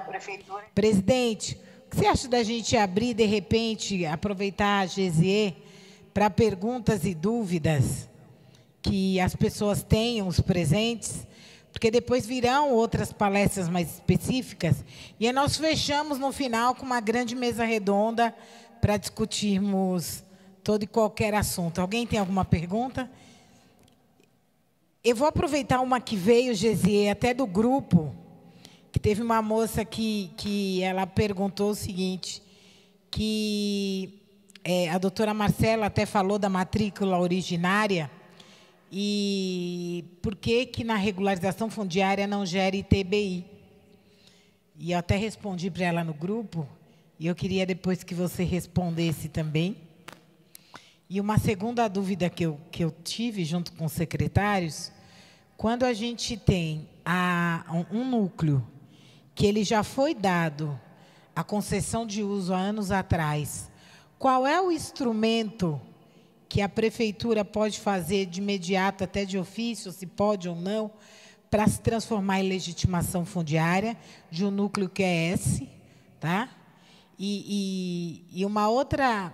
Presidente, 0.73 1.59
o 1.86 1.89
que 1.89 1.97
você 1.97 2.07
acha 2.07 2.28
da 2.28 2.41
gente 2.43 2.76
abrir, 2.76 3.13
de 3.13 3.26
repente, 3.26 4.05
aproveitar 4.05 4.82
a 4.82 4.86
GZE 4.86 5.55
para 6.13 6.30
perguntas 6.30 7.05
e 7.05 7.13
dúvidas 7.13 8.09
que 8.82 9.19
as 9.19 9.36
pessoas 9.36 9.84
tenham, 9.84 10.28
os 10.28 10.39
presentes, 10.39 11.28
porque 11.71 11.91
depois 11.91 12.26
virão 12.26 12.71
outras 12.71 13.11
palestras 13.11 13.67
mais 13.67 13.95
específicas, 13.95 14.84
e 15.19 15.28
aí 15.28 15.34
nós 15.34 15.57
fechamos 15.57 16.17
no 16.17 16.32
final 16.32 16.73
com 16.73 16.86
uma 16.86 17.01
grande 17.01 17.36
mesa 17.36 17.65
redonda 17.65 18.34
para 18.86 18.98
discutirmos 18.98 20.24
todo 20.64 20.84
e 20.84 20.86
qualquer 20.86 21.34
assunto. 21.34 21.82
Alguém 21.82 22.06
tem 22.06 22.20
alguma 22.20 22.46
pergunta? 22.46 23.10
Eu 25.04 25.16
vou 25.16 25.28
aproveitar 25.28 25.82
uma 25.82 26.00
que 26.00 26.16
veio, 26.16 26.54
Gesier, 26.54 27.12
até 27.12 27.34
do 27.34 27.48
grupo, 27.48 28.16
que 28.92 29.00
teve 29.00 29.24
uma 29.24 29.42
moça 29.42 29.84
que, 29.84 30.30
que 30.38 30.84
ela 30.84 31.08
perguntou 31.08 31.72
o 31.72 31.76
seguinte, 31.76 32.44
que 33.10 34.22
é, 34.64 34.88
a 34.92 35.00
doutora 35.00 35.34
Marcela 35.34 35.88
até 35.88 36.06
falou 36.06 36.38
da 36.38 36.48
matrícula 36.48 37.18
originária 37.18 38.12
e 38.92 40.06
por 40.22 40.36
que 40.36 40.64
que 40.64 40.84
na 40.84 40.96
regularização 40.96 41.72
fundiária 41.72 42.28
não 42.28 42.46
gera 42.46 42.76
ITBI? 42.76 43.46
E 44.78 44.92
eu 44.92 45.00
até 45.00 45.16
respondi 45.16 45.72
para 45.72 45.86
ela 45.86 46.04
no 46.04 46.14
grupo, 46.14 46.70
e 47.20 47.28
eu 47.28 47.36
queria 47.36 47.66
depois 47.66 48.03
que 48.03 48.13
você 48.13 48.43
respondesse 48.43 49.30
também. 49.30 49.78
E 51.09 51.22
uma 51.22 51.38
segunda 51.38 51.88
dúvida 51.88 52.30
que 52.30 52.45
eu, 52.45 52.59
que 52.72 52.84
eu 52.84 52.91
tive 53.03 53.45
junto 53.45 53.72
com 53.74 53.86
os 53.86 53.91
secretários, 53.91 54.91
quando 55.55 55.84
a 55.84 55.93
gente 55.93 56.36
tem 56.36 56.89
a, 57.05 57.63
um, 57.91 58.03
núcleo 58.03 58.66
que 59.34 59.45
ele 59.45 59.63
já 59.63 59.84
foi 59.84 60.13
dado 60.13 60.80
a 61.36 61.43
concessão 61.43 62.05
de 62.05 62.24
uso 62.24 62.53
há 62.53 62.57
anos 62.57 62.91
atrás, 62.91 63.70
qual 64.18 64.47
é 64.47 64.59
o 64.59 64.72
instrumento 64.72 65.80
que 66.49 66.61
a 66.61 66.70
prefeitura 66.70 67.45
pode 67.45 67.80
fazer 67.80 68.26
de 68.26 68.41
imediato, 68.41 69.03
até 69.03 69.26
de 69.26 69.38
ofício, 69.38 69.91
se 69.91 70.05
pode 70.05 70.49
ou 70.49 70.55
não, 70.55 70.91
para 71.49 71.68
se 71.68 71.80
transformar 71.80 72.41
em 72.41 72.49
legitimação 72.49 73.26
fundiária 73.26 73.95
de 74.32 74.43
um 74.43 74.51
núcleo 74.51 74.89
QS, 74.89 75.63
tá? 76.20 76.49
E, 77.18 78.26
e, 78.34 78.41
e 78.41 78.45
uma 78.45 78.68
outra, 78.68 79.32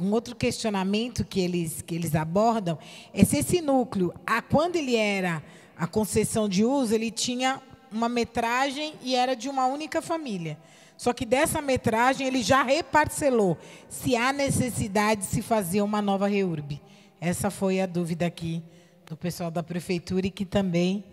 um 0.00 0.12
outro 0.12 0.34
questionamento 0.34 1.24
que 1.24 1.40
eles, 1.40 1.82
que 1.82 1.94
eles 1.94 2.14
abordam 2.14 2.78
é 3.12 3.24
se 3.24 3.38
esse 3.38 3.60
núcleo, 3.60 4.12
a, 4.26 4.40
quando 4.40 4.76
ele 4.76 4.96
era 4.96 5.42
a 5.76 5.86
concessão 5.86 6.48
de 6.48 6.64
uso, 6.64 6.94
ele 6.94 7.10
tinha 7.10 7.62
uma 7.92 8.08
metragem 8.08 8.94
e 9.02 9.14
era 9.14 9.34
de 9.34 9.48
uma 9.48 9.66
única 9.66 10.02
família. 10.02 10.58
Só 10.96 11.12
que 11.12 11.24
dessa 11.24 11.62
metragem 11.62 12.26
ele 12.26 12.42
já 12.42 12.62
reparcelou 12.62 13.56
se 13.88 14.16
há 14.16 14.32
necessidade 14.32 15.20
de 15.20 15.26
se 15.26 15.42
fazer 15.42 15.80
uma 15.80 16.02
nova 16.02 16.26
REURB. 16.26 16.82
Essa 17.20 17.50
foi 17.50 17.80
a 17.80 17.86
dúvida 17.86 18.26
aqui 18.26 18.62
do 19.06 19.16
pessoal 19.16 19.50
da 19.50 19.62
prefeitura 19.62 20.26
e 20.26 20.30
que 20.30 20.44
também 20.44 21.04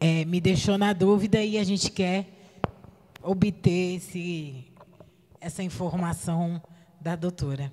é, 0.00 0.24
me 0.24 0.40
deixou 0.40 0.78
na 0.78 0.92
dúvida 0.92 1.42
e 1.42 1.58
a 1.58 1.64
gente 1.64 1.90
quer 1.90 2.26
obter 3.22 3.96
esse, 3.96 4.64
essa 5.46 5.62
informação 5.62 6.60
da 7.00 7.14
doutora. 7.14 7.72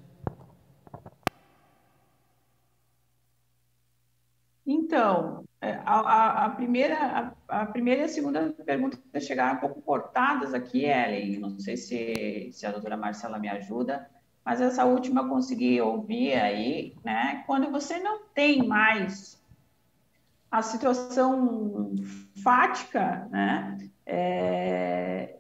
Então, 4.66 5.44
é, 5.60 5.80
a, 5.84 6.46
a, 6.46 6.50
primeira, 6.50 7.34
a, 7.50 7.62
a, 7.62 7.66
primeira 7.66 8.02
e 8.02 8.06
a 8.06 8.08
segunda 8.08 8.52
pergunta 8.64 8.98
chegaram 9.20 9.58
um 9.58 9.60
pouco 9.60 9.82
cortadas 9.82 10.54
aqui, 10.54 10.86
Ellen. 10.86 11.40
Não 11.40 11.60
sei 11.60 11.76
se, 11.76 12.52
se 12.54 12.66
a 12.66 12.72
doutora 12.72 12.96
Marcela 12.96 13.40
me 13.40 13.50
ajuda, 13.50 14.08
mas 14.46 14.62
essa 14.62 14.86
última 14.86 15.22
eu 15.22 15.30
consegui 15.30 15.82
ouvir 15.82 16.36
aí, 16.36 16.96
né? 17.04 17.44
Quando 17.48 17.72
você 17.72 18.00
não 18.00 18.24
tem 18.36 18.66
mais 18.68 19.42
a 20.52 20.62
situação 20.62 21.96
fática, 22.36 23.28
né? 23.32 23.90
É, 24.06 25.33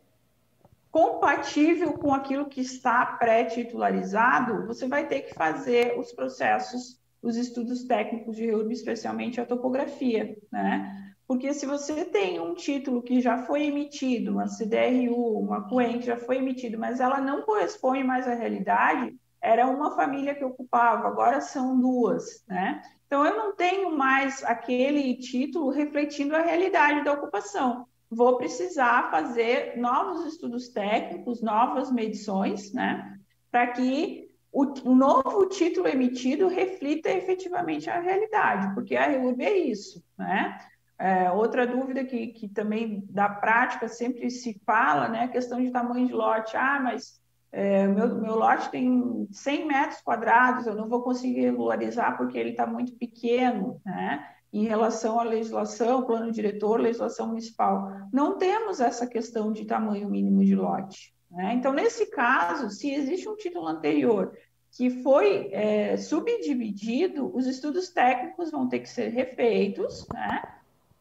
compatível 0.93 1.93
com 1.93 2.13
aquilo 2.13 2.45
que 2.45 2.61
está 2.61 3.03
pré-titularizado, 3.03 4.67
você 4.67 4.87
vai 4.87 5.07
ter 5.07 5.21
que 5.21 5.33
fazer 5.33 5.99
os 5.99 6.13
processos 6.13 7.01
os 7.19 7.35
estudos 7.35 7.85
técnicos 7.85 8.35
de 8.35 8.45
REURB, 8.45 8.73
especialmente 8.73 9.41
a 9.41 9.45
topografia, 9.45 10.37
né? 10.51 11.15
Porque 11.25 11.53
se 11.53 11.65
você 11.65 12.05
tem 12.05 12.39
um 12.39 12.53
título 12.53 13.01
que 13.01 13.21
já 13.21 13.39
foi 13.39 13.63
emitido, 13.63 14.33
uma 14.33 14.45
CDRU, 14.45 15.39
uma 15.39 15.67
que 15.67 16.01
já 16.01 16.17
foi 16.17 16.37
emitido, 16.37 16.77
mas 16.77 16.99
ela 16.99 17.19
não 17.21 17.41
corresponde 17.43 18.03
mais 18.03 18.27
à 18.27 18.35
realidade, 18.35 19.15
era 19.41 19.65
uma 19.65 19.95
família 19.95 20.35
que 20.35 20.43
ocupava, 20.43 21.07
agora 21.07 21.41
são 21.41 21.79
duas, 21.79 22.43
né? 22.45 22.81
Então 23.07 23.25
eu 23.25 23.35
não 23.35 23.55
tenho 23.55 23.97
mais 23.97 24.43
aquele 24.43 25.15
título 25.17 25.71
refletindo 25.71 26.35
a 26.35 26.41
realidade 26.41 27.03
da 27.03 27.13
ocupação. 27.13 27.87
Vou 28.15 28.37
precisar 28.37 29.09
fazer 29.09 29.77
novos 29.77 30.25
estudos 30.25 30.69
técnicos, 30.69 31.41
novas 31.41 31.91
medições, 31.91 32.71
né? 32.73 33.17
Para 33.51 33.67
que 33.67 34.29
o, 34.51 34.65
novo 34.93 35.47
título 35.47 35.87
emitido 35.87 36.47
reflita 36.47 37.09
efetivamente 37.09 37.89
a 37.89 37.99
realidade, 37.99 38.73
porque 38.75 38.95
a 38.95 39.07
REURB 39.07 39.41
é 39.41 39.57
isso, 39.57 40.03
né? 40.17 40.59
É, 40.99 41.31
outra 41.31 41.65
dúvida 41.65 42.05
que, 42.05 42.27
que 42.27 42.47
também 42.47 43.03
da 43.09 43.27
prática 43.27 43.87
sempre 43.87 44.29
se 44.29 44.61
fala, 44.63 45.09
né, 45.09 45.23
a 45.23 45.27
questão 45.27 45.59
de 45.59 45.71
tamanho 45.71 46.07
de 46.07 46.13
lote. 46.13 46.55
Ah, 46.55 46.79
mas 46.81 47.19
é, 47.51 47.87
meu, 47.87 48.15
meu 48.15 48.35
lote 48.35 48.69
tem 48.69 49.27
100 49.31 49.67
metros 49.67 50.01
quadrados, 50.01 50.67
eu 50.67 50.75
não 50.75 50.87
vou 50.87 51.01
conseguir 51.01 51.41
regularizar 51.41 52.15
porque 52.15 52.37
ele 52.37 52.51
está 52.51 52.65
muito 52.65 52.93
pequeno, 52.93 53.81
né? 53.83 54.32
Em 54.53 54.65
relação 54.65 55.19
à 55.19 55.23
legislação, 55.23 56.03
plano 56.03 56.31
diretor, 56.31 56.79
legislação 56.79 57.27
municipal. 57.27 57.91
Não 58.13 58.37
temos 58.37 58.79
essa 58.79 59.07
questão 59.07 59.51
de 59.51 59.65
tamanho 59.65 60.07
mínimo 60.09 60.45
de 60.45 60.55
lote. 60.55 61.13
Né? 61.31 61.55
Então, 61.55 61.73
nesse 61.73 62.05
caso, 62.05 62.69
se 62.69 62.91
existe 62.91 63.27
um 63.27 63.35
título 63.35 63.67
anterior 63.67 64.31
que 64.75 64.89
foi 65.01 65.49
é, 65.51 65.97
subdividido, 65.97 67.35
os 67.35 67.45
estudos 67.45 67.89
técnicos 67.89 68.51
vão 68.51 68.67
ter 68.67 68.79
que 68.79 68.89
ser 68.89 69.09
refeitos, 69.09 70.07
né, 70.11 70.41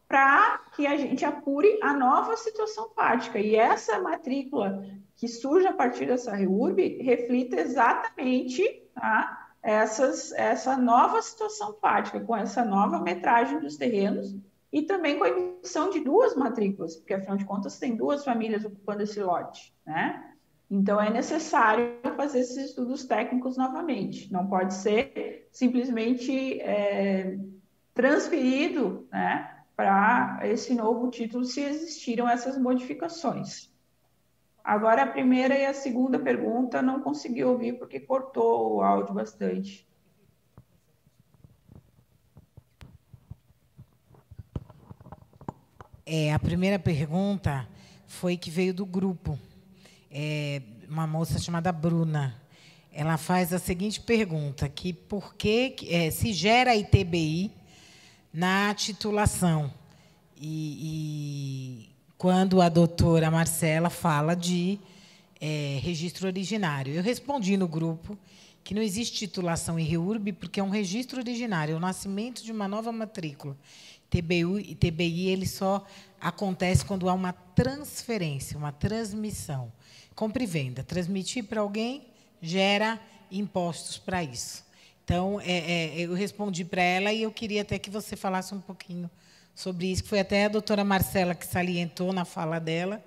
para 0.07 0.59
que 0.75 0.85
a 0.85 0.95
gente 0.95 1.25
apure 1.25 1.79
a 1.81 1.91
nova 1.93 2.37
situação 2.37 2.89
fática. 2.95 3.39
E 3.39 3.55
essa 3.55 3.99
matrícula 3.99 4.85
que 5.15 5.27
surge 5.27 5.65
a 5.65 5.73
partir 5.73 6.05
dessa 6.05 6.35
REURB 6.35 7.01
reflita 7.01 7.59
exatamente 7.59 8.83
tá, 8.93 9.42
essas, 9.63 10.33
essa 10.33 10.75
nova 10.77 11.21
situação 11.21 11.73
fática, 11.81 12.19
com 12.19 12.35
essa 12.35 12.65
nova 12.65 12.99
metragem 12.99 13.59
dos 13.59 13.77
terrenos 13.77 14.35
e 14.71 14.81
também 14.81 15.17
com 15.17 15.23
a 15.23 15.29
emissão 15.29 15.89
de 15.89 16.01
duas 16.01 16.35
matrículas, 16.35 16.97
porque 16.97 17.13
afinal 17.13 17.37
de 17.37 17.45
contas 17.45 17.79
tem 17.79 17.95
duas 17.95 18.25
famílias 18.25 18.65
ocupando 18.65 19.03
esse 19.03 19.21
lote, 19.21 19.73
né? 19.85 20.31
Então, 20.69 20.99
é 20.99 21.09
necessário 21.09 21.99
fazer 22.17 22.39
esses 22.39 22.57
estudos 22.57 23.05
técnicos 23.05 23.55
novamente. 23.57 24.31
Não 24.33 24.47
pode 24.47 24.73
ser 24.73 25.47
simplesmente 25.51 26.59
é, 26.61 27.37
transferido 27.93 29.07
né, 29.11 29.63
para 29.75 30.39
esse 30.43 30.73
novo 30.73 31.09
título 31.11 31.45
se 31.45 31.61
existiram 31.61 32.27
essas 32.27 32.57
modificações. 32.57 33.72
Agora, 34.63 35.03
a 35.03 35.07
primeira 35.07 35.57
e 35.57 35.65
a 35.65 35.73
segunda 35.73 36.17
pergunta 36.17 36.81
não 36.81 37.01
consegui 37.01 37.43
ouvir 37.43 37.73
porque 37.73 37.99
cortou 37.99 38.75
o 38.75 38.81
áudio 38.81 39.13
bastante. 39.13 39.85
É, 46.05 46.33
a 46.33 46.39
primeira 46.39 46.79
pergunta 46.79 47.67
foi 48.07 48.37
que 48.37 48.49
veio 48.49 48.73
do 48.73 48.85
grupo 48.85 49.37
é, 50.09 50.61
uma 50.87 51.07
moça 51.07 51.39
chamada 51.39 51.71
Bruna. 51.71 52.39
Ela 52.91 53.17
faz 53.17 53.51
a 53.51 53.59
seguinte 53.59 53.99
pergunta: 53.99 54.69
que 54.69 54.93
por 54.93 55.35
que 55.35 55.75
é, 55.89 56.09
se 56.09 56.31
gera 56.31 56.75
ITBI 56.75 57.51
na 58.31 58.73
titulação? 58.73 59.73
E, 60.37 61.89
e 61.89 61.92
quando 62.23 62.61
a 62.61 62.69
doutora 62.69 63.29
Marcela 63.29 63.89
fala 63.89 64.33
de 64.33 64.79
é, 65.41 65.77
registro 65.83 66.25
originário. 66.25 66.93
Eu 66.93 67.03
respondi 67.03 67.57
no 67.57 67.67
grupo 67.67 68.17
que 68.63 68.73
não 68.73 68.81
existe 68.81 69.17
titulação 69.17 69.77
em 69.77 69.83
REURB 69.83 70.31
porque 70.31 70.61
é 70.61 70.63
um 70.63 70.69
registro 70.69 71.19
originário, 71.19 71.73
é 71.73 71.75
o 71.75 71.81
nascimento 71.81 72.41
de 72.41 72.49
uma 72.49 72.65
nova 72.65 72.93
matrícula. 72.93 73.57
TBU 74.09 74.57
e 74.57 74.73
TBI 74.73 75.27
ele 75.27 75.45
só 75.45 75.85
acontece 76.21 76.85
quando 76.85 77.09
há 77.09 77.13
uma 77.13 77.33
transferência, 77.33 78.57
uma 78.57 78.71
transmissão. 78.71 79.69
Compra 80.15 80.43
e 80.43 80.45
venda. 80.45 80.81
Transmitir 80.81 81.43
para 81.43 81.59
alguém 81.59 82.03
gera 82.41 83.01
impostos 83.29 83.97
para 83.97 84.23
isso. 84.23 84.63
Então, 85.03 85.41
é, 85.41 85.57
é, 85.57 85.99
eu 85.99 86.13
respondi 86.13 86.63
para 86.63 86.81
ela 86.81 87.11
e 87.11 87.23
eu 87.23 87.31
queria 87.33 87.63
até 87.63 87.77
que 87.77 87.89
você 87.89 88.15
falasse 88.15 88.55
um 88.55 88.61
pouquinho 88.61 89.11
sobre 89.55 89.91
isso, 89.91 90.03
que 90.03 90.09
foi 90.09 90.19
até 90.19 90.45
a 90.45 90.49
doutora 90.49 90.83
Marcela 90.83 91.35
que 91.35 91.45
salientou 91.45 92.11
na 92.11 92.25
fala 92.25 92.59
dela, 92.59 93.03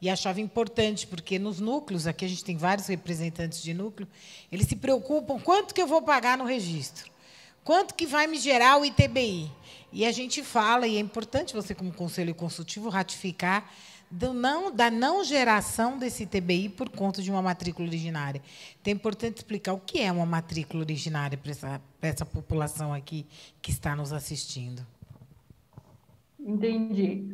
e 0.00 0.10
achava 0.10 0.40
importante, 0.40 1.06
porque 1.06 1.38
nos 1.38 1.58
núcleos, 1.58 2.06
aqui 2.06 2.24
a 2.24 2.28
gente 2.28 2.44
tem 2.44 2.56
vários 2.56 2.86
representantes 2.86 3.62
de 3.62 3.72
núcleo, 3.72 4.06
eles 4.52 4.66
se 4.66 4.76
preocupam 4.76 5.38
quanto 5.38 5.74
que 5.74 5.80
eu 5.80 5.86
vou 5.86 6.02
pagar 6.02 6.36
no 6.36 6.44
registro, 6.44 7.10
quanto 7.64 7.94
que 7.94 8.06
vai 8.06 8.26
me 8.26 8.38
gerar 8.38 8.78
o 8.78 8.84
ITBI. 8.84 9.50
E 9.92 10.04
a 10.04 10.12
gente 10.12 10.42
fala, 10.42 10.86
e 10.86 10.96
é 10.96 11.00
importante 11.00 11.54
você, 11.54 11.74
como 11.74 11.92
conselho 11.92 12.34
consultivo, 12.34 12.90
ratificar 12.90 13.72
do 14.10 14.32
não, 14.32 14.70
da 14.70 14.90
não 14.90 15.24
geração 15.24 15.98
desse 15.98 16.26
TBI 16.26 16.68
por 16.68 16.88
conta 16.88 17.22
de 17.22 17.30
uma 17.30 17.42
matrícula 17.42 17.88
originária. 17.88 18.40
Então, 18.80 18.92
é 18.92 18.94
importante 18.94 19.38
explicar 19.38 19.72
o 19.72 19.80
que 19.80 20.00
é 20.00 20.12
uma 20.12 20.26
matrícula 20.26 20.82
originária 20.82 21.36
para 21.36 21.50
essa, 21.50 21.80
para 22.00 22.10
essa 22.10 22.26
população 22.26 22.92
aqui 22.92 23.26
que 23.60 23.70
está 23.70 23.96
nos 23.96 24.12
assistindo. 24.12 24.86
Entendi. 26.46 27.32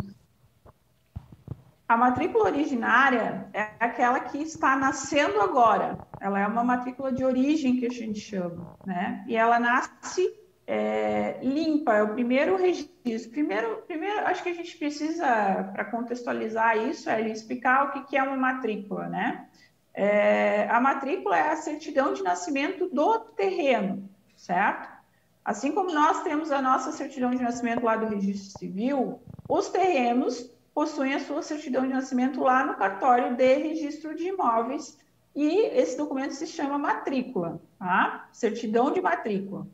A 1.86 1.96
matrícula 1.98 2.44
originária 2.46 3.46
é 3.52 3.72
aquela 3.78 4.18
que 4.20 4.38
está 4.38 4.74
nascendo 4.74 5.38
agora. 5.42 5.98
ela 6.18 6.40
é 6.40 6.46
uma 6.46 6.64
matrícula 6.64 7.12
de 7.12 7.22
origem 7.22 7.76
que 7.78 7.84
a 7.84 7.90
gente 7.90 8.18
chama, 8.18 8.74
né? 8.86 9.22
E 9.28 9.36
ela 9.36 9.60
nasce 9.60 10.34
é, 10.66 11.38
limpa, 11.42 11.94
é 11.94 12.02
o 12.02 12.14
primeiro 12.14 12.56
registro. 12.56 13.30
Primeiro, 13.30 13.82
primeiro, 13.86 14.20
acho 14.20 14.42
que 14.42 14.48
a 14.48 14.54
gente 14.54 14.78
precisa, 14.78 15.70
para 15.74 15.84
contextualizar 15.84 16.78
isso, 16.78 17.10
é 17.10 17.28
explicar 17.28 17.88
o 17.88 17.92
que, 17.92 18.04
que 18.04 18.16
é 18.16 18.22
uma 18.22 18.38
matrícula, 18.38 19.08
né? 19.08 19.48
É, 19.92 20.66
a 20.70 20.80
matrícula 20.80 21.36
é 21.36 21.50
a 21.50 21.56
certidão 21.56 22.14
de 22.14 22.22
nascimento 22.22 22.88
do 22.88 23.18
terreno, 23.36 24.08
certo? 24.34 24.88
Assim 25.44 25.72
como 25.72 25.92
nós 25.92 26.22
temos 26.22 26.52
a 26.52 26.62
nossa 26.62 26.92
certidão 26.92 27.30
de 27.30 27.42
nascimento 27.42 27.84
lá 27.84 27.96
do 27.96 28.06
registro 28.06 28.50
civil, 28.50 29.20
os 29.48 29.68
terrenos 29.68 30.50
possuem 30.72 31.14
a 31.14 31.20
sua 31.20 31.42
certidão 31.42 31.82
de 31.82 31.92
nascimento 31.92 32.40
lá 32.40 32.64
no 32.64 32.76
cartório 32.76 33.36
de 33.36 33.54
registro 33.54 34.14
de 34.14 34.28
imóveis 34.28 34.98
e 35.34 35.66
esse 35.78 35.96
documento 35.96 36.32
se 36.32 36.46
chama 36.46 36.78
matrícula, 36.78 37.60
tá? 37.78 38.28
Certidão 38.32 38.92
de 38.92 39.00
matrícula. 39.00 39.66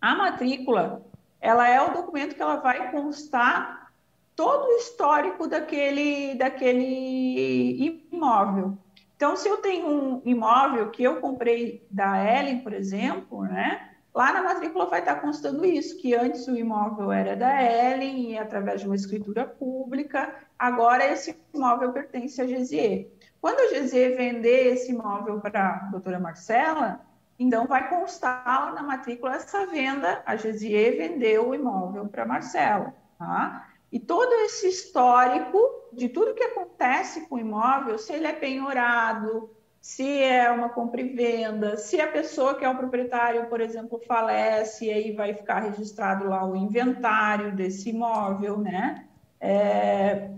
A 0.00 0.14
matrícula, 0.14 1.04
ela 1.40 1.68
é 1.68 1.80
o 1.80 1.92
documento 1.92 2.34
que 2.34 2.42
ela 2.42 2.56
vai 2.56 2.90
constar 2.90 3.92
todo 4.34 4.66
o 4.66 4.76
histórico 4.76 5.48
daquele, 5.48 6.34
daquele 6.34 8.04
imóvel. 8.12 8.76
Então, 9.16 9.34
se 9.34 9.48
eu 9.48 9.56
tenho 9.58 9.88
um 9.88 10.22
imóvel 10.24 10.90
que 10.90 11.02
eu 11.02 11.20
comprei 11.20 11.86
da 11.90 12.22
Ellen, 12.22 12.60
por 12.60 12.74
exemplo, 12.74 13.42
né? 13.44 13.95
Lá 14.16 14.32
na 14.32 14.42
matrícula 14.42 14.86
vai 14.86 15.00
estar 15.00 15.16
constando 15.16 15.62
isso, 15.62 15.98
que 15.98 16.14
antes 16.14 16.48
o 16.48 16.56
imóvel 16.56 17.12
era 17.12 17.36
da 17.36 17.62
Ellen 17.62 18.30
e 18.30 18.38
através 18.38 18.80
de 18.80 18.86
uma 18.86 18.96
escritura 18.96 19.44
pública, 19.46 20.34
agora 20.58 21.06
esse 21.06 21.38
imóvel 21.52 21.92
pertence 21.92 22.40
à 22.40 22.46
GZE. 22.46 23.12
Quando 23.42 23.60
a 23.60 23.78
GZE 23.78 24.16
vender 24.16 24.72
esse 24.72 24.90
imóvel 24.90 25.38
para 25.38 25.68
a 25.68 25.78
doutora 25.90 26.18
Marcela, 26.18 26.98
então 27.38 27.66
vai 27.66 27.90
constar 27.90 28.72
na 28.72 28.82
matrícula 28.82 29.34
essa 29.34 29.66
venda, 29.66 30.22
a 30.24 30.34
GZE 30.34 30.92
vendeu 30.92 31.50
o 31.50 31.54
imóvel 31.54 32.08
para 32.08 32.24
Marcela, 32.24 32.94
tá? 33.18 33.68
E 33.92 34.00
todo 34.00 34.32
esse 34.46 34.66
histórico 34.66 35.58
de 35.92 36.08
tudo 36.08 36.32
que 36.32 36.42
acontece 36.42 37.28
com 37.28 37.34
o 37.34 37.38
imóvel, 37.38 37.98
se 37.98 38.14
ele 38.14 38.26
é 38.26 38.32
penhorado, 38.32 39.50
se 39.86 40.20
é 40.20 40.50
uma 40.50 40.68
compra 40.68 41.00
e 41.00 41.10
venda, 41.10 41.76
se 41.76 42.00
a 42.00 42.08
pessoa 42.08 42.56
que 42.56 42.64
é 42.64 42.68
o 42.68 42.76
proprietário, 42.76 43.46
por 43.46 43.60
exemplo, 43.60 44.00
falece, 44.04 44.90
aí 44.90 45.12
vai 45.12 45.32
ficar 45.32 45.60
registrado 45.60 46.28
lá 46.28 46.44
o 46.44 46.56
inventário 46.56 47.54
desse 47.54 47.90
imóvel, 47.90 48.58
né? 48.58 49.06
É, 49.40 50.30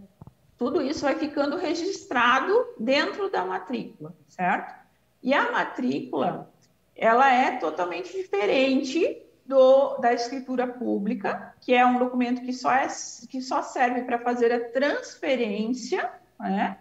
tudo 0.58 0.82
isso 0.82 1.00
vai 1.00 1.14
ficando 1.14 1.56
registrado 1.56 2.52
dentro 2.78 3.30
da 3.30 3.42
matrícula, 3.42 4.14
certo? 4.28 4.74
E 5.22 5.32
a 5.32 5.50
matrícula, 5.50 6.52
ela 6.94 7.32
é 7.32 7.56
totalmente 7.56 8.12
diferente 8.12 9.22
do, 9.46 9.96
da 9.96 10.12
escritura 10.12 10.66
pública, 10.66 11.54
que 11.62 11.72
é 11.72 11.86
um 11.86 11.98
documento 11.98 12.42
que 12.42 12.52
só, 12.52 12.70
é, 12.70 12.86
que 13.30 13.40
só 13.40 13.62
serve 13.62 14.02
para 14.02 14.18
fazer 14.18 14.52
a 14.52 14.68
transferência, 14.68 16.12
né? 16.38 16.76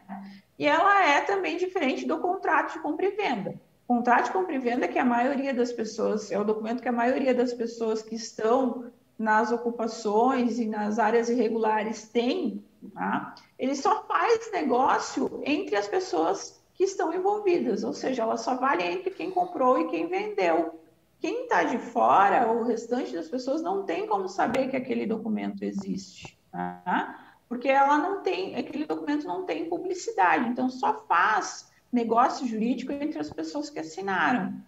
E 0.58 0.66
ela 0.66 1.06
é 1.06 1.22
também 1.22 1.58
diferente 1.58 2.06
do 2.06 2.20
contrato 2.20 2.74
de 2.74 2.80
compra 2.80 3.06
e 3.06 3.12
venda. 3.12 3.60
O 3.88 3.96
contrato 3.96 4.26
de 4.26 4.32
compra 4.32 4.56
e 4.56 4.60
venda 4.60 4.88
que 4.88 5.00
a 5.00 5.06
maioria 5.06 5.54
das 5.54 5.72
pessoas, 5.72 6.32
é 6.32 6.40
o 6.40 6.44
documento 6.44 6.82
que 6.82 6.90
a 6.90 6.94
maioria 6.94 7.34
das 7.34 7.54
pessoas 7.54 8.02
que 8.02 8.16
estão 8.16 8.92
nas 9.18 9.52
ocupações 9.52 10.60
e 10.60 10.68
nas 10.68 11.00
áreas 11.00 11.30
irregulares 11.30 12.08
tem, 12.10 12.64
tá? 12.94 13.34
ele 13.58 13.76
só 13.76 14.04
faz 14.04 14.52
negócio 14.52 15.42
entre 15.44 15.76
as 15.76 15.88
pessoas 15.88 16.62
que 16.76 16.84
estão 16.84 17.12
envolvidas, 17.14 17.84
ou 17.84 17.94
seja, 17.94 18.22
ela 18.22 18.38
só 18.38 18.56
vale 18.56 18.84
entre 18.84 19.10
quem 19.10 19.32
comprou 19.32 19.80
e 19.80 19.88
quem 19.88 20.08
vendeu. 20.08 20.80
Quem 21.20 21.46
está 21.46 21.64
de 21.64 21.80
fora, 21.80 22.52
o 22.52 22.64
restante 22.64 23.16
das 23.16 23.28
pessoas, 23.28 23.64
não 23.64 23.84
tem 23.84 24.06
como 24.06 24.30
saber 24.30 24.70
que 24.70 24.78
aquele 24.78 25.08
documento 25.08 25.64
existe. 25.64 26.38
Tá? 26.52 27.27
Porque 27.48 27.70
ela 27.70 27.98
não 27.98 28.22
tem, 28.22 28.56
aquele 28.56 28.86
documento 28.86 29.26
não 29.26 29.46
tem 29.46 29.70
publicidade, 29.70 30.50
então 30.50 30.70
só 30.70 31.06
faz 31.08 31.72
negócio 31.92 32.46
jurídico 32.46 32.92
entre 32.92 33.20
as 33.20 33.32
pessoas 33.32 33.70
que 33.70 33.80
assinaram. 33.80 34.62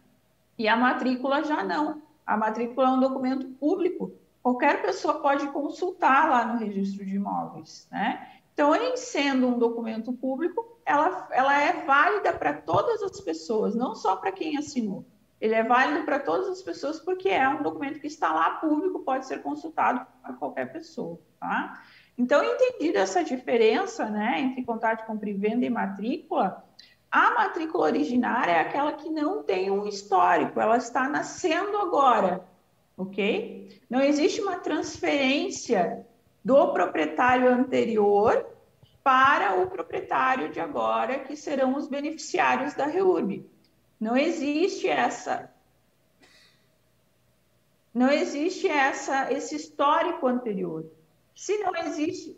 E 0.58 0.68
a 0.68 0.76
matrícula 0.76 1.44
já 1.44 1.64
não. 1.64 2.02
A 2.26 2.38
matrícula 2.38 2.88
é 2.88 2.92
um 2.92 3.00
documento 3.00 3.48
público. 3.48 4.14
Qualquer 4.42 4.82
pessoa 4.82 5.16
pode 5.16 5.48
consultar 5.48 6.30
lá 6.30 6.46
no 6.46 6.60
registro 6.60 7.06
de 7.06 7.16
imóveis, 7.16 7.88
né? 7.92 8.28
Então, 8.54 8.76
em 8.76 8.98
sendo 8.98 9.48
um 9.48 9.58
documento 9.58 10.12
público, 10.12 10.78
ela, 10.86 11.28
ela 11.32 11.62
é 11.62 11.86
válida 11.86 12.34
para 12.34 12.54
todas 12.54 13.02
as 13.02 13.22
pessoas, 13.22 13.76
não 13.76 13.96
só 13.96 14.16
para 14.18 14.32
quem 14.32 14.58
assinou. 14.58 15.06
Ele 15.40 15.56
é 15.56 15.64
válido 15.64 16.04
para 16.04 16.20
todas 16.20 16.50
as 16.50 16.62
pessoas 16.62 17.00
porque 17.00 17.30
é 17.30 17.48
um 17.48 17.64
documento 17.64 18.00
que 18.00 18.08
está 18.08 18.34
lá 18.34 18.52
público, 18.56 19.00
pode 19.00 19.26
ser 19.26 19.42
consultado 19.42 20.06
por 20.26 20.38
qualquer 20.38 20.72
pessoa, 20.74 21.18
tá? 21.40 21.82
Então, 22.20 22.44
entendida 22.44 23.00
essa 23.00 23.24
diferença 23.24 24.10
né, 24.10 24.42
entre 24.42 24.62
contrato 24.66 25.00
de 25.00 25.06
compra 25.06 25.30
e 25.30 25.34
venda 25.34 25.66
e 25.66 25.70
matrícula, 25.70 26.66
a 27.10 27.32
matrícula 27.34 27.86
originária 27.86 28.52
é 28.52 28.60
aquela 28.60 28.92
que 28.92 29.10
não 29.10 29.42
tem 29.42 29.72
um 29.72 29.88
histórico, 29.88 30.60
ela 30.60 30.76
está 30.76 31.08
nascendo 31.08 31.78
agora, 31.78 32.46
ok? 32.98 33.82
Não 33.90 34.02
existe 34.02 34.42
uma 34.42 34.60
transferência 34.60 36.06
do 36.44 36.74
proprietário 36.74 37.50
anterior 37.50 38.46
para 39.02 39.56
o 39.56 39.68
proprietário 39.68 40.52
de 40.52 40.60
agora, 40.60 41.20
que 41.20 41.38
serão 41.38 41.78
os 41.78 41.88
beneficiários 41.88 42.74
da 42.74 42.86
REURB. 42.86 43.50
Não 43.98 44.18
existe 44.18 44.90
essa 44.90 45.50
não 47.94 48.12
existe 48.12 48.68
essa 48.68 49.32
esse 49.32 49.56
histórico 49.56 50.28
anterior. 50.28 50.99
Se 51.40 51.58
não 51.60 51.74
existe, 51.74 52.38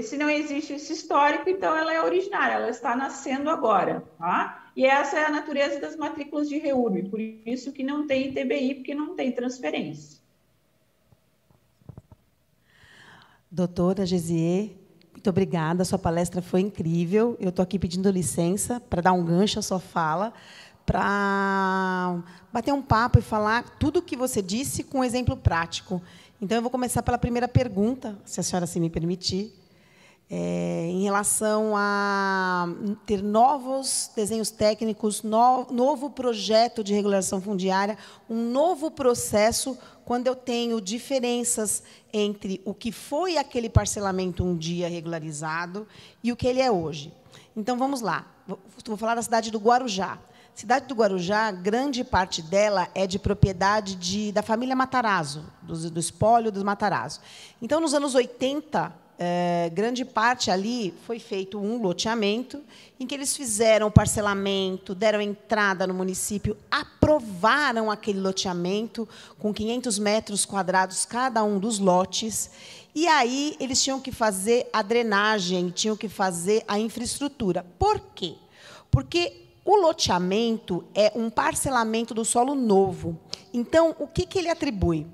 se 0.00 0.16
não 0.16 0.30
existe 0.30 0.74
esse 0.74 0.92
histórico, 0.92 1.50
então 1.50 1.76
ela 1.76 1.92
é 1.92 2.00
originária, 2.00 2.54
ela 2.54 2.70
está 2.70 2.94
nascendo 2.94 3.50
agora, 3.50 4.04
tá? 4.16 4.70
E 4.76 4.86
essa 4.86 5.18
é 5.18 5.24
a 5.24 5.30
natureza 5.30 5.80
das 5.80 5.96
matrículas 5.96 6.48
de 6.48 6.56
REURB, 6.56 7.08
por 7.10 7.18
isso 7.18 7.72
que 7.72 7.82
não 7.82 8.06
tem 8.06 8.28
ITBI, 8.28 8.76
porque 8.76 8.94
não 8.94 9.16
tem 9.16 9.32
transferência. 9.32 10.20
Doutora 13.50 14.06
Gesier, 14.06 14.70
muito 15.10 15.28
obrigada, 15.28 15.84
sua 15.84 15.98
palestra 15.98 16.40
foi 16.40 16.60
incrível. 16.60 17.36
Eu 17.40 17.48
estou 17.48 17.64
aqui 17.64 17.76
pedindo 17.76 18.08
licença 18.08 18.78
para 18.78 19.02
dar 19.02 19.12
um 19.14 19.24
gancho 19.24 19.58
à 19.58 19.62
sua 19.62 19.80
fala, 19.80 20.32
para 20.86 22.22
bater 22.52 22.72
um 22.72 22.80
papo 22.80 23.18
e 23.18 23.22
falar 23.22 23.68
tudo 23.80 23.98
o 23.98 24.02
que 24.02 24.16
você 24.16 24.40
disse 24.40 24.84
com 24.84 25.00
um 25.00 25.04
exemplo 25.04 25.36
prático. 25.36 26.00
Então, 26.40 26.58
eu 26.58 26.62
vou 26.62 26.70
começar 26.70 27.02
pela 27.02 27.16
primeira 27.16 27.48
pergunta, 27.48 28.14
se 28.26 28.38
a 28.40 28.42
senhora 28.42 28.66
se 28.66 28.78
me 28.78 28.90
permitir, 28.90 29.54
é, 30.28 30.86
em 30.90 31.02
relação 31.02 31.72
a 31.74 32.68
ter 33.06 33.22
novos 33.22 34.10
desenhos 34.14 34.50
técnicos, 34.50 35.22
no, 35.22 35.66
novo 35.70 36.10
projeto 36.10 36.84
de 36.84 36.92
regulação 36.92 37.40
fundiária, 37.40 37.96
um 38.28 38.50
novo 38.50 38.90
processo, 38.90 39.78
quando 40.04 40.26
eu 40.26 40.36
tenho 40.36 40.78
diferenças 40.78 41.82
entre 42.12 42.60
o 42.66 42.74
que 42.74 42.92
foi 42.92 43.38
aquele 43.38 43.70
parcelamento 43.70 44.44
um 44.44 44.54
dia 44.54 44.90
regularizado 44.90 45.88
e 46.22 46.32
o 46.32 46.36
que 46.36 46.46
ele 46.46 46.60
é 46.60 46.70
hoje. 46.70 47.14
Então, 47.56 47.78
vamos 47.78 48.02
lá. 48.02 48.26
Vou 48.84 48.98
falar 48.98 49.14
da 49.14 49.22
cidade 49.22 49.50
do 49.50 49.58
Guarujá. 49.58 50.18
Cidade 50.56 50.86
do 50.86 50.94
Guarujá, 50.94 51.50
grande 51.50 52.02
parte 52.02 52.40
dela 52.40 52.88
é 52.94 53.06
de 53.06 53.18
propriedade 53.18 53.94
de, 53.94 54.32
da 54.32 54.42
família 54.42 54.74
Matarazzo, 54.74 55.44
do, 55.60 55.90
do 55.90 56.00
espólio 56.00 56.50
dos 56.50 56.62
Matarazzo. 56.62 57.20
Então, 57.60 57.78
nos 57.78 57.92
anos 57.92 58.14
80, 58.14 58.90
é, 59.18 59.70
grande 59.74 60.02
parte 60.02 60.50
ali 60.50 60.94
foi 61.06 61.18
feito 61.18 61.58
um 61.58 61.82
loteamento 61.82 62.62
em 62.98 63.06
que 63.06 63.14
eles 63.14 63.36
fizeram 63.36 63.90
parcelamento, 63.90 64.94
deram 64.94 65.20
entrada 65.20 65.86
no 65.86 65.92
município, 65.92 66.56
aprovaram 66.70 67.90
aquele 67.90 68.18
loteamento 68.18 69.06
com 69.38 69.52
500 69.52 69.98
metros 69.98 70.46
quadrados 70.46 71.04
cada 71.04 71.44
um 71.44 71.58
dos 71.58 71.78
lotes. 71.78 72.50
E 72.94 73.06
aí 73.06 73.58
eles 73.60 73.84
tinham 73.84 74.00
que 74.00 74.10
fazer 74.10 74.70
a 74.72 74.80
drenagem, 74.80 75.68
tinham 75.68 75.98
que 75.98 76.08
fazer 76.08 76.64
a 76.66 76.78
infraestrutura. 76.78 77.62
Por 77.78 78.00
quê? 78.14 78.36
Porque 78.90 79.44
o 79.66 79.74
loteamento 79.74 80.84
é 80.94 81.10
um 81.16 81.28
parcelamento 81.28 82.14
do 82.14 82.24
solo 82.24 82.54
novo. 82.54 83.18
Então, 83.52 83.96
o 83.98 84.06
que, 84.06 84.24
que 84.24 84.38
ele 84.38 84.48
atribui? 84.48 85.08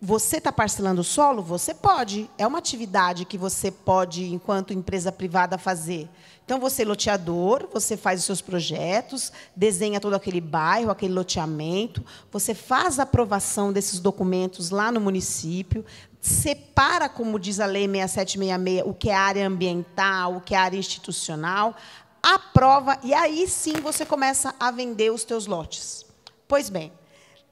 Você 0.00 0.38
está 0.38 0.50
parcelando 0.50 1.02
o 1.02 1.04
solo? 1.04 1.42
Você 1.42 1.74
pode. 1.74 2.30
É 2.38 2.46
uma 2.46 2.58
atividade 2.58 3.26
que 3.26 3.36
você 3.36 3.70
pode, 3.70 4.32
enquanto 4.32 4.72
empresa 4.72 5.12
privada, 5.12 5.58
fazer. 5.58 6.08
Então, 6.42 6.58
você, 6.58 6.86
loteador, 6.86 7.68
você 7.70 7.98
faz 7.98 8.20
os 8.20 8.24
seus 8.24 8.40
projetos, 8.40 9.30
desenha 9.54 10.00
todo 10.00 10.14
aquele 10.14 10.40
bairro, 10.40 10.90
aquele 10.90 11.12
loteamento, 11.12 12.02
você 12.32 12.54
faz 12.54 12.98
a 12.98 13.02
aprovação 13.02 13.70
desses 13.70 14.00
documentos 14.00 14.70
lá 14.70 14.90
no 14.90 15.02
município, 15.02 15.84
separa, 16.18 17.10
como 17.10 17.38
diz 17.38 17.60
a 17.60 17.66
Lei 17.66 17.86
6766, 17.86 18.82
o 18.86 18.94
que 18.94 19.10
é 19.10 19.14
área 19.14 19.46
ambiental, 19.46 20.36
o 20.36 20.40
que 20.40 20.54
é 20.54 20.58
área 20.58 20.78
institucional, 20.78 21.76
aprova 22.22 22.98
e 23.02 23.14
aí 23.14 23.48
sim 23.48 23.74
você 23.74 24.04
começa 24.04 24.54
a 24.58 24.70
vender 24.70 25.10
os 25.10 25.24
teus 25.24 25.46
lotes. 25.46 26.04
Pois 26.46 26.68
bem, 26.70 26.92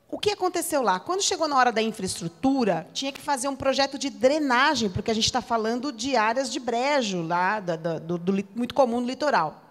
o 0.09 0.19
que 0.19 0.31
aconteceu 0.31 0.83
lá? 0.83 1.01
Quando 1.01 1.23
chegou 1.23 1.49
na 1.49 1.57
hora 1.57 1.73
da 1.73 1.83
infraestrutura, 1.83 2.87
tinha 2.93 3.11
que 3.11 3.21
fazer 3.21 3.49
um 3.49 3.57
projeto 3.57 3.99
de 3.99 4.09
drenagem, 4.09 4.89
porque 4.89 5.11
a 5.11 5.15
gente 5.15 5.25
está 5.25 5.43
falando 5.43 5.93
de 5.93 6.17
áreas 6.17 6.51
de 6.51 6.61
brejo 6.61 7.23
lá, 7.23 7.59
do, 7.61 8.01
do, 8.01 8.19
do, 8.19 8.45
muito 8.55 8.75
comum 8.75 9.01
no 9.01 9.07
litoral. 9.07 9.63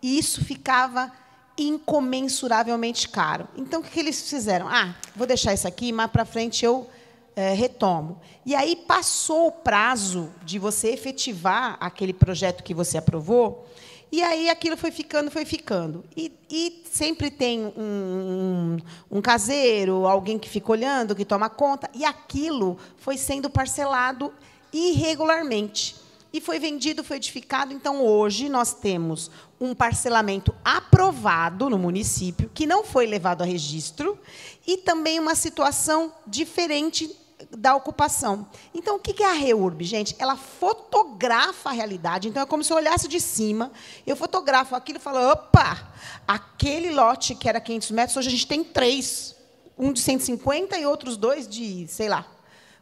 E 0.00 0.18
isso 0.18 0.44
ficava 0.44 1.12
incomensuravelmente 1.58 3.08
caro. 3.08 3.48
Então, 3.56 3.80
o 3.80 3.82
que, 3.82 3.98
eles 3.98 4.30
fizeram? 4.30 4.68
Ah, 4.68 4.94
vou 5.14 5.26
deixar 5.26 5.52
isso 5.52 5.66
aqui, 5.66 5.92
mais 5.92 6.10
para 6.10 6.24
frente 6.24 6.64
eu 6.64 6.88
é, 7.34 7.52
retomo. 7.52 8.20
E 8.46 8.54
aí 8.54 8.76
passou 8.76 9.48
o 9.48 9.52
prazo 9.52 10.32
de 10.42 10.58
você 10.58 10.88
efetivar 10.88 11.76
aquele 11.80 12.12
projeto 12.12 12.62
que 12.62 12.72
você 12.72 12.96
aprovou, 12.96 13.66
e 14.12 14.22
aí 14.22 14.50
aquilo 14.50 14.76
foi 14.76 14.90
ficando, 14.90 15.30
foi 15.30 15.44
ficando. 15.44 16.04
E, 16.16 16.32
e 16.50 16.82
sempre 16.90 17.30
tem 17.30 17.64
um, 17.64 17.72
um, 17.76 18.78
um, 19.18 19.22
caseiro, 19.22 20.06
alguém 20.06 20.38
que 20.38 20.48
fica 20.48 20.72
olhando, 20.72 21.14
que 21.14 21.24
toma 21.24 21.48
conta, 21.48 21.88
e 21.94 22.04
aquilo 22.04 22.76
foi 22.96 23.16
sendo 23.16 23.48
parcelado 23.48 24.32
irregularmente. 24.72 25.94
E 26.32 26.40
foi 26.40 26.58
vendido, 26.58 27.02
foi 27.02 27.16
edificado. 27.16 27.72
Então, 27.72 28.04
hoje, 28.04 28.48
nós 28.48 28.72
temos 28.72 29.30
um 29.60 29.74
parcelamento 29.74 30.54
aprovado 30.64 31.68
no 31.68 31.78
município, 31.78 32.50
que 32.52 32.66
não 32.66 32.84
foi 32.84 33.06
levado 33.06 33.42
a 33.42 33.44
registro, 33.44 34.18
e 34.66 34.76
também 34.76 35.18
uma 35.18 35.34
situação 35.34 36.12
diferente 36.26 37.14
da 37.50 37.74
ocupação. 37.74 38.46
Então, 38.74 38.96
o 38.96 38.98
que 38.98 39.22
é 39.22 39.30
a 39.30 39.32
REURB, 39.32 39.84
gente? 39.84 40.14
Ela 40.18 40.36
fotografa 40.36 41.70
a 41.70 41.72
realidade. 41.72 42.28
Então, 42.28 42.42
é 42.42 42.46
como 42.46 42.62
se 42.62 42.72
eu 42.72 42.76
olhasse 42.76 43.08
de 43.08 43.20
cima, 43.20 43.72
eu 44.06 44.14
fotografo 44.16 44.74
aquilo 44.76 44.98
e 44.98 45.00
falo, 45.00 45.32
opa, 45.32 45.92
aquele 46.26 46.90
lote 46.90 47.34
que 47.34 47.48
era 47.48 47.60
500 47.60 47.90
metros, 47.90 48.16
hoje 48.16 48.28
a 48.28 48.32
gente 48.32 48.46
tem 48.46 48.62
três. 48.62 49.36
Um 49.76 49.92
de 49.92 50.00
150 50.00 50.78
e 50.78 50.84
outros 50.84 51.16
dois 51.16 51.48
de, 51.48 51.86
sei 51.88 52.08
lá, 52.08 52.26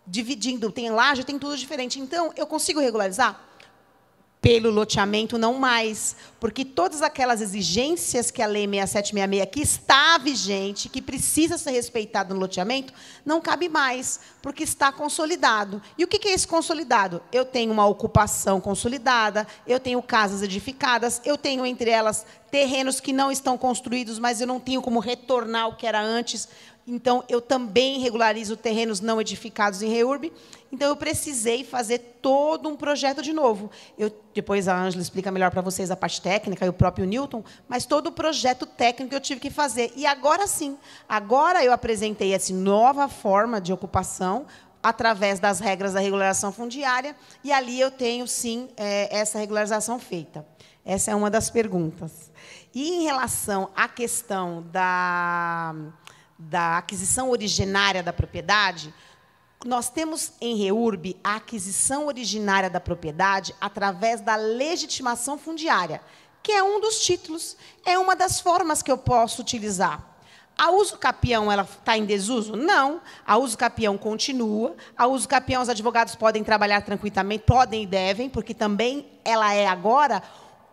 dividindo. 0.07 0.71
Tem 0.73 0.91
laje, 0.91 1.25
tem 1.25 1.39
tudo 1.39 1.57
diferente. 1.57 2.01
Então, 2.01 2.33
eu 2.37 2.47
consigo 2.47 2.81
regularizar? 2.81 3.48
Pelo 4.41 4.71
loteamento, 4.71 5.37
não 5.37 5.55
mais. 5.55 6.17
Porque 6.39 6.65
todas 6.65 7.03
aquelas 7.03 7.41
exigências 7.41 8.31
que 8.31 8.41
a 8.41 8.47
Lei 8.47 8.67
6766, 8.67 9.51
que 9.51 9.61
está 9.61 10.19
vigente, 10.19 10.89
que 10.89 11.03
precisa 11.03 11.59
ser 11.59 11.73
respeitada 11.73 12.33
no 12.33 12.41
loteamento, 12.41 12.93
não 13.25 13.41
cabe 13.41 13.69
mais, 13.69 14.21
porque 14.41 14.63
está 14.63 14.93
consolidado. 14.93 15.83
E 15.97 16.05
o 16.05 16.09
que 16.09 16.29
é 16.29 16.33
esse 16.33 16.47
consolidado? 16.47 17.21
Eu 17.33 17.45
tenho 17.45 17.73
uma 17.73 17.87
ocupação 17.87 18.61
consolidada, 18.61 19.47
eu 19.67 19.81
tenho 19.81 20.01
casas 20.01 20.43
edificadas, 20.43 21.21
eu 21.25 21.37
tenho, 21.37 21.67
entre 21.67 21.91
elas, 21.91 22.25
terrenos 22.51 23.01
que 23.01 23.13
não 23.13 23.33
estão 23.33 23.59
construídos, 23.59 24.19
mas 24.19 24.41
eu 24.41 24.47
não 24.47 24.61
tenho 24.61 24.81
como 24.81 25.01
retornar 25.01 25.69
o 25.69 25.77
que 25.77 25.87
era 25.87 26.01
antes. 26.01 26.49
Então, 26.91 27.23
eu 27.29 27.43
também 27.43 28.01
regularizo 28.01 28.57
terrenos 28.57 28.99
não 28.99 29.21
edificados 29.21 29.83
em 29.83 29.91
REURB. 29.91 30.33
Então, 30.73 30.89
eu 30.89 30.97
precisei 30.97 31.63
fazer 31.63 31.99
todo 32.23 32.67
um 32.67 32.77
projeto 32.77 33.21
de 33.21 33.31
novo. 33.31 33.71
Eu, 33.99 34.11
depois 34.33 34.67
a 34.67 34.75
Ângela 34.75 35.03
explica 35.03 35.31
melhor 35.31 35.51
para 35.51 35.61
vocês 35.61 35.91
a 35.91 35.97
parte 35.97 36.23
técnica 36.23 36.65
e 36.65 36.69
o 36.71 36.73
próprio 36.73 37.05
Newton, 37.05 37.45
mas 37.69 37.85
todo 37.85 38.07
o 38.07 38.13
projeto 38.13 38.65
técnico 38.65 39.15
eu 39.15 39.21
tive 39.21 39.39
que 39.39 39.51
fazer. 39.51 39.93
E 39.97 40.07
agora 40.07 40.47
sim, 40.47 40.79
agora 41.07 41.63
eu 41.63 41.75
apresentei 41.75 42.33
essa 42.33 42.55
nova 42.55 43.07
forma 43.07 43.61
de 43.61 43.71
ocupação, 43.71 44.47
através 44.83 45.39
das 45.39 45.61
regras 45.61 45.93
da 45.93 46.01
regularização 46.01 46.53
fundiária, 46.53 47.15
e 47.45 47.53
ali 47.53 47.79
eu 47.79 47.91
tenho, 47.91 48.27
sim, 48.27 48.71
é, 48.79 49.15
essa 49.15 49.39
regularização 49.39 49.99
feita. 49.99 50.47
Essa 50.87 51.11
é 51.11 51.15
uma 51.15 51.29
das 51.29 51.51
perguntas. 51.51 52.31
E 52.75 53.01
em 53.01 53.03
relação 53.03 53.69
à 53.77 53.87
questão 53.89 54.63
da 54.71 55.75
da 56.39 56.79
aquisição 56.79 57.31
originária 57.31 58.03
da 58.03 58.13
propriedade, 58.13 58.95
nós 59.65 59.91
temos 59.91 60.33
em 60.41 60.57
REURB 60.57 61.17
a 61.25 61.37
aquisição 61.37 62.07
originária 62.07 62.71
da 62.71 62.79
propriedade 62.79 63.55
através 63.61 64.21
da 64.21 64.37
legitimação 64.37 65.37
fundiária, 65.37 66.01
que 66.43 66.53
é 66.53 66.63
um 66.63 66.81
dos 66.81 67.01
títulos, 67.01 67.57
é 67.85 67.99
uma 67.99 68.15
das 68.15 68.41
formas 68.41 68.83
que 68.83 68.91
eu 68.91 68.97
posso 68.97 69.43
utilizar. 69.43 70.09
A 70.57 70.71
uso 70.71 70.97
capião 70.97 71.53
ela 71.53 71.63
está 71.63 71.97
em 71.97 72.05
desuso? 72.05 72.57
Não. 72.57 73.01
A 73.25 73.37
uso 73.37 73.57
capião 73.57 73.97
continua. 73.97 74.75
A 74.97 75.07
uso 75.07 75.29
capião 75.29 75.63
os 75.63 75.69
advogados 75.69 76.17
podem 76.17 76.43
trabalhar 76.43 76.83
tranquilamente, 76.83 77.45
podem 77.45 77.85
e 77.85 77.87
devem, 77.87 78.29
porque 78.29 78.53
também 78.53 79.07
ela 79.25 79.55
é 79.55 79.69
agora 79.69 80.21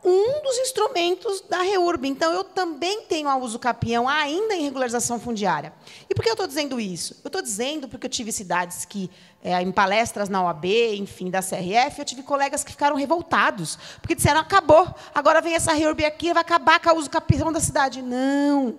um 0.06 0.42
dos 0.44 0.58
instrumentos 0.60 1.42
da 1.42 1.64
REURB. 1.64 2.08
Então, 2.08 2.32
eu 2.32 2.44
também 2.44 3.02
tenho 3.02 3.28
a 3.28 3.36
uso 3.36 3.58
capião 3.58 4.08
ainda 4.08 4.54
em 4.54 4.62
regularização 4.62 5.20
fundiária. 5.20 5.74
E 6.08 6.14
por 6.14 6.22
que 6.22 6.30
eu 6.30 6.34
estou 6.34 6.46
dizendo 6.46 6.80
isso? 6.80 7.20
Eu 7.24 7.28
estou 7.28 7.42
dizendo 7.42 7.88
porque 7.88 8.06
eu 8.06 8.10
tive 8.10 8.32
cidades 8.32 8.86
que, 8.86 9.10
é, 9.44 9.60
em 9.62 9.72
palestras 9.72 10.30
na 10.30 10.44
OAB, 10.44 10.66
enfim, 10.98 11.32
da 11.32 11.42
CRF, 11.42 12.00
eu 12.00 12.06
tive 12.06 12.22
colegas 12.22 12.64
que 12.64 12.72
ficaram 12.72 12.96
revoltados, 12.96 13.80
porque 14.00 14.14
disseram, 14.14 14.42
acabou, 14.42 14.94
agora 15.14 15.42
vem 15.42 15.56
essa 15.56 15.74
REURB 15.74 16.06
aqui, 16.06 16.32
vai 16.34 16.42
acabar 16.42 16.80
com 16.80 16.90
a 16.90 16.94
uso 16.94 17.10
capião 17.10 17.52
da 17.52 17.60
cidade. 17.60 18.04
Não. 18.04 18.78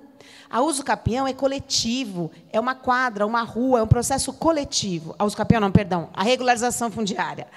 A 0.49 0.61
uso 0.61 0.85
capião 0.85 1.27
é 1.27 1.33
coletivo, 1.33 2.31
é 2.53 2.61
uma 2.61 2.77
quadra, 2.77 3.27
uma 3.27 3.43
rua, 3.43 3.81
é 3.81 3.83
um 3.83 3.89
processo 3.89 4.33
coletivo. 4.33 5.15
A 5.19 5.25
uso 5.25 5.37
capião, 5.37 5.61
não, 5.61 5.73
perdão, 5.73 6.09
a 6.15 6.23
regularização 6.23 6.89
fundiária. 6.89 7.49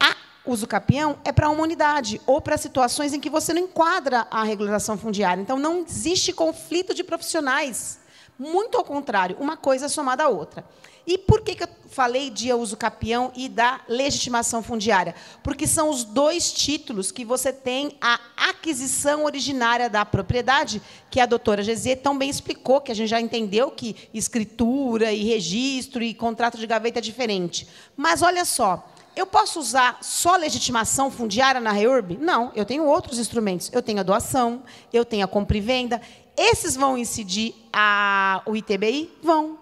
A 0.00 0.16
uso 0.46 0.66
capião 0.66 1.18
é 1.24 1.32
para 1.32 1.48
uma 1.48 1.62
unidade 1.62 2.20
ou 2.26 2.40
para 2.40 2.56
situações 2.56 3.12
em 3.12 3.20
que 3.20 3.30
você 3.30 3.52
não 3.52 3.62
enquadra 3.62 4.26
a 4.30 4.44
regularização 4.44 4.98
fundiária. 4.98 5.40
Então, 5.40 5.58
não 5.58 5.84
existe 5.86 6.32
conflito 6.32 6.94
de 6.94 7.02
profissionais. 7.02 7.98
Muito 8.38 8.76
ao 8.76 8.84
contrário, 8.84 9.36
uma 9.38 9.56
coisa 9.56 9.86
é 9.86 9.88
somada 9.88 10.24
à 10.24 10.28
outra. 10.28 10.64
E 11.06 11.18
por 11.18 11.42
que, 11.42 11.54
que 11.54 11.64
eu 11.64 11.68
falei 11.90 12.30
de 12.30 12.52
uso 12.52 12.76
capião 12.76 13.30
e 13.36 13.46
da 13.48 13.80
legitimação 13.86 14.62
fundiária? 14.62 15.14
Porque 15.42 15.66
são 15.66 15.90
os 15.90 16.02
dois 16.02 16.50
títulos 16.50 17.12
que 17.12 17.24
você 17.24 17.52
tem 17.52 17.96
a 18.00 18.18
aquisição 18.48 19.24
originária 19.24 19.90
da 19.90 20.04
propriedade, 20.04 20.80
que 21.10 21.20
a 21.20 21.26
doutora 21.26 21.62
Gesier 21.62 22.00
tão 22.00 22.16
bem 22.16 22.30
explicou, 22.30 22.80
que 22.80 22.90
a 22.90 22.94
gente 22.94 23.10
já 23.10 23.20
entendeu 23.20 23.70
que 23.70 24.08
escritura 24.14 25.12
e 25.12 25.24
registro 25.24 26.02
e 26.02 26.14
contrato 26.14 26.56
de 26.56 26.66
gaveta 26.66 27.00
é 27.00 27.02
diferente. 27.02 27.68
Mas 27.94 28.22
olha 28.22 28.46
só, 28.46 28.88
eu 29.16 29.26
posso 29.26 29.60
usar 29.60 29.98
só 30.00 30.36
legitimação 30.36 31.10
fundiária 31.10 31.60
na 31.60 31.72
REURB? 31.72 32.18
Não, 32.20 32.50
eu 32.54 32.64
tenho 32.64 32.84
outros 32.84 33.18
instrumentos. 33.18 33.70
Eu 33.72 33.82
tenho 33.82 34.00
a 34.00 34.02
doação, 34.02 34.62
eu 34.92 35.04
tenho 35.04 35.24
a 35.24 35.28
compra 35.28 35.56
e 35.56 35.60
venda. 35.60 36.00
Esses 36.36 36.76
vão 36.76 36.98
incidir 36.98 37.54
a, 37.72 38.42
o 38.46 38.56
ITBI? 38.56 39.10
Vão. 39.22 39.58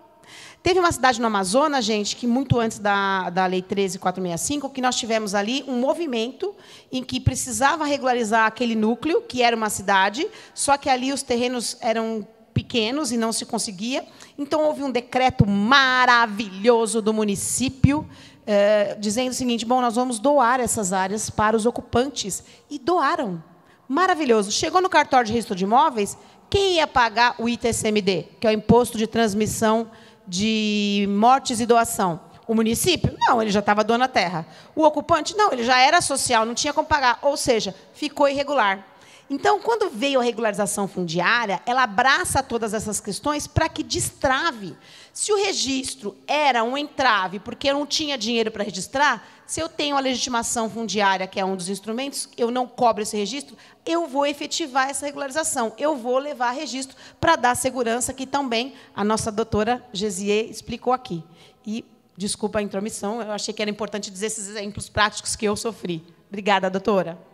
Teve 0.63 0.79
uma 0.79 0.93
cidade 0.93 1.21
no 1.21 1.27
Amazonas, 1.27 1.85
gente, 1.85 2.15
que 2.15 2.25
muito 2.25 2.61
antes 2.61 2.79
da, 2.79 3.29
da 3.31 3.47
Lei 3.47 3.63
13465, 3.63 4.71
que 4.71 4.81
nós 4.81 4.95
tivemos 4.95 5.35
ali 5.35 5.65
um 5.67 5.81
movimento 5.81 6.55
em 6.91 7.03
que 7.03 7.19
precisava 7.19 7.85
regularizar 7.85 8.47
aquele 8.47 8.77
núcleo, 8.77 9.23
que 9.23 9.43
era 9.43 9.57
uma 9.57 9.69
cidade, 9.69 10.25
só 10.55 10.77
que 10.77 10.89
ali 10.89 11.13
os 11.13 11.21
terrenos 11.21 11.77
eram 11.81 12.25
pequenos 12.55 13.11
e 13.11 13.17
não 13.17 13.33
se 13.33 13.45
conseguia. 13.45 14.05
Então, 14.39 14.65
houve 14.65 14.85
um 14.85 14.91
decreto 14.91 15.45
maravilhoso 15.47 17.03
do 17.03 17.13
município 17.13 18.09
é, 18.47 18.97
dizendo 18.99 19.31
o 19.31 19.35
seguinte: 19.35 19.65
bom, 19.65 19.81
nós 19.81 19.95
vamos 19.95 20.19
doar 20.19 20.61
essas 20.61 20.93
áreas 20.93 21.31
para 21.31 21.57
os 21.57 21.67
ocupantes. 21.67 22.43
E 22.71 22.79
doaram. 22.79 23.43
Maravilhoso. 23.89 24.51
Chegou 24.51 24.81
no 24.81 24.89
cartório 24.89 25.27
de 25.27 25.33
registro 25.33 25.55
de 25.55 25.65
imóveis, 25.65 26.17
quem 26.49 26.75
ia 26.75 26.87
pagar 26.87 27.35
o 27.39 27.49
ITCMD, 27.49 28.29
que 28.41 28.47
é 28.47 28.51
o 28.51 28.53
Imposto 28.53 28.99
de 28.99 29.07
Transmissão 29.07 29.91
de 30.27 31.07
Mortes 31.11 31.61
e 31.61 31.67
Doação? 31.67 32.21
O 32.47 32.55
município? 32.55 33.17
Não, 33.21 33.41
ele 33.41 33.51
já 33.51 33.61
estava 33.61 33.85
dono 33.85 34.01
da 34.01 34.09
terra. 34.09 34.47
O 34.75 34.85
ocupante? 34.85 35.37
Não, 35.37 35.53
ele 35.53 35.65
já 35.65 35.79
era 35.79 36.01
social, 36.01 36.45
não 36.45 36.55
tinha 36.55 36.73
como 36.73 36.87
pagar. 36.87 37.19
Ou 37.23 37.37
seja, 37.37 37.75
ficou 37.95 38.29
irregular. 38.29 38.85
Então, 39.31 39.61
quando 39.61 39.89
veio 39.89 40.21
a 40.21 40.23
regularização 40.23 40.87
fundiária, 40.87 41.63
ela 41.65 41.85
abraça 41.85 42.43
todas 42.43 42.75
essas 42.75 43.01
questões 43.01 43.47
para 43.47 43.67
que 43.67 43.83
destrave. 43.83 44.77
Se 45.13 45.31
o 45.31 45.37
registro 45.37 46.17
era 46.27 46.65
um 46.65 46.77
entrave, 46.77 47.39
porque 47.39 47.69
eu 47.69 47.75
não 47.75 47.87
tinha 47.87 48.17
dinheiro 48.17 48.51
para 48.51 48.65
registrar, 48.65 49.29
se 49.47 49.61
eu 49.61 49.69
tenho 49.69 49.97
a 49.97 50.01
legitimação 50.01 50.71
fundiária, 50.71 51.27
que 51.27 51.39
é 51.39 51.45
um 51.45 51.55
dos 51.55 51.69
instrumentos, 51.69 52.29
eu 52.39 52.51
não 52.51 52.67
cobro 52.67 53.03
esse 53.03 53.17
registro, 53.17 53.55
eu 53.85 54.07
vou 54.07 54.25
efetivar 54.25 54.89
essa 54.89 55.05
regularização, 55.05 55.75
eu 55.77 55.95
vou 55.95 56.17
levar 56.17 56.53
registro 56.53 56.97
para 57.21 57.37
dar 57.37 57.55
segurança, 57.55 58.15
que 58.15 58.27
também 58.27 58.73
a 58.95 59.05
nossa 59.05 59.31
doutora 59.31 59.85
Gesier 59.93 60.49
explicou 60.49 60.93
aqui. 60.93 61.23
E, 61.67 61.85
desculpa 62.17 62.61
a 62.61 62.63
intromissão, 62.63 63.21
eu 63.21 63.33
achei 63.33 63.53
que 63.53 63.61
era 63.61 63.71
importante 63.71 64.11
dizer 64.11 64.27
esses 64.27 64.49
exemplos 64.49 64.89
práticos 64.89 65.37
que 65.37 65.45
eu 65.45 65.55
sofri. 65.55 66.03
Obrigada, 66.31 66.71
doutora. 66.71 67.32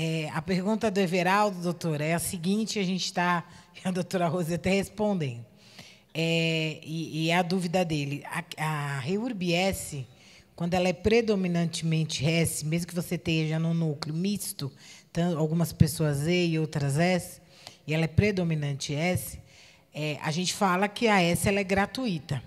É, 0.00 0.30
a 0.32 0.40
pergunta 0.40 0.92
do 0.92 1.00
Everaldo, 1.00 1.60
doutora, 1.60 2.04
é 2.04 2.14
a 2.14 2.20
seguinte: 2.20 2.78
a 2.78 2.84
gente 2.84 3.06
está, 3.06 3.42
a 3.82 3.90
doutora 3.90 4.28
Rose 4.28 4.54
até 4.54 4.70
respondendo. 4.70 5.44
É, 6.14 6.78
e, 6.84 7.24
e, 7.24 7.30
é 7.30 7.36
a 7.36 7.42
dúvida 7.42 7.84
dele. 7.84 8.22
A, 8.24 8.44
a 8.64 9.00
Reurb 9.00 9.52
S, 9.52 10.06
quando 10.54 10.74
ela 10.74 10.86
é 10.86 10.92
predominantemente 10.92 12.24
S, 12.24 12.64
mesmo 12.64 12.86
que 12.86 12.94
você 12.94 13.16
esteja 13.16 13.58
no 13.58 13.74
núcleo 13.74 14.14
misto, 14.14 14.70
algumas 15.36 15.72
pessoas 15.72 16.28
E 16.28 16.46
e 16.46 16.58
outras 16.60 16.96
S, 16.96 17.40
e 17.84 17.92
ela 17.92 18.04
é 18.04 18.08
predominante 18.08 18.94
S, 18.94 19.40
é, 19.92 20.16
a 20.22 20.30
gente 20.30 20.54
fala 20.54 20.86
que 20.86 21.08
a 21.08 21.20
S 21.20 21.48
ela 21.48 21.58
é 21.58 21.64
gratuita. 21.64 22.40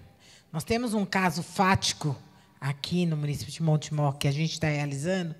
Nós 0.53 0.63
temos 0.63 0.93
um 0.93 1.05
caso 1.05 1.43
fático 1.43 2.15
aqui 2.61 3.07
no 3.07 3.17
município 3.17 3.51
de 3.51 3.63
Montemor 3.63 4.17
que 4.17 4.27
a 4.27 4.31
gente 4.31 4.51
está 4.51 4.67
realizando, 4.67 5.33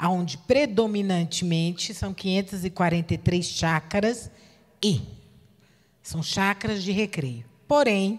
onde 0.00 0.38
predominantemente 0.38 1.92
são 1.92 2.14
543 2.14 3.44
chácaras 3.44 4.30
e 4.82 5.02
são 6.02 6.22
chácaras 6.22 6.82
de 6.82 6.90
recreio. 6.90 7.44
Porém, 7.68 8.18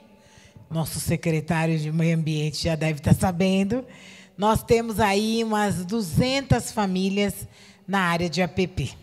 nosso 0.70 1.00
secretário 1.00 1.80
de 1.80 1.92
Meio 1.92 2.16
Ambiente 2.16 2.64
já 2.64 2.76
deve 2.76 3.00
estar 3.00 3.16
sabendo, 3.16 3.84
nós 4.38 4.62
temos 4.62 5.00
aí 5.00 5.44
umas 5.44 5.84
200 5.84 6.72
famílias 6.72 7.48
na 7.88 8.02
área 8.02 8.30
de 8.30 8.42
APP. 8.42 8.96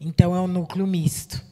Então, 0.00 0.34
é 0.34 0.40
um 0.40 0.46
núcleo 0.46 0.86
misto. 0.86 1.44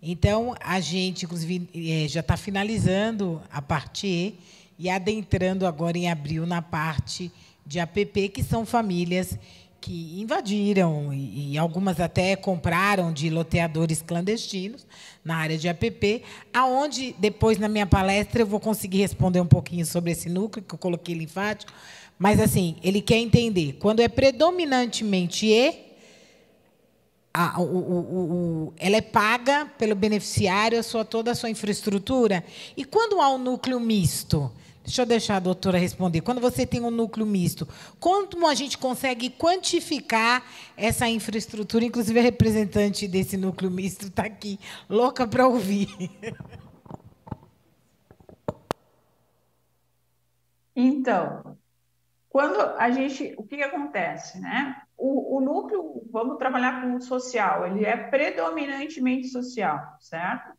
Então, 0.00 0.54
a 0.60 0.80
gente, 0.80 1.24
inclusive, 1.24 1.68
é, 1.74 2.08
já 2.08 2.20
está 2.20 2.36
finalizando 2.36 3.40
a 3.50 3.62
parte 3.62 4.06
E 4.06 4.38
e 4.82 4.90
adentrando 4.90 5.64
agora 5.64 5.96
em 5.96 6.10
abril 6.10 6.44
na 6.44 6.60
parte 6.60 7.30
de 7.64 7.78
APP, 7.78 8.30
que 8.30 8.42
são 8.42 8.66
famílias 8.66 9.38
que 9.80 10.20
invadiram 10.20 11.14
e, 11.14 11.56
algumas 11.56 12.00
até 12.00 12.34
compraram 12.34 13.12
de 13.12 13.30
loteadores 13.30 14.02
clandestinos 14.02 14.84
na 15.24 15.36
área 15.36 15.56
de 15.56 15.68
APP, 15.68 16.24
aonde 16.52 17.14
depois 17.16 17.58
na 17.58 17.68
minha 17.68 17.86
palestra 17.86 18.42
eu 18.42 18.46
vou 18.46 18.58
conseguir 18.58 18.98
responder 18.98 19.40
um 19.40 19.46
pouquinho 19.46 19.86
sobre 19.86 20.10
esse 20.10 20.28
núcleo 20.28 20.64
que 20.64 20.74
eu 20.74 20.78
coloquei 20.78 21.14
linfático, 21.14 21.72
mas 22.18 22.40
assim, 22.40 22.74
ele 22.82 23.00
quer 23.00 23.18
entender, 23.18 23.74
quando 23.74 24.00
é 24.00 24.08
predominantemente 24.08 25.46
E, 25.46 25.92
a, 27.32 27.60
o, 27.60 27.64
o, 27.64 28.66
o, 28.66 28.72
ela 28.76 28.96
é 28.96 29.00
paga 29.00 29.66
pelo 29.78 29.94
beneficiário 29.94 30.76
a 30.76 30.82
sua, 30.82 31.04
toda 31.04 31.30
a 31.30 31.34
sua 31.36 31.50
infraestrutura. 31.50 32.44
E 32.76 32.84
quando 32.84 33.20
há 33.20 33.30
um 33.30 33.38
núcleo 33.38 33.80
misto, 33.80 34.50
Deixa 34.84 35.02
eu 35.02 35.06
deixar 35.06 35.36
a 35.36 35.40
doutora 35.40 35.78
responder. 35.78 36.20
Quando 36.22 36.40
você 36.40 36.66
tem 36.66 36.80
um 36.80 36.90
núcleo 36.90 37.24
misto, 37.24 37.68
como 38.00 38.48
a 38.48 38.54
gente 38.54 38.76
consegue 38.76 39.30
quantificar 39.30 40.44
essa 40.76 41.08
infraestrutura? 41.08 41.84
Inclusive, 41.84 42.18
a 42.18 42.22
representante 42.22 43.06
desse 43.06 43.36
núcleo 43.36 43.70
misto 43.70 44.06
está 44.06 44.24
aqui, 44.24 44.58
louca 44.88 45.26
para 45.26 45.46
ouvir. 45.46 45.88
Então, 50.74 51.58
quando 52.28 52.58
a 52.60 52.90
gente. 52.90 53.34
O 53.36 53.44
que, 53.44 53.56
que 53.56 53.62
acontece? 53.62 54.40
Né? 54.40 54.74
O, 54.96 55.36
o 55.36 55.40
núcleo, 55.40 56.08
vamos 56.10 56.38
trabalhar 56.38 56.80
com 56.80 56.96
o 56.96 57.02
social, 57.02 57.66
ele 57.66 57.84
é 57.84 57.96
predominantemente 57.96 59.28
social, 59.28 59.96
certo? 60.00 60.52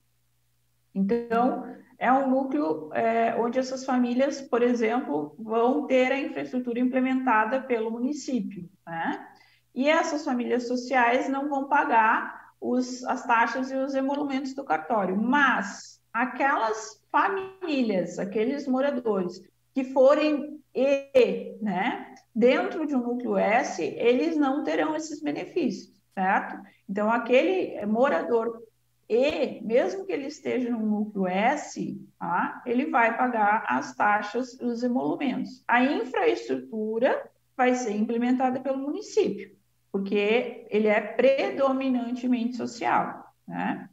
Então, 0.94 1.66
é 2.04 2.12
um 2.12 2.30
núcleo 2.30 2.90
é, 2.94 3.34
onde 3.40 3.58
essas 3.58 3.86
famílias, 3.86 4.42
por 4.42 4.62
exemplo, 4.62 5.34
vão 5.40 5.88
ter 5.88 6.12
a 6.12 6.20
infraestrutura 6.20 6.78
implementada 6.78 7.62
pelo 7.62 7.90
município. 7.90 8.70
Né? 8.86 9.26
E 9.74 9.88
essas 9.90 10.26
famílias 10.26 10.68
sociais 10.68 11.30
não 11.30 11.48
vão 11.48 11.70
pagar 11.70 12.52
os, 12.60 13.06
as 13.06 13.26
taxas 13.26 13.72
e 13.72 13.76
os 13.78 13.96
emolumentos 13.96 14.54
do 14.54 14.66
cartório, 14.66 15.16
mas 15.16 16.02
aquelas 16.12 17.02
famílias, 17.10 18.20
aqueles 18.20 18.68
moradores 18.68 19.42
que 19.74 19.86
forem 19.86 20.62
E, 20.76 21.58
né, 21.62 22.16
dentro 22.36 22.86
de 22.86 22.96
um 22.96 23.02
núcleo 23.02 23.38
S, 23.38 23.82
eles 23.82 24.36
não 24.36 24.62
terão 24.66 24.94
esses 24.94 25.22
benefícios, 25.22 26.04
certo? 26.14 26.60
Então, 26.90 27.10
aquele 27.10 27.86
morador 27.86 28.62
e, 29.10 29.62
mesmo 29.62 30.06
que 30.06 30.12
ele 30.12 30.28
esteja 30.28 30.70
no 30.70 30.80
núcleo 30.80 31.28
S, 31.28 32.02
tá, 32.18 32.62
ele 32.66 32.90
vai 32.90 33.16
pagar 33.18 33.66
as 33.68 33.94
taxas 33.96 34.60
e 34.60 34.66
os 34.66 34.82
emolumentos. 34.84 35.64
A 35.68 35.84
infraestrutura 35.84 37.30
vai 37.56 37.76
ser 37.76 37.92
implementada 37.92 38.60
pelo 38.60 38.78
município, 38.78 39.56
porque 39.92 40.66
ele 40.70 40.88
é 40.88 41.02
predominantemente 41.02 42.56
social. 42.56 43.32
Né? 43.48 43.90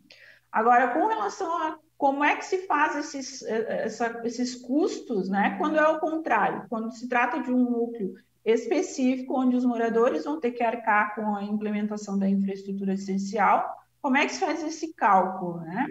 Agora, 0.50 0.88
com 0.88 1.06
relação 1.06 1.50
a 1.62 1.78
como 1.98 2.24
é 2.24 2.34
que 2.36 2.46
se 2.46 2.66
faz 2.66 2.96
esses, 2.96 3.42
essa, 3.42 4.22
esses 4.24 4.54
custos, 4.54 5.28
né? 5.28 5.56
quando 5.58 5.76
é 5.76 5.86
o 5.86 6.00
contrário, 6.00 6.64
quando 6.70 6.90
se 6.92 7.06
trata 7.06 7.40
de 7.40 7.52
um 7.52 7.70
núcleo 7.70 8.14
específico, 8.42 9.38
onde 9.38 9.54
os 9.54 9.66
moradores 9.66 10.24
vão 10.24 10.40
ter 10.40 10.52
que 10.52 10.62
arcar 10.62 11.14
com 11.14 11.36
a 11.36 11.44
implementação 11.44 12.18
da 12.18 12.26
infraestrutura 12.26 12.94
essencial, 12.94 13.79
como 14.00 14.16
é 14.16 14.26
que 14.26 14.32
se 14.32 14.40
faz 14.40 14.62
esse 14.62 14.94
cálculo, 14.94 15.60
né? 15.60 15.86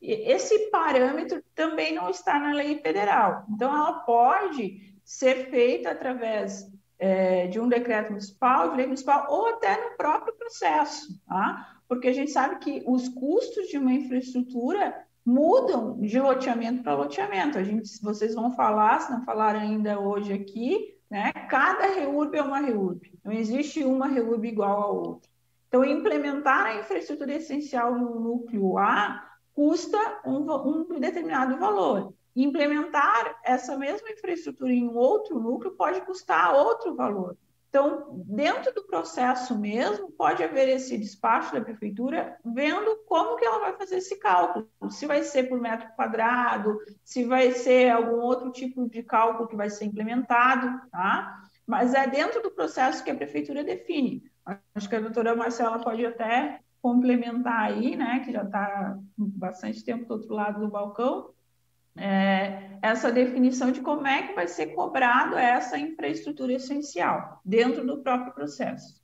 Esse 0.00 0.70
parâmetro 0.70 1.42
também 1.54 1.94
não 1.94 2.08
está 2.08 2.38
na 2.38 2.52
lei 2.52 2.78
federal. 2.78 3.44
Então, 3.50 3.70
ela 3.74 4.00
pode 4.00 4.94
ser 5.04 5.50
feita 5.50 5.90
através 5.90 6.66
é, 6.98 7.46
de 7.48 7.60
um 7.60 7.68
decreto 7.68 8.10
municipal, 8.10 8.70
de 8.70 8.76
lei 8.76 8.86
municipal, 8.86 9.26
ou 9.28 9.48
até 9.48 9.90
no 9.90 9.96
próprio 9.96 10.34
processo, 10.34 11.20
tá? 11.26 11.76
Porque 11.86 12.08
a 12.08 12.12
gente 12.12 12.30
sabe 12.30 12.58
que 12.60 12.82
os 12.86 13.08
custos 13.08 13.68
de 13.68 13.76
uma 13.76 13.92
infraestrutura 13.92 15.04
mudam 15.24 16.00
de 16.00 16.18
loteamento 16.18 16.82
para 16.82 16.94
loteamento. 16.94 17.58
A 17.58 17.62
gente, 17.62 18.00
vocês 18.02 18.34
vão 18.34 18.52
falar, 18.52 19.00
se 19.00 19.10
não 19.10 19.24
falaram 19.24 19.60
ainda 19.60 20.00
hoje 20.00 20.32
aqui, 20.32 20.94
né? 21.10 21.32
Cada 21.48 21.86
REURB 21.86 22.36
é 22.36 22.42
uma 22.42 22.60
REURB. 22.60 23.18
Não 23.24 23.32
existe 23.32 23.82
uma 23.84 24.06
REURB 24.06 24.48
igual 24.48 24.82
a 24.82 24.86
outra. 24.86 25.29
Então, 25.70 25.84
implementar 25.84 26.66
a 26.66 26.80
infraestrutura 26.80 27.32
essencial 27.32 27.96
no 27.96 28.18
núcleo 28.18 28.76
A 28.76 29.24
custa 29.54 30.20
um, 30.26 30.40
um 30.68 30.98
determinado 30.98 31.56
valor. 31.58 32.12
Implementar 32.34 33.38
essa 33.44 33.76
mesma 33.76 34.10
infraestrutura 34.10 34.72
em 34.72 34.88
outro 34.88 35.38
núcleo 35.38 35.76
pode 35.76 36.00
custar 36.00 36.52
outro 36.56 36.96
valor. 36.96 37.36
Então, 37.68 38.24
dentro 38.26 38.74
do 38.74 38.82
processo 38.82 39.56
mesmo, 39.56 40.10
pode 40.10 40.42
haver 40.42 40.68
esse 40.68 40.98
despacho 40.98 41.52
da 41.52 41.60
prefeitura 41.60 42.36
vendo 42.44 42.96
como 43.06 43.36
que 43.36 43.44
ela 43.44 43.60
vai 43.60 43.76
fazer 43.76 43.98
esse 43.98 44.16
cálculo, 44.16 44.68
se 44.90 45.06
vai 45.06 45.22
ser 45.22 45.44
por 45.44 45.60
metro 45.60 45.88
quadrado, 45.94 46.78
se 47.04 47.22
vai 47.22 47.52
ser 47.52 47.90
algum 47.90 48.18
outro 48.22 48.50
tipo 48.50 48.88
de 48.88 49.04
cálculo 49.04 49.48
que 49.48 49.54
vai 49.54 49.70
ser 49.70 49.84
implementado, 49.84 50.80
tá? 50.90 51.42
Mas 51.64 51.94
é 51.94 52.08
dentro 52.08 52.42
do 52.42 52.50
processo 52.50 53.04
que 53.04 53.10
a 53.12 53.14
prefeitura 53.14 53.62
define. 53.62 54.24
Acho 54.74 54.88
que 54.88 54.96
a 54.96 55.00
doutora 55.00 55.34
Marcela 55.34 55.78
pode 55.78 56.04
até 56.04 56.60
complementar 56.80 57.62
aí, 57.62 57.96
né, 57.96 58.20
que 58.24 58.32
já 58.32 58.42
está 58.42 58.98
bastante 59.16 59.84
tempo 59.84 60.06
do 60.06 60.14
outro 60.14 60.34
lado 60.34 60.60
do 60.60 60.70
balcão, 60.70 61.30
é, 61.96 62.78
essa 62.80 63.12
definição 63.12 63.70
de 63.70 63.80
como 63.80 64.06
é 64.06 64.28
que 64.28 64.34
vai 64.34 64.48
ser 64.48 64.68
cobrado 64.68 65.36
essa 65.36 65.78
infraestrutura 65.78 66.54
essencial 66.54 67.40
dentro 67.44 67.84
do 67.84 68.02
próprio 68.02 68.32
processo. 68.32 68.99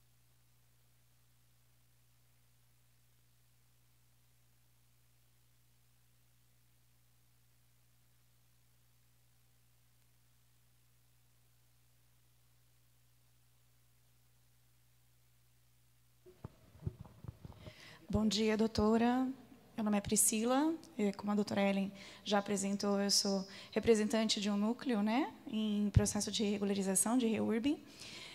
Bom 18.19 18.27
dia, 18.27 18.57
doutora. 18.57 19.29
Meu 19.77 19.85
nome 19.85 19.99
é 19.99 20.01
Priscila. 20.01 20.73
Como 21.19 21.33
a 21.33 21.35
doutora 21.35 21.61
Ellen 21.61 21.93
já 22.25 22.39
apresentou, 22.39 22.99
eu 22.99 23.11
sou 23.11 23.47
representante 23.71 24.41
de 24.41 24.49
um 24.49 24.57
núcleo 24.57 25.03
né, 25.03 25.31
em 25.47 25.91
processo 25.91 26.33
de 26.33 26.43
regularização 26.43 27.19
de 27.19 27.27
REURB. 27.27 27.79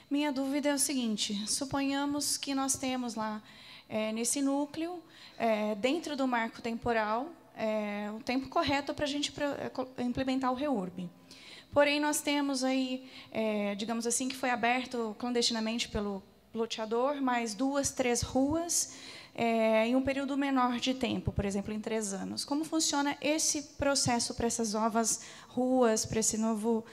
Minha 0.07 0.31
dúvida 0.31 0.69
é 0.69 0.73
o 0.75 0.77
seguinte: 0.77 1.33
suponhamos 1.47 2.37
que 2.37 2.53
nós 2.53 2.75
temos 2.75 3.15
lá, 3.15 3.41
é, 3.89 4.11
nesse 4.11 4.39
núcleo, 4.39 5.01
é, 5.35 5.73
dentro 5.73 6.15
do 6.15 6.27
marco 6.27 6.61
temporal, 6.61 7.29
é, 7.57 8.11
o 8.15 8.21
tempo 8.21 8.49
correto 8.49 8.93
para 8.93 9.05
a 9.05 9.09
gente 9.09 9.33
é, 9.97 10.03
implementar 10.03 10.51
o 10.51 10.55
REURB. 10.55 11.09
Porém, 11.73 11.99
nós 11.99 12.21
temos 12.21 12.63
aí, 12.63 13.09
é, 13.31 13.73
digamos 13.73 14.05
assim, 14.05 14.29
que 14.29 14.35
foi 14.35 14.51
aberto 14.51 15.15
clandestinamente 15.17 15.89
pelo 15.89 16.21
loteador, 16.53 17.19
mais 17.19 17.55
duas, 17.55 17.89
três 17.91 18.21
ruas 18.21 18.93
é, 19.33 19.87
em 19.87 19.95
um 19.95 20.01
período 20.01 20.37
menor 20.37 20.79
de 20.79 20.93
tempo, 20.93 21.31
por 21.31 21.45
exemplo, 21.45 21.73
em 21.73 21.79
três 21.79 22.13
anos. 22.13 22.43
Como 22.43 22.63
funciona 22.63 23.17
esse 23.21 23.63
processo 23.77 24.33
para 24.33 24.47
essas 24.47 24.73
novas 24.73 25.21
ruas, 25.47 26.05
para 26.05 26.19
esse 26.19 26.37
novo 26.37 26.85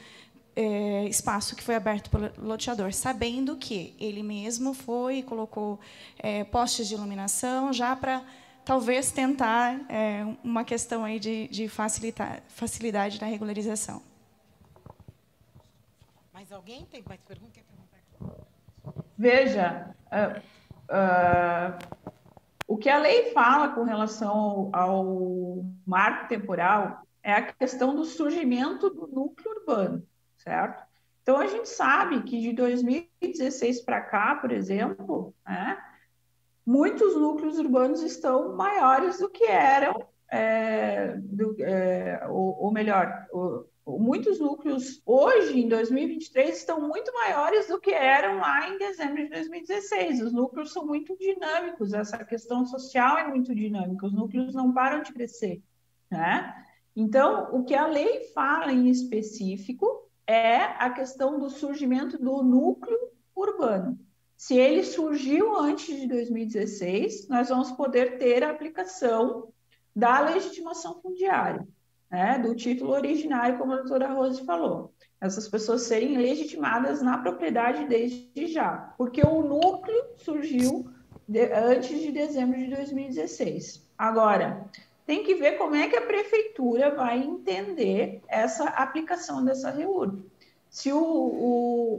é, 0.54 1.04
espaço 1.04 1.54
que 1.54 1.62
foi 1.62 1.74
aberto 1.74 2.10
pelo 2.10 2.30
loteador, 2.38 2.92
sabendo 2.92 3.56
que 3.56 3.94
ele 3.98 4.22
mesmo 4.22 4.74
foi 4.74 5.18
e 5.18 5.22
colocou 5.22 5.78
é, 6.18 6.44
postes 6.44 6.88
de 6.88 6.94
iluminação 6.94 7.72
já 7.72 7.94
para 7.94 8.24
talvez 8.64 9.10
tentar 9.10 9.80
é, 9.88 10.24
uma 10.42 10.64
questão 10.64 11.04
aí 11.04 11.18
de, 11.18 11.48
de 11.48 11.68
facilitar, 11.68 12.42
facilidade 12.48 13.20
na 13.20 13.26
regularização. 13.26 14.02
Mais 16.32 16.52
alguém 16.52 16.84
tem 16.86 17.02
mais 17.06 17.20
perguntas? 17.22 17.68
Veja, 19.16 19.92
uh, 20.12 20.38
uh, 20.88 22.12
o 22.68 22.76
que 22.76 22.88
a 22.88 22.98
lei 22.98 23.32
fala 23.32 23.70
com 23.70 23.82
relação 23.82 24.70
ao, 24.72 24.76
ao 24.76 25.64
marco 25.84 26.28
temporal 26.28 27.02
é 27.22 27.32
a 27.32 27.52
questão 27.52 27.96
do 27.96 28.04
surgimento 28.04 28.88
do 28.90 29.08
núcleo 29.08 29.50
urbano 29.56 30.06
certo? 30.48 30.82
Então, 31.22 31.38
a 31.38 31.46
gente 31.46 31.68
sabe 31.68 32.22
que 32.22 32.40
de 32.40 32.52
2016 32.54 33.82
para 33.82 34.00
cá, 34.00 34.36
por 34.36 34.50
exemplo, 34.50 35.34
né, 35.46 35.76
muitos 36.64 37.14
núcleos 37.14 37.58
urbanos 37.58 38.02
estão 38.02 38.56
maiores 38.56 39.18
do 39.18 39.28
que 39.28 39.44
eram, 39.44 40.06
é, 40.30 41.14
do, 41.18 41.54
é, 41.60 42.26
ou, 42.28 42.64
ou, 42.64 42.72
melhor, 42.72 43.26
muitos 43.96 44.38
núcleos 44.40 45.00
hoje, 45.06 45.60
em 45.60 45.68
2023, 45.68 46.56
estão 46.56 46.80
muito 46.80 47.12
maiores 47.14 47.68
do 47.68 47.80
que 47.80 47.92
eram 47.92 48.38
lá 48.38 48.68
em 48.68 48.76
dezembro 48.76 49.22
de 49.22 49.30
2016. 49.30 50.22
Os 50.22 50.32
núcleos 50.32 50.72
são 50.72 50.84
muito 50.84 51.16
dinâmicos, 51.16 51.94
essa 51.94 52.22
questão 52.24 52.66
social 52.66 53.16
é 53.16 53.28
muito 53.28 53.54
dinâmica, 53.54 54.06
os 54.06 54.12
núcleos 54.12 54.54
não 54.54 54.72
param 54.72 55.02
de 55.02 55.12
crescer, 55.12 55.62
né? 56.10 56.54
Então, 56.94 57.48
o 57.54 57.64
que 57.64 57.74
a 57.74 57.86
lei 57.86 58.24
fala 58.34 58.72
em 58.72 58.88
específico 58.88 60.10
é 60.26 60.56
a 60.56 60.90
questão 60.90 61.38
do 61.38 61.48
surgimento 61.48 62.18
do 62.18 62.42
núcleo 62.42 62.98
urbano. 63.34 63.98
Se 64.36 64.56
ele 64.56 64.84
surgiu 64.84 65.56
antes 65.56 65.98
de 65.98 66.06
2016, 66.06 67.28
nós 67.28 67.48
vamos 67.48 67.72
poder 67.72 68.18
ter 68.18 68.44
a 68.44 68.50
aplicação 68.50 69.52
da 69.94 70.20
legitimação 70.20 71.00
fundiária, 71.00 71.66
né, 72.10 72.38
do 72.38 72.54
título 72.54 72.92
originário, 72.92 73.58
como 73.58 73.72
a 73.72 73.76
doutora 73.76 74.08
Rose 74.08 74.44
falou. 74.44 74.92
Essas 75.20 75.48
pessoas 75.48 75.82
serem 75.82 76.16
legitimadas 76.16 77.02
na 77.02 77.18
propriedade 77.18 77.86
desde 77.86 78.46
já, 78.46 78.94
porque 78.96 79.20
o 79.20 79.42
núcleo 79.42 80.04
surgiu 80.16 80.88
de, 81.28 81.52
antes 81.52 82.00
de 82.00 82.12
dezembro 82.12 82.58
de 82.58 82.68
2016. 82.68 83.86
Agora, 83.98 84.64
tem 85.04 85.24
que 85.24 85.34
ver 85.34 85.58
como 85.58 85.74
é 85.74 85.88
que 85.88 85.96
a 85.96 86.06
prefeitura 86.06 86.94
vai 86.94 87.18
entender 87.18 88.22
essa 88.28 88.64
aplicação 88.64 89.44
dessa 89.44 89.70
REURB. 89.70 90.22
Se 90.70 90.92
o, 90.92 91.02
o, 91.02 91.94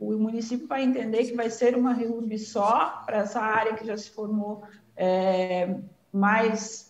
o, 0.00 0.14
o, 0.14 0.18
município 0.18 0.66
vai 0.66 0.82
entender 0.82 1.26
que 1.26 1.36
vai 1.36 1.50
ser 1.50 1.76
uma 1.76 1.92
REURB 1.92 2.38
só 2.38 3.02
para 3.04 3.18
essa 3.18 3.40
área 3.40 3.74
que 3.74 3.86
já 3.86 3.96
se 3.96 4.10
formou 4.10 4.62
é, 4.96 5.76
mais 6.10 6.87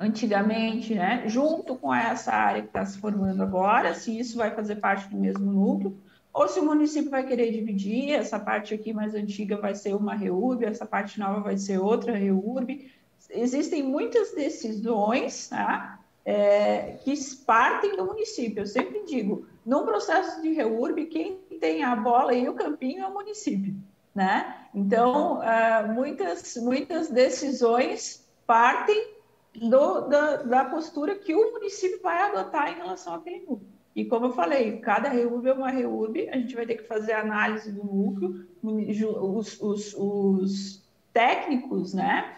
antigamente, 0.00 0.94
né, 0.94 1.24
junto 1.26 1.76
com 1.76 1.94
essa 1.94 2.32
área 2.32 2.62
que 2.62 2.68
está 2.68 2.86
se 2.86 2.98
formando 2.98 3.42
agora, 3.42 3.94
se 3.94 4.18
isso 4.18 4.38
vai 4.38 4.50
fazer 4.50 4.76
parte 4.76 5.10
do 5.10 5.16
mesmo 5.18 5.52
núcleo, 5.52 5.94
ou 6.32 6.48
se 6.48 6.58
o 6.58 6.64
município 6.64 7.10
vai 7.10 7.26
querer 7.26 7.52
dividir, 7.52 8.12
essa 8.12 8.38
parte 8.38 8.72
aqui 8.72 8.94
mais 8.94 9.14
antiga 9.14 9.58
vai 9.58 9.74
ser 9.74 9.94
uma 9.94 10.14
REURB, 10.14 10.64
essa 10.64 10.86
parte 10.86 11.20
nova 11.20 11.40
vai 11.40 11.58
ser 11.58 11.78
outra 11.78 12.16
REURB, 12.16 12.90
existem 13.28 13.82
muitas 13.82 14.32
decisões 14.32 15.48
tá? 15.48 16.00
é, 16.24 16.96
que 17.04 17.12
partem 17.44 17.94
do 17.94 18.06
município. 18.06 18.62
Eu 18.62 18.66
sempre 18.66 19.04
digo, 19.04 19.46
num 19.66 19.84
processo 19.84 20.40
de 20.40 20.52
reurb, 20.52 21.04
quem 21.06 21.36
tem 21.60 21.82
a 21.82 21.94
bola 21.94 22.32
e 22.32 22.48
o 22.48 22.54
campinho 22.54 23.02
é 23.02 23.06
o 23.06 23.12
município. 23.12 23.74
Né? 24.14 24.56
Então, 24.74 25.42
é, 25.42 25.86
muitas, 25.86 26.56
muitas 26.56 27.10
decisões 27.10 28.26
partem 28.46 29.19
do, 29.54 30.00
da, 30.02 30.36
da, 30.36 30.64
postura 30.66 31.14
que 31.14 31.34
o 31.34 31.52
município 31.52 32.00
vai 32.02 32.22
adotar 32.22 32.72
em 32.72 32.76
relação 32.76 33.14
àquele 33.14 33.40
núcleo. 33.40 33.68
E 33.94 34.04
como 34.04 34.26
eu 34.26 34.32
falei, 34.32 34.78
cada 34.78 35.08
reurb 35.08 35.48
é 35.48 35.52
uma 35.52 35.70
reurb, 35.70 36.28
a 36.28 36.36
gente 36.36 36.54
vai 36.54 36.64
ter 36.64 36.76
que 36.76 36.84
fazer 36.84 37.12
análise 37.12 37.72
do 37.72 37.84
núcleo, 37.84 38.46
os, 38.62 39.60
os, 39.60 39.94
os 39.94 40.82
técnicos, 41.12 41.92
né, 41.92 42.36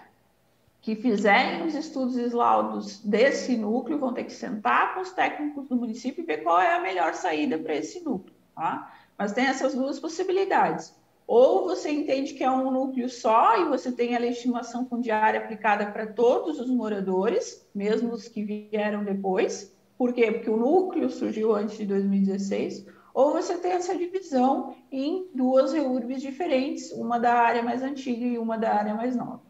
que 0.81 0.97
fizerem 0.97 1.65
os 1.65 1.75
estudos 1.75 2.17
e 2.17 2.27
laudos 2.35 2.99
desse 3.05 3.57
núcleo 3.57 3.99
vão 3.99 4.13
ter 4.13 4.25
que 4.25 4.33
sentar 4.33 4.95
com 4.95 5.01
os 5.01 5.13
técnicos 5.13 5.69
do 5.69 5.77
município 5.77 6.23
e 6.23 6.27
ver 6.27 6.39
qual 6.39 6.61
é 6.61 6.75
a 6.75 6.81
melhor 6.81 7.15
saída 7.15 7.57
para 7.57 7.77
esse 7.77 8.01
núcleo. 8.01 8.35
Tá? 8.55 8.93
Mas 9.17 9.33
tem 9.33 9.45
essas 9.45 9.75
duas 9.75 10.01
possibilidades. 10.01 10.93
Ou 11.27 11.65
você 11.65 11.91
entende 11.91 12.35
que 12.35 12.45
é 12.45 12.51
um 12.51 12.71
núcleo 12.71 13.09
só 13.09 13.59
e 13.59 13.69
você 13.69 13.91
tem 13.93 14.15
a 14.15 14.19
legitimação 14.19 14.87
fundiária 14.87 15.41
aplicada 15.41 15.87
para 15.87 16.07
todos 16.07 16.59
os 16.59 16.69
moradores, 16.69 17.67
mesmo 17.75 18.13
os 18.13 18.29
que 18.29 18.43
vieram 18.43 19.05
depois. 19.05 19.75
Por 19.97 20.13
quê? 20.13 20.33
Porque 20.33 20.51
o 20.51 20.57
núcleo 20.57 21.09
surgiu 21.09 21.55
antes 21.55 21.79
de 21.79 21.87
2016. 21.87 22.87
Ou 23.15 23.33
você 23.33 23.59
tem 23.59 23.73
essa 23.73 23.97
divisão 23.97 24.75
em 24.91 25.29
duas 25.35 25.73
REURBs 25.73 26.21
diferentes, 26.21 26.91
uma 26.93 27.19
da 27.19 27.35
área 27.35 27.63
mais 27.63 27.83
antiga 27.83 28.25
e 28.25 28.39
uma 28.39 28.59
da 28.59 28.75
área 28.75 28.95
mais 28.95 29.15
nova. 29.15 29.41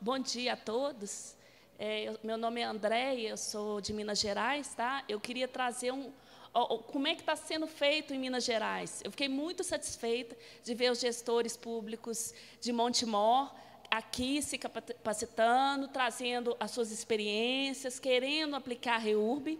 Bom 0.00 0.18
dia 0.18 0.54
a 0.54 0.56
todos. 0.56 1.36
É, 1.78 2.08
eu, 2.08 2.18
meu 2.22 2.36
nome 2.36 2.60
é 2.60 2.64
Andréia, 2.64 3.28
eu 3.28 3.36
sou 3.36 3.80
de 3.80 3.92
Minas 3.92 4.18
Gerais, 4.18 4.74
tá? 4.74 5.02
Eu 5.08 5.18
queria 5.18 5.48
trazer 5.48 5.92
um, 5.92 6.10
como 6.52 7.06
é 7.06 7.14
que 7.14 7.22
está 7.22 7.36
sendo 7.36 7.66
feito 7.66 8.12
em 8.12 8.18
Minas 8.18 8.44
Gerais. 8.44 9.00
Eu 9.04 9.10
fiquei 9.10 9.28
muito 9.28 9.62
satisfeita 9.62 10.36
de 10.64 10.74
ver 10.74 10.90
os 10.90 11.00
gestores 11.00 11.56
públicos 11.56 12.34
de 12.60 12.72
Montemor 12.72 13.52
aqui 13.90 14.40
se 14.40 14.56
capacitando, 14.56 15.88
trazendo 15.88 16.56
as 16.60 16.70
suas 16.70 16.92
experiências, 16.92 17.98
querendo 17.98 18.54
aplicar 18.54 18.94
a 18.94 18.98
REURB. 18.98 19.58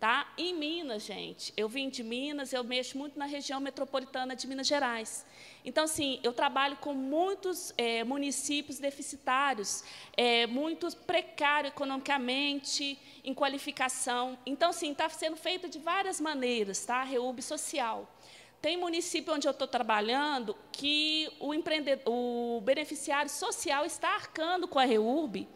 Tá? 0.00 0.32
Em 0.38 0.54
Minas, 0.54 1.02
gente, 1.02 1.52
eu 1.56 1.68
vim 1.68 1.88
de 1.88 2.04
Minas, 2.04 2.52
eu 2.52 2.62
mexo 2.62 2.96
muito 2.96 3.18
na 3.18 3.24
região 3.24 3.58
metropolitana 3.58 4.36
de 4.36 4.46
Minas 4.46 4.68
Gerais. 4.68 5.26
Então, 5.64 5.84
assim, 5.84 6.20
eu 6.22 6.32
trabalho 6.32 6.76
com 6.76 6.94
muitos 6.94 7.74
é, 7.76 8.04
municípios 8.04 8.78
deficitários, 8.78 9.82
é, 10.16 10.46
muito 10.46 10.94
precários 10.98 11.72
economicamente, 11.72 12.96
em 13.24 13.34
qualificação. 13.34 14.38
Então, 14.46 14.70
assim, 14.70 14.92
está 14.92 15.08
sendo 15.08 15.36
feito 15.36 15.68
de 15.68 15.80
várias 15.80 16.20
maneiras, 16.20 16.84
tá? 16.84 17.02
Reúbe 17.02 17.42
social. 17.42 18.08
Tem 18.62 18.76
município 18.76 19.34
onde 19.34 19.48
eu 19.48 19.52
estou 19.52 19.66
trabalhando 19.66 20.56
que 20.70 21.28
o, 21.40 21.52
o 22.56 22.60
beneficiário 22.60 23.30
social 23.30 23.84
está 23.84 24.14
arcando 24.14 24.66
com 24.66 24.78
a 24.78 24.84
REURB, 24.84 25.48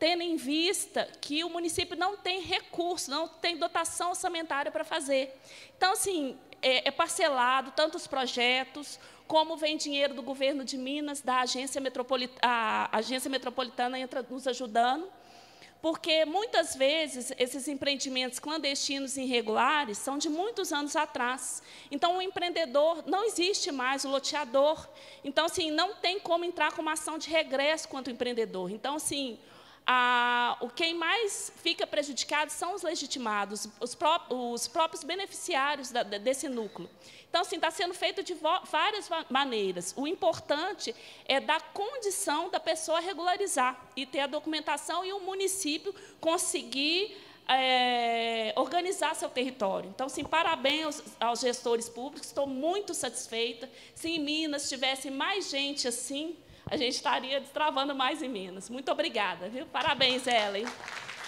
tendo 0.00 0.22
em 0.22 0.34
vista 0.34 1.06
que 1.20 1.44
o 1.44 1.50
município 1.50 1.94
não 1.94 2.16
tem 2.16 2.40
recurso, 2.40 3.10
não 3.10 3.28
tem 3.28 3.58
dotação 3.58 4.08
orçamentária 4.08 4.72
para 4.72 4.82
fazer. 4.82 5.38
Então, 5.76 5.92
assim, 5.92 6.38
é, 6.62 6.88
é 6.88 6.90
parcelado 6.90 7.70
tantos 7.72 8.06
projetos, 8.06 8.98
como 9.28 9.58
vem 9.58 9.76
dinheiro 9.76 10.14
do 10.14 10.22
governo 10.22 10.64
de 10.64 10.78
Minas, 10.78 11.20
da 11.20 11.40
agência 11.40 11.82
metropolitana, 11.82 12.40
a 12.42 12.96
agência 12.96 13.30
metropolitana 13.30 13.98
entra 13.98 14.26
nos 14.28 14.46
ajudando, 14.48 15.06
porque 15.82 16.24
muitas 16.24 16.74
vezes 16.74 17.30
esses 17.38 17.68
empreendimentos 17.68 18.38
clandestinos 18.38 19.18
e 19.18 19.22
irregulares 19.22 19.98
são 19.98 20.16
de 20.16 20.30
muitos 20.30 20.72
anos 20.72 20.96
atrás. 20.96 21.62
Então, 21.90 22.16
o 22.16 22.22
empreendedor 22.22 23.04
não 23.06 23.24
existe 23.24 23.70
mais, 23.70 24.04
o 24.04 24.08
loteador. 24.08 24.88
Então, 25.22 25.44
assim, 25.44 25.70
não 25.70 25.94
tem 25.94 26.18
como 26.18 26.44
entrar 26.44 26.72
com 26.72 26.80
uma 26.80 26.94
ação 26.94 27.18
de 27.18 27.28
regresso 27.28 27.86
contra 27.86 28.10
o 28.10 28.14
empreendedor. 28.14 28.70
Então, 28.70 28.96
assim, 28.96 29.38
a, 29.92 30.56
o 30.60 30.68
quem 30.68 30.94
mais 30.94 31.52
fica 31.56 31.84
prejudicado 31.84 32.52
são 32.52 32.76
os 32.76 32.82
legitimados, 32.82 33.66
os, 33.80 33.92
pró 33.92 34.24
os 34.30 34.68
próprios 34.68 35.02
beneficiários 35.02 35.90
da, 35.90 36.04
desse 36.04 36.48
núcleo. 36.48 36.88
Então, 37.28 37.40
assim, 37.40 37.56
está 37.56 37.72
sendo 37.72 37.92
feito 37.92 38.22
de 38.22 38.36
várias 38.70 39.10
maneiras. 39.28 39.92
O 39.96 40.06
importante 40.06 40.94
é 41.26 41.40
dar 41.40 41.72
condição 41.72 42.48
da 42.50 42.60
pessoa 42.60 43.00
regularizar 43.00 43.84
e 43.96 44.06
ter 44.06 44.20
a 44.20 44.28
documentação 44.28 45.04
e 45.04 45.12
o 45.12 45.18
município 45.18 45.92
conseguir 46.20 47.16
é, 47.48 48.52
organizar 48.54 49.16
seu 49.16 49.28
território. 49.28 49.90
Então, 49.92 50.08
sim, 50.08 50.22
parabéns 50.22 50.84
aos, 50.84 51.02
aos 51.18 51.40
gestores 51.40 51.88
públicos, 51.88 52.28
estou 52.28 52.46
muito 52.46 52.94
satisfeita. 52.94 53.68
Se 53.92 54.08
em 54.08 54.20
Minas 54.20 54.68
tivesse 54.68 55.10
mais 55.10 55.50
gente 55.50 55.88
assim, 55.88 56.36
a 56.70 56.76
gente 56.76 56.94
estaria 56.94 57.40
destravando 57.40 57.94
mais 57.94 58.22
em 58.22 58.28
Minas. 58.28 58.70
Muito 58.70 58.92
obrigada, 58.92 59.48
viu? 59.48 59.66
Parabéns, 59.66 60.26
Ellen. 60.26 60.64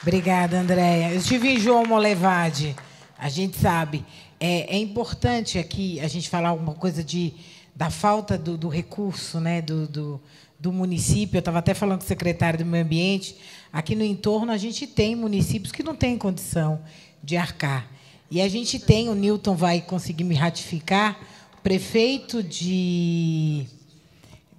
Obrigada, 0.01 0.61
Andréia. 0.61 1.11
Eu 1.11 1.19
estive 1.19 1.49
em 1.49 1.59
João 1.59 1.85
Molevade, 1.85 2.77
a 3.19 3.29
gente 3.29 3.59
sabe. 3.59 4.05
É, 4.39 4.77
é, 4.77 4.79
importante 4.79 5.59
aqui 5.59 5.99
a 6.01 6.07
gente 6.07 6.29
falar 6.31 6.51
alguma 6.51 6.75
coisa 6.75 7.03
de, 7.03 7.35
da 7.75 7.91
falta 7.91 8.39
do, 8.39 8.57
do 8.57 8.69
recurso, 8.69 9.41
né, 9.41 9.61
do, 9.61 9.89
do, 9.89 10.21
do 10.61 10.73
município, 10.73 11.37
eu 11.37 11.41
estava 11.41 11.59
até 11.59 11.75
falando 11.75 11.99
com 11.99 12.05
o 12.05 12.09
secretário 12.09 12.61
do 12.61 12.65
Meio 12.65 12.85
Ambiente, 12.85 13.37
aqui 13.73 13.97
no 13.97 14.05
entorno 14.05 14.53
a 14.53 14.57
gente 14.57 14.87
tem 14.87 15.17
municípios 15.17 15.73
que 15.73 15.83
não 15.83 15.95
têm 15.95 16.17
condição 16.17 16.81
de 17.23 17.37
arcar. 17.37 17.89
E 18.31 18.41
a 18.41 18.49
gente 18.49 18.79
tem, 18.79 19.09
o 19.09 19.15
Newton 19.15 19.57
vai 19.57 19.81
conseguir 19.81 20.25
me 20.25 20.35
ratificar, 20.35 21.19
prefeito 21.63 22.43
de, 22.43 23.67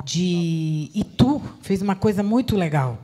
de 0.04 0.92
Itu 0.94 1.42
fez 1.62 1.82
uma 1.82 1.96
coisa 1.96 2.22
muito 2.22 2.56
legal 2.56 2.98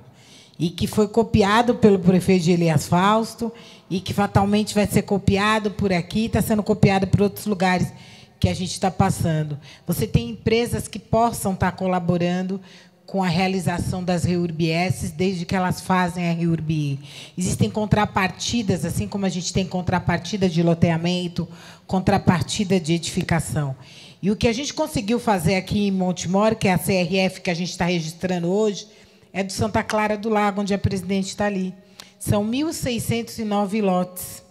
e 0.59 0.69
que 0.69 0.87
foi 0.87 1.07
copiado 1.07 1.75
pelo 1.75 1.97
prefeito 1.99 2.43
de 2.43 2.51
Elias 2.51 2.85
Fausto 2.85 3.51
e 3.89 4.01
que 4.01 4.13
fatalmente 4.13 4.75
vai 4.75 4.85
ser 4.85 5.03
copiado 5.03 5.71
por 5.71 5.93
aqui, 5.93 6.25
está 6.25 6.41
sendo 6.41 6.61
copiado 6.61 7.07
por 7.07 7.21
outros 7.21 7.45
lugares 7.45 7.93
que 8.39 8.49
a 8.49 8.53
gente 8.53 8.71
está 8.71 8.91
passando. 8.91 9.57
Você 9.87 10.05
tem 10.05 10.31
empresas 10.31 10.87
que 10.87 10.99
possam 10.99 11.53
estar 11.53 11.71
tá 11.71 11.77
colaborando 11.77 12.59
com 13.05 13.23
a 13.23 13.27
realização 13.27 14.03
das 14.03 14.23
REURBS, 14.23 15.11
desde 15.17 15.43
que 15.43 15.55
elas 15.55 15.81
fazem 15.81 16.29
a 16.29 16.33
REURBI. 16.33 16.99
Existem 17.35 17.67
contrapartidas, 17.67 18.85
assim 18.85 19.07
como 19.07 19.25
a 19.25 19.29
gente 19.29 19.51
tem 19.51 19.65
contrapartida 19.65 20.47
de 20.47 20.61
loteamento, 20.61 21.47
contrapartida 21.87 22.79
de 22.79 22.93
edificação. 22.93 23.75
E 24.21 24.29
o 24.29 24.35
que 24.35 24.47
a 24.47 24.53
gente 24.53 24.73
conseguiu 24.73 25.19
fazer 25.19 25.55
aqui 25.55 25.87
em 25.87 25.91
Montemor, 25.91 26.55
que 26.55 26.67
é 26.67 26.73
a 26.73 26.77
CRF 26.77 27.39
que 27.41 27.49
a 27.49 27.53
gente 27.53 27.69
está 27.69 27.85
registrando 27.85 28.47
hoje, 28.47 28.87
é 29.31 29.43
do 29.43 29.51
Santa 29.51 29.81
Clara 29.81 30.17
do 30.17 30.27
Lago, 30.27 30.61
onde 30.61 30.73
a 30.73 30.77
presidente 30.77 31.27
está 31.27 31.45
ali. 31.45 31.73
São 32.19 32.45
1.609 32.45 33.81
lotes. 33.81 34.43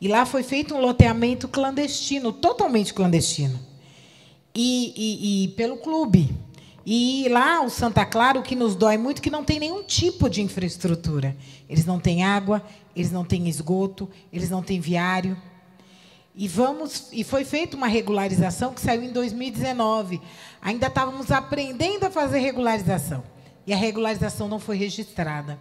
E 0.00 0.08
lá 0.08 0.24
foi 0.24 0.42
feito 0.42 0.74
um 0.74 0.80
loteamento 0.80 1.46
clandestino, 1.46 2.32
totalmente 2.32 2.94
clandestino. 2.94 3.58
E, 4.54 4.94
e, 4.96 5.44
e, 5.44 5.48
pelo 5.48 5.76
clube. 5.76 6.30
E 6.84 7.26
lá, 7.28 7.62
o 7.62 7.68
Santa 7.68 8.06
Clara, 8.06 8.38
o 8.38 8.42
que 8.42 8.54
nos 8.54 8.74
dói 8.74 8.96
muito 8.96 9.18
é 9.18 9.22
que 9.22 9.28
não 9.28 9.44
tem 9.44 9.58
nenhum 9.58 9.82
tipo 9.82 10.30
de 10.30 10.40
infraestrutura. 10.40 11.36
Eles 11.68 11.84
não 11.84 11.98
têm 11.98 12.24
água, 12.24 12.62
eles 12.94 13.10
não 13.10 13.24
têm 13.24 13.48
esgoto, 13.48 14.08
eles 14.32 14.48
não 14.48 14.62
têm 14.62 14.80
viário. 14.80 15.36
E, 16.36 16.46
vamos, 16.46 17.08
e 17.12 17.24
foi 17.24 17.44
feita 17.44 17.76
uma 17.76 17.86
regularização 17.86 18.74
que 18.74 18.80
saiu 18.80 19.02
em 19.02 19.10
2019. 19.10 20.20
Ainda 20.60 20.88
estávamos 20.88 21.30
aprendendo 21.30 22.04
a 22.04 22.10
fazer 22.10 22.40
regularização 22.40 23.24
e 23.66 23.72
a 23.72 23.76
regularização 23.76 24.46
não 24.46 24.60
foi 24.60 24.76
registrada. 24.76 25.58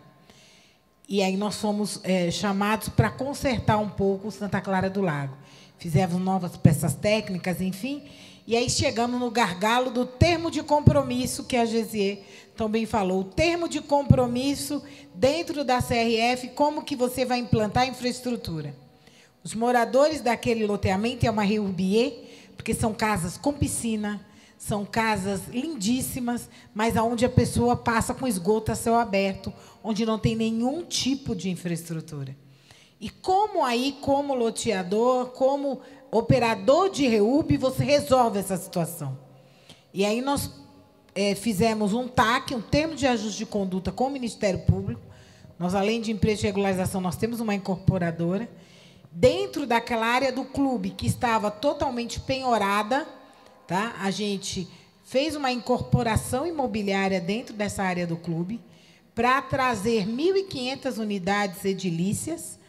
E 1.07 1.21
aí 1.21 1.37
nós 1.37 1.55
fomos 1.55 2.01
é, 2.03 2.29
chamados 2.29 2.89
para 2.89 3.09
consertar 3.09 3.77
um 3.77 3.89
pouco 3.89 4.29
Santa 4.31 4.59
Clara 4.59 4.89
do 4.89 5.01
Lago. 5.01 5.37
Fizemos 5.77 6.19
novas 6.19 6.57
peças 6.57 6.93
técnicas, 6.93 7.61
enfim, 7.61 8.03
e 8.47 8.55
aí 8.55 8.69
chegamos 8.69 9.19
no 9.19 9.31
gargalo 9.31 9.91
do 9.91 10.05
termo 10.05 10.51
de 10.51 10.61
compromisso 10.61 11.43
que 11.43 11.55
a 11.55 11.65
Gesier 11.65 12.19
também 12.55 12.85
falou. 12.85 13.21
O 13.21 13.25
termo 13.25 13.69
de 13.69 13.81
compromisso 13.81 14.83
dentro 15.13 15.63
da 15.63 15.81
CRF, 15.81 16.49
como 16.49 16.83
que 16.83 16.95
você 16.95 17.23
vai 17.25 17.39
implantar 17.39 17.83
a 17.83 17.87
infraestrutura. 17.87 18.84
Os 19.45 19.53
moradores 19.53 20.21
daquele 20.21 20.65
loteamento 20.65 21.23
é 21.23 21.29
uma 21.29 21.43
Reurbier, 21.43 22.13
porque 22.57 22.73
são 22.73 22.95
casas 22.95 23.37
com 23.37 23.53
piscina, 23.53 24.25
são 24.57 24.83
casas 24.83 25.41
lindíssimas, 25.47 26.49
mas 26.73 26.97
aonde 26.97 27.25
a 27.25 27.29
pessoa 27.29 27.75
passa 27.75 28.11
com 28.11 28.27
esgoto 28.27 28.71
a 28.71 28.75
céu 28.75 28.95
aberto, 28.95 29.53
onde 29.83 30.03
não 30.03 30.17
tem 30.17 30.35
nenhum 30.35 30.83
tipo 30.83 31.35
de 31.35 31.51
infraestrutura. 31.51 32.35
E 32.99 33.07
como 33.07 33.63
aí, 33.63 33.95
como 34.01 34.33
loteador, 34.33 35.27
como 35.27 35.79
operador 36.09 36.89
de 36.89 37.07
REUB, 37.07 37.55
você 37.57 37.83
resolve 37.83 38.39
essa 38.39 38.57
situação? 38.57 39.15
E 39.93 40.03
aí 40.03 40.21
nós 40.21 40.49
é, 41.13 41.35
fizemos 41.35 41.93
um 41.93 42.07
TAC, 42.07 42.55
um 42.55 42.61
termo 42.61 42.95
de 42.95 43.05
ajuste 43.05 43.37
de 43.37 43.45
conduta 43.45 43.91
com 43.91 44.07
o 44.07 44.09
Ministério 44.09 44.61
Público. 44.61 45.03
Nós, 45.59 45.75
além 45.75 46.01
de 46.01 46.11
empresa 46.11 46.41
de 46.41 46.47
regularização, 46.47 46.99
nós 46.99 47.15
temos 47.15 47.39
uma 47.39 47.53
incorporadora. 47.53 48.49
Dentro 49.17 49.65
daquela 49.65 50.05
área 50.05 50.31
do 50.31 50.43
clube 50.43 50.89
que 50.89 51.07
estava 51.07 51.49
totalmente 51.49 52.19
penhorada, 52.19 53.07
Tá? 53.67 53.95
A 53.99 54.11
gente 54.11 54.67
fez 55.03 55.35
uma 55.35 55.51
incorporação 55.51 56.45
imobiliária 56.45 57.19
dentro 57.19 57.55
dessa 57.55 57.83
área 57.83 58.05
do 58.05 58.15
clube 58.15 58.61
para 59.13 59.41
trazer 59.41 60.05
1.500 60.05 60.97
unidades 60.99 61.65
edilícias, 61.65 62.59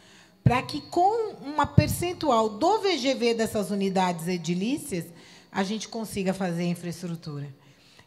para 0.42 0.62
que, 0.62 0.80
com 0.80 1.34
uma 1.42 1.66
percentual 1.66 2.48
do 2.48 2.78
VGV 2.78 3.34
dessas 3.34 3.70
unidades 3.70 4.28
edilícias, 4.28 5.04
a 5.50 5.64
gente 5.64 5.88
consiga 5.88 6.32
fazer 6.32 6.62
a 6.62 6.66
infraestrutura. 6.66 7.48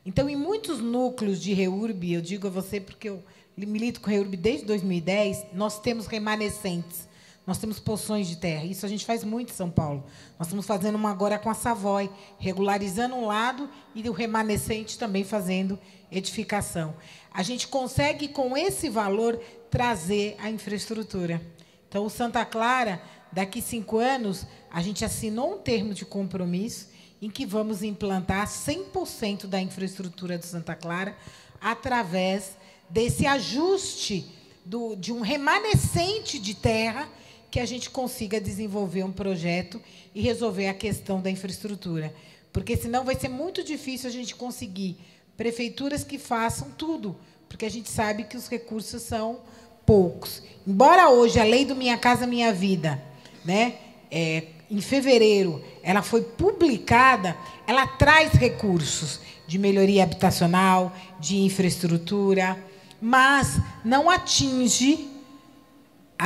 Então, 0.05 0.29
em 0.29 0.35
muitos 0.35 0.79
núcleos 0.79 1.39
de 1.39 1.53
REURB, 1.53 2.13
eu 2.13 2.21
digo 2.21 2.47
a 2.47 2.49
você 2.49 2.79
porque 2.79 3.09
eu 3.09 3.21
milito 3.57 3.99
com 3.99 4.09
REURB 4.09 4.37
desde 4.37 4.65
2010, 4.65 5.47
nós 5.53 5.79
temos 5.81 6.07
remanescentes. 6.07 7.08
Nós 7.49 7.57
temos 7.57 7.79
poções 7.79 8.27
de 8.27 8.35
terra. 8.35 8.63
Isso 8.63 8.85
a 8.85 8.89
gente 8.89 9.03
faz 9.03 9.23
muito 9.23 9.49
em 9.49 9.55
São 9.55 9.71
Paulo. 9.71 10.05
Nós 10.37 10.49
estamos 10.49 10.67
fazendo 10.67 10.93
uma 10.93 11.09
agora 11.09 11.39
com 11.39 11.49
a 11.49 11.55
Savoy, 11.55 12.07
regularizando 12.37 13.15
um 13.15 13.25
lado 13.25 13.67
e 13.95 14.07
o 14.07 14.11
remanescente 14.11 14.99
também 14.99 15.23
fazendo 15.23 15.79
edificação. 16.11 16.95
A 17.33 17.41
gente 17.41 17.67
consegue, 17.67 18.27
com 18.27 18.55
esse 18.55 18.87
valor, 18.87 19.41
trazer 19.71 20.35
a 20.37 20.47
infraestrutura. 20.51 21.41
Então, 21.87 22.05
o 22.05 22.09
Santa 22.11 22.45
Clara, 22.45 23.01
daqui 23.31 23.63
cinco 23.63 23.97
anos, 23.97 24.45
a 24.69 24.83
gente 24.83 25.03
assinou 25.03 25.55
um 25.55 25.57
termo 25.57 25.91
de 25.91 26.05
compromisso 26.05 26.89
em 27.19 27.31
que 27.31 27.47
vamos 27.47 27.81
implantar 27.81 28.45
100% 28.45 29.47
da 29.47 29.59
infraestrutura 29.59 30.37
do 30.37 30.45
Santa 30.45 30.75
Clara 30.75 31.17
através 31.59 32.55
desse 32.87 33.25
ajuste 33.25 34.31
do, 34.63 34.95
de 34.95 35.11
um 35.11 35.21
remanescente 35.21 36.37
de 36.37 36.53
terra 36.53 37.09
que 37.51 37.59
a 37.59 37.65
gente 37.65 37.89
consiga 37.89 38.39
desenvolver 38.39 39.03
um 39.03 39.11
projeto 39.11 39.81
e 40.13 40.21
resolver 40.21 40.67
a 40.67 40.73
questão 40.73 41.21
da 41.21 41.29
infraestrutura. 41.29 42.13
Porque 42.51 42.77
senão 42.77 43.03
vai 43.03 43.15
ser 43.15 43.29
muito 43.29 43.63
difícil 43.63 44.09
a 44.09 44.13
gente 44.13 44.35
conseguir 44.35 44.97
prefeituras 45.37 46.03
que 46.03 46.17
façam 46.17 46.69
tudo, 46.71 47.15
porque 47.47 47.65
a 47.65 47.71
gente 47.71 47.89
sabe 47.89 48.23
que 48.23 48.37
os 48.37 48.47
recursos 48.47 49.01
são 49.01 49.39
poucos. 49.85 50.43
Embora 50.67 51.09
hoje 51.09 51.39
a 51.39 51.43
lei 51.43 51.65
do 51.65 51.75
Minha 51.75 51.97
Casa 51.97 52.27
Minha 52.27 52.53
Vida, 52.53 53.01
né, 53.43 53.75
é, 54.11 54.47
em 54.69 54.81
fevereiro, 54.81 55.63
ela 55.81 56.01
foi 56.01 56.21
publicada, 56.21 57.35
ela 57.65 57.87
traz 57.87 58.33
recursos 58.33 59.19
de 59.47 59.57
melhoria 59.57 60.03
habitacional, 60.03 60.95
de 61.19 61.37
infraestrutura, 61.37 62.63
mas 63.01 63.59
não 63.83 64.09
atinge 64.09 65.08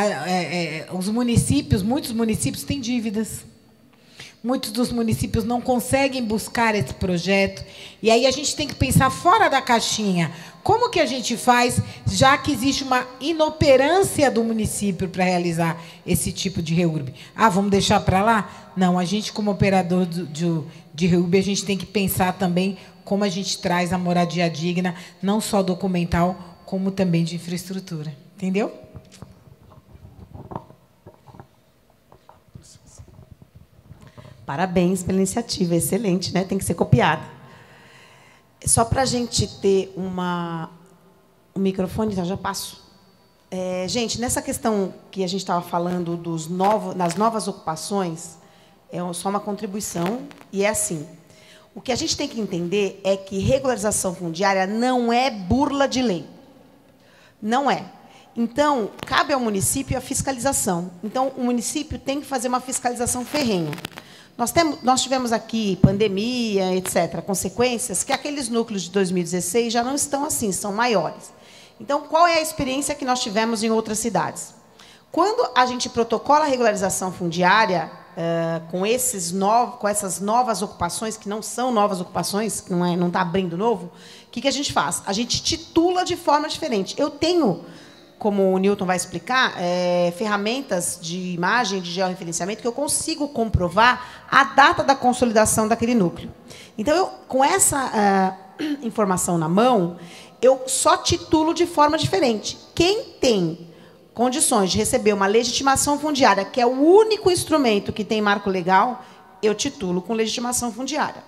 é, 0.01 0.77
é, 0.77 0.87
os 0.91 1.07
municípios, 1.07 1.83
muitos 1.83 2.11
municípios 2.11 2.63
têm 2.63 2.81
dívidas. 2.81 3.45
Muitos 4.43 4.71
dos 4.71 4.91
municípios 4.91 5.45
não 5.45 5.61
conseguem 5.61 6.21
buscar 6.21 6.75
esse 6.75 6.93
projeto. 6.95 7.63
E 8.01 8.11
aí 8.11 8.25
a 8.25 8.31
gente 8.31 8.55
tem 8.57 8.67
que 8.67 8.75
pensar 8.75 9.09
fora 9.09 9.47
da 9.47 9.61
caixinha. 9.61 10.33
Como 10.61 10.89
que 10.89 10.99
a 10.99 11.05
gente 11.05 11.37
faz, 11.37 11.79
já 12.05 12.38
que 12.38 12.51
existe 12.51 12.84
uma 12.84 13.07
inoperância 13.22 14.30
do 14.30 14.43
município 14.43 15.07
para 15.07 15.23
realizar 15.23 15.81
esse 16.05 16.34
tipo 16.34 16.61
de 16.61 16.73
reurb? 16.73 17.13
Ah, 17.34 17.47
vamos 17.47 17.72
deixar 17.72 18.01
para 18.01 18.22
lá? 18.22 18.72
Não, 18.76 18.99
a 18.99 19.05
gente, 19.05 19.31
como 19.31 19.49
operador 19.49 20.05
de, 20.05 20.26
de, 20.27 20.61
de 20.93 21.38
a 21.38 21.41
gente 21.41 21.63
tem 21.63 21.77
que 21.77 21.85
pensar 21.85 22.34
também 22.34 22.77
como 23.05 23.23
a 23.23 23.30
gente 23.30 23.57
traz 23.59 23.93
a 23.93 23.97
moradia 23.97 24.49
digna, 24.49 24.95
não 25.22 25.39
só 25.39 25.63
documental, 25.63 26.59
como 26.65 26.91
também 26.91 27.23
de 27.23 27.35
infraestrutura. 27.35 28.13
Entendeu? 28.35 28.73
Parabéns 34.45 35.03
pela 35.03 35.18
iniciativa, 35.18 35.76
excelente, 35.76 36.34
né? 36.34 36.44
Tem 36.44 36.57
que 36.57 36.65
ser 36.65 36.74
copiada. 36.74 37.24
Só 38.65 38.86
para 38.86 39.02
a 39.02 39.06
gente 39.06 39.48
ter 39.60 39.94
uma, 39.95 40.70
um 41.56 41.60
microfone, 41.60 42.11
então 42.11 42.26
já 42.26 42.38
passo. 42.38 42.84
É, 43.52 43.86
gente, 43.88 44.20
nessa 44.20 44.41
questão 44.41 44.94
que 45.11 45.24
a 45.24 45.28
gente 45.28 45.41
estava 45.41 45.61
falando 45.61 46.18
dos 46.18 46.48
novos, 46.48 46.95
das 46.95 47.15
novas 47.15 47.48
ocupações, 47.48 48.38
é 48.91 48.98
só 49.14 49.30
uma 49.30 49.40
contribuição 49.40 50.22
e 50.52 50.64
é 50.64 50.70
assim. 50.70 51.07
O 51.76 51.82
que 51.82 51.91
a 51.91 51.95
gente 51.95 52.15
tem 52.15 52.28
que 52.28 52.40
entender 52.40 52.99
é 53.03 53.18
que 53.18 53.40
regularização 53.40 54.14
fundiária 54.14 54.68
não 54.68 55.11
é 55.11 55.32
burla 55.32 55.88
de 55.88 56.02
lei. 56.02 56.26
Não 57.41 57.70
é. 57.70 57.86
Então, 58.36 58.90
cabe 59.06 59.34
ao 59.34 59.40
município 59.40 59.98
a 59.98 60.02
fiscalização. 60.02 60.91
Então, 61.03 61.32
o 61.38 61.44
município 61.44 61.99
tem 61.99 62.22
que 62.22 62.26
fazer 62.26 62.48
uma 62.48 62.60
fiscalização 62.60 63.26
ferrenha. 63.26 63.72
Nós, 64.38 64.51
temos, 64.51 64.81
nós 64.81 65.01
tivemos 65.01 65.31
aqui 65.31 65.76
pandemia, 65.77 66.76
etc., 66.76 67.22
consequências 67.22 68.03
que 68.03 68.11
aqueles 68.11 68.49
núcleos 68.49 68.84
de 68.84 68.91
2016 68.91 69.72
já 69.72 69.84
não 69.84 69.93
estão 69.95 70.26
assim, 70.26 70.51
são 70.51 70.73
maiores. 70.73 71.31
Então, 71.80 72.01
qual 72.01 72.26
é 72.27 72.38
a 72.38 72.41
experiência 72.41 72.95
que 72.95 73.05
nós 73.05 73.22
tivemos 73.22 73.64
em 73.64 73.69
outras 73.69 73.99
cidades? 73.99 74.53
Quando 75.11 75.47
a 75.55 75.65
gente 75.65 75.89
protocola 75.89 76.45
a 76.45 76.47
regularização 76.47 77.11
fundiária, 77.11 77.91
uh, 78.14 78.72
com, 78.72 78.85
esses 78.85 79.31
novos, 79.31 79.76
com 79.76 79.88
essas 79.88 80.19
novas 80.19 80.61
ocupações, 80.61 81.18
que 81.18 81.27
não 81.27 81.41
são 81.41 81.72
novas 81.72 82.01
ocupações, 82.01 82.61
que 82.61 82.72
não 82.72 82.80
está 82.80 82.93
é, 82.93 82.97
não 82.97 83.11
tá 83.11 83.22
abrindo 83.22 83.57
novo, 83.57 83.85
o 83.85 84.31
que, 84.31 84.41
que 84.41 84.47
a 84.47 84.51
gente 84.51 84.73
faz? 84.73 85.03
A 85.05 85.14
gente 85.14 85.41
titula 85.43 86.03
de 86.03 86.15
forma 86.15 86.47
diferente. 86.47 86.95
Eu 86.97 87.10
tenho, 87.10 87.64
como 88.23 88.53
o 88.53 88.57
Newton 88.57 88.85
vai 88.85 88.95
explicar, 88.95 89.53
é, 89.57 90.13
ferramentas 90.17 90.97
de 91.01 91.33
imagem, 91.33 91.81
de 91.81 91.91
georreferenciamento, 91.91 92.61
que 92.61 92.67
eu 92.67 92.71
consigo 92.71 93.27
comprovar 93.27 94.25
a 94.31 94.45
data 94.45 94.81
da 94.81 94.95
consolidação 94.95 95.67
daquele 95.67 95.93
núcleo. 95.93 96.31
Então, 96.77 96.95
eu, 96.95 97.07
com 97.27 97.43
essa 97.43 98.37
uh, 98.57 98.63
informação 98.81 99.37
na 99.37 99.49
mão, 99.49 99.97
eu 100.41 100.61
só 100.67 100.95
titulo 100.95 101.53
de 101.53 101.65
forma 101.65 101.97
diferente. 101.97 102.57
Quem 102.73 103.03
tem 103.19 103.67
condições 104.13 104.71
de 104.71 104.77
receber 104.77 105.11
uma 105.11 105.27
legitimação 105.27 105.99
fundiária, 105.99 106.45
que 106.45 106.61
é 106.61 106.65
o 106.65 106.69
único 106.69 107.29
instrumento 107.29 107.91
que 107.91 108.05
tem 108.05 108.21
marco 108.21 108.49
legal, 108.49 109.03
eu 109.41 109.53
titulo 109.53 110.01
com 110.01 110.13
legitimação 110.13 110.71
fundiária. 110.71 111.21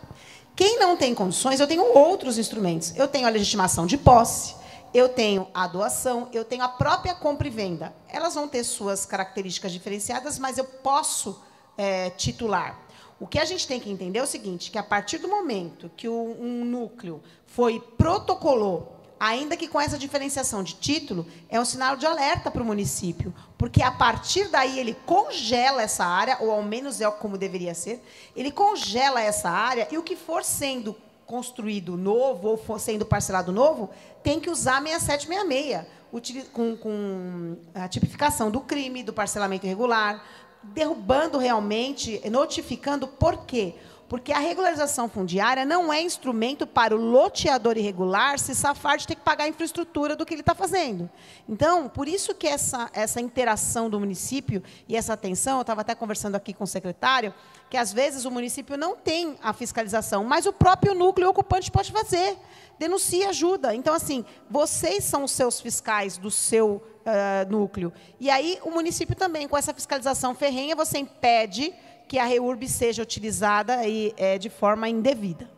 Quem 0.55 0.79
não 0.79 0.95
tem 0.95 1.13
condições, 1.13 1.59
eu 1.59 1.67
tenho 1.67 1.83
outros 1.93 2.37
instrumentos. 2.37 2.93
Eu 2.95 3.09
tenho 3.09 3.27
a 3.27 3.29
legitimação 3.29 3.85
de 3.85 3.97
posse, 3.97 4.55
eu 4.95 5.09
tenho 5.09 5.45
a 5.53 5.67
doação, 5.67 6.29
eu 6.31 6.45
tenho 6.45 6.63
a 6.63 6.69
própria 6.69 7.13
compra 7.13 7.45
e 7.45 7.51
venda. 7.51 7.93
Elas 8.07 8.33
vão 8.33 8.47
ter 8.47 8.63
suas 8.63 9.05
características 9.05 9.73
diferenciadas, 9.73 10.39
mas 10.39 10.57
eu 10.57 10.63
posso 10.63 11.43
é, 11.77 12.11
titular. 12.11 12.79
O 13.19 13.27
que 13.27 13.37
a 13.37 13.43
gente 13.43 13.67
tem 13.67 13.77
que 13.77 13.91
entender 13.91 14.19
é 14.19 14.23
o 14.23 14.27
seguinte, 14.27 14.71
que 14.71 14.77
a 14.77 14.83
partir 14.83 15.17
do 15.17 15.27
momento 15.27 15.91
que 15.97 16.07
um 16.07 16.63
núcleo 16.63 17.21
foi 17.45 17.81
protocolou 17.97 18.95
ainda 19.19 19.55
que 19.55 19.67
com 19.67 19.79
essa 19.79 19.97
diferenciação 19.97 20.61
de 20.61 20.75
título, 20.75 21.25
é 21.49 21.59
um 21.59 21.65
sinal 21.65 21.95
de 21.95 22.05
alerta 22.05 22.51
para 22.51 22.61
o 22.61 22.65
município, 22.65 23.33
porque 23.57 23.81
a 23.81 23.91
partir 23.91 24.49
daí 24.49 24.77
ele 24.77 24.93
congela 25.05 25.81
essa 25.81 26.05
área, 26.05 26.37
ou 26.41 26.51
ao 26.51 26.61
menos 26.61 27.01
é 27.01 27.09
como 27.09 27.37
deveria 27.37 27.73
ser, 27.73 28.03
ele 28.35 28.51
congela 28.51 29.21
essa 29.21 29.49
área 29.49 29.87
e 29.91 29.97
o 29.97 30.03
que 30.03 30.15
for 30.15 30.43
sendo 30.43 30.95
construído 31.25 31.97
novo 31.97 32.59
ou 32.67 32.79
sendo 32.79 33.05
parcelado 33.05 33.51
novo, 33.51 33.89
tem 34.23 34.39
que 34.39 34.49
usar 34.49 34.81
6766, 34.81 36.47
com, 36.51 36.77
com 36.77 37.57
a 37.73 37.87
tipificação 37.87 38.49
do 38.49 38.61
crime, 38.61 39.03
do 39.03 39.13
parcelamento 39.13 39.65
irregular, 39.65 40.23
derrubando 40.63 41.37
realmente, 41.37 42.21
notificando 42.29 43.07
por 43.07 43.45
quê? 43.45 43.75
Porque 44.07 44.31
a 44.31 44.37
regularização 44.37 45.09
fundiária 45.09 45.65
não 45.65 45.91
é 45.91 45.99
instrumento 45.99 46.67
para 46.67 46.95
o 46.95 46.99
loteador 46.99 47.75
irregular 47.75 48.37
se 48.37 48.53
safar 48.53 48.97
de 48.97 49.07
ter 49.07 49.15
que 49.15 49.21
pagar 49.21 49.45
a 49.45 49.47
infraestrutura 49.47 50.15
do 50.15 50.25
que 50.25 50.33
ele 50.35 50.41
está 50.41 50.53
fazendo. 50.53 51.09
Então, 51.49 51.89
por 51.89 52.07
isso 52.07 52.35
que 52.35 52.45
essa, 52.45 52.87
essa 52.93 53.19
interação 53.19 53.89
do 53.89 53.99
município 53.99 54.61
e 54.87 54.95
essa 54.95 55.13
atenção, 55.13 55.57
eu 55.57 55.61
estava 55.61 55.81
até 55.81 55.95
conversando 55.95 56.35
aqui 56.35 56.53
com 56.53 56.65
o 56.65 56.67
secretário, 56.67 57.33
que 57.75 57.79
às 57.79 57.91
vezes 57.91 58.23
o 58.23 58.31
município 58.31 58.77
não 58.77 58.95
tem 58.95 59.35
a 59.43 59.51
fiscalização, 59.51 60.23
mas 60.23 60.45
o 60.45 60.53
próprio 60.53 60.95
núcleo 60.95 61.27
ocupante 61.27 61.69
pode 61.69 61.91
fazer. 61.91 62.37
Denuncia, 62.79 63.27
ajuda. 63.27 63.75
Então, 63.75 63.93
assim, 63.93 64.23
vocês 64.49 65.03
são 65.03 65.25
os 65.25 65.31
seus 65.31 65.59
fiscais 65.59 66.17
do 66.17 66.31
seu 66.31 66.75
uh, 66.77 67.51
núcleo. 67.51 67.91
E 68.17 68.29
aí, 68.29 68.59
o 68.63 68.71
município 68.71 69.13
também, 69.13 69.45
com 69.45 69.57
essa 69.57 69.73
fiscalização 69.73 70.33
ferrenha, 70.33 70.73
você 70.73 70.99
impede 70.99 71.73
que 72.07 72.17
a 72.17 72.23
REURB 72.23 72.65
seja 72.69 73.03
utilizada 73.03 73.85
e, 73.85 74.13
é, 74.15 74.37
de 74.37 74.49
forma 74.49 74.87
indevida. 74.87 75.51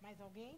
Mais 0.00 0.20
alguém? 0.20 0.54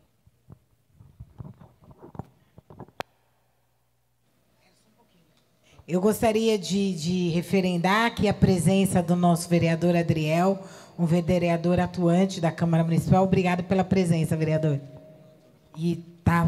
Eu 5.89 6.03
gostaria 6.03 6.59
de, 6.59 6.95
de 6.95 7.29
referendar 7.31 8.05
aqui 8.05 8.29
a 8.29 8.35
presença 8.35 9.03
do 9.03 9.17
nosso 9.17 9.49
vereador 9.49 9.97
Adriel, 9.97 10.63
um 10.99 11.07
vereador 11.07 11.81
atuante 11.81 12.43
da 12.43 12.53
Câmara 12.53 12.85
Municipal. 12.85 13.25
Obrigado 13.25 13.65
pela 13.65 13.83
presença, 13.83 14.37
vereador. 14.37 14.79
E 15.79 15.97
tá 16.23 16.47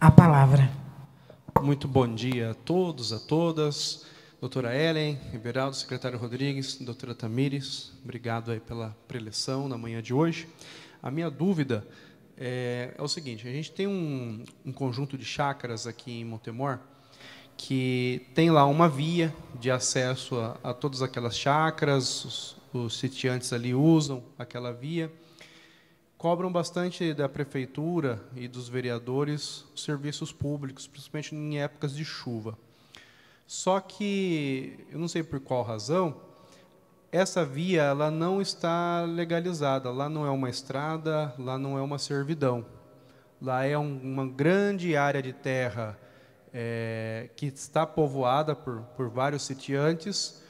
a 0.00 0.10
palavra. 0.10 0.70
Muito 1.60 1.86
bom 1.86 2.12
dia 2.14 2.52
a 2.52 2.54
todos, 2.54 3.12
a 3.12 3.18
todas 3.18 4.06
doutora 4.40 4.74
Ellen, 4.74 5.18
Ribeiraldo, 5.32 5.74
secretário 5.74 6.16
Rodrigues, 6.16 6.76
doutora 6.76 7.12
Tamires, 7.12 7.92
obrigado 8.04 8.52
aí 8.52 8.60
pela 8.60 8.96
preleção 9.08 9.68
na 9.68 9.76
manhã 9.76 10.00
de 10.00 10.14
hoje. 10.14 10.48
A 11.02 11.10
minha 11.10 11.28
dúvida 11.28 11.84
é, 12.36 12.94
é 12.96 13.02
o 13.02 13.08
seguinte, 13.08 13.48
a 13.48 13.50
gente 13.50 13.72
tem 13.72 13.88
um, 13.88 14.44
um, 14.64 14.72
conjunto 14.72 15.18
de 15.18 15.24
chácaras 15.24 15.88
aqui 15.88 16.20
em 16.20 16.24
Montemor, 16.24 16.78
que 17.58 18.24
tem 18.34 18.50
lá 18.50 18.64
uma 18.64 18.88
via 18.88 19.34
de 19.58 19.68
acesso 19.68 20.38
a, 20.38 20.56
a 20.62 20.72
todas 20.72 21.02
aquelas 21.02 21.36
chácaras, 21.36 22.24
os, 22.24 22.56
os 22.72 22.98
sitiantes 22.98 23.52
ali 23.52 23.74
usam 23.74 24.22
aquela 24.38 24.72
via, 24.72 25.12
cobram 26.16 26.50
bastante 26.50 27.12
da 27.12 27.28
prefeitura 27.28 28.22
e 28.36 28.46
dos 28.46 28.68
vereadores 28.68 29.66
os 29.74 29.82
serviços 29.82 30.32
públicos, 30.32 30.86
principalmente 30.86 31.34
em 31.34 31.60
épocas 31.60 31.94
de 31.94 32.04
chuva. 32.04 32.56
Só 33.46 33.80
que, 33.80 34.86
eu 34.90 34.98
não 34.98 35.08
sei 35.08 35.22
por 35.22 35.40
qual 35.40 35.62
razão, 35.62 36.16
essa 37.10 37.44
via 37.44 37.82
ela 37.82 38.10
não 38.10 38.40
está 38.40 39.02
legalizada. 39.02 39.90
Lá 39.90 40.08
não 40.08 40.26
é 40.26 40.30
uma 40.30 40.50
estrada, 40.50 41.34
lá 41.38 41.58
não 41.58 41.76
é 41.76 41.80
uma 41.80 41.98
servidão. 41.98 42.64
Lá 43.40 43.64
é 43.64 43.76
um, 43.76 43.98
uma 43.98 44.26
grande 44.26 44.96
área 44.96 45.22
de 45.22 45.32
terra 45.32 45.98
é, 46.52 47.30
que 47.36 47.46
está 47.46 47.86
povoada 47.86 48.54
por, 48.54 48.80
por 48.96 49.08
vários 49.08 49.42
sitiantes, 49.42 50.42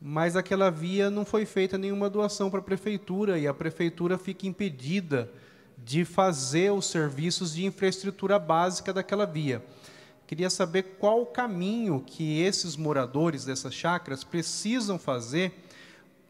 mas 0.00 0.36
aquela 0.36 0.70
via 0.70 1.10
não 1.10 1.24
foi 1.24 1.46
feita 1.46 1.78
nenhuma 1.78 2.10
doação 2.10 2.50
para 2.50 2.60
a 2.60 2.62
prefeitura 2.62 3.38
e 3.38 3.46
a 3.46 3.54
prefeitura 3.54 4.18
fica 4.18 4.46
impedida 4.46 5.30
de 5.78 6.04
fazer 6.04 6.72
os 6.72 6.86
serviços 6.86 7.54
de 7.54 7.64
infraestrutura 7.64 8.38
básica 8.38 8.92
daquela 8.92 9.26
via. 9.26 9.62
Queria 10.26 10.48
saber 10.48 10.96
qual 10.98 11.22
o 11.22 11.26
caminho 11.26 12.02
que 12.06 12.40
esses 12.40 12.76
moradores 12.76 13.44
dessas 13.44 13.74
chácaras 13.74 14.24
precisam 14.24 14.98
fazer 14.98 15.52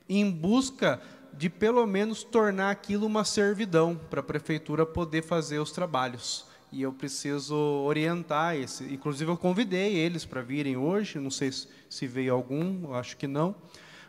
em 0.08 0.30
busca 0.30 1.00
de, 1.32 1.48
pelo 1.48 1.86
menos, 1.86 2.22
tornar 2.22 2.70
aquilo 2.70 3.06
uma 3.06 3.24
servidão 3.24 3.98
para 4.10 4.20
a 4.20 4.24
prefeitura 4.24 4.84
poder 4.84 5.22
fazer 5.22 5.58
os 5.58 5.72
trabalhos. 5.72 6.51
E 6.72 6.82
eu 6.82 6.92
preciso 6.92 7.54
orientar 7.54 8.56
esse. 8.56 8.84
Inclusive, 8.84 9.30
eu 9.30 9.36
convidei 9.36 9.94
eles 9.94 10.24
para 10.24 10.40
virem 10.40 10.76
hoje, 10.76 11.18
não 11.18 11.30
sei 11.30 11.50
se 11.52 12.06
veio 12.06 12.32
algum, 12.32 12.94
acho 12.94 13.16
que 13.16 13.26
não, 13.26 13.54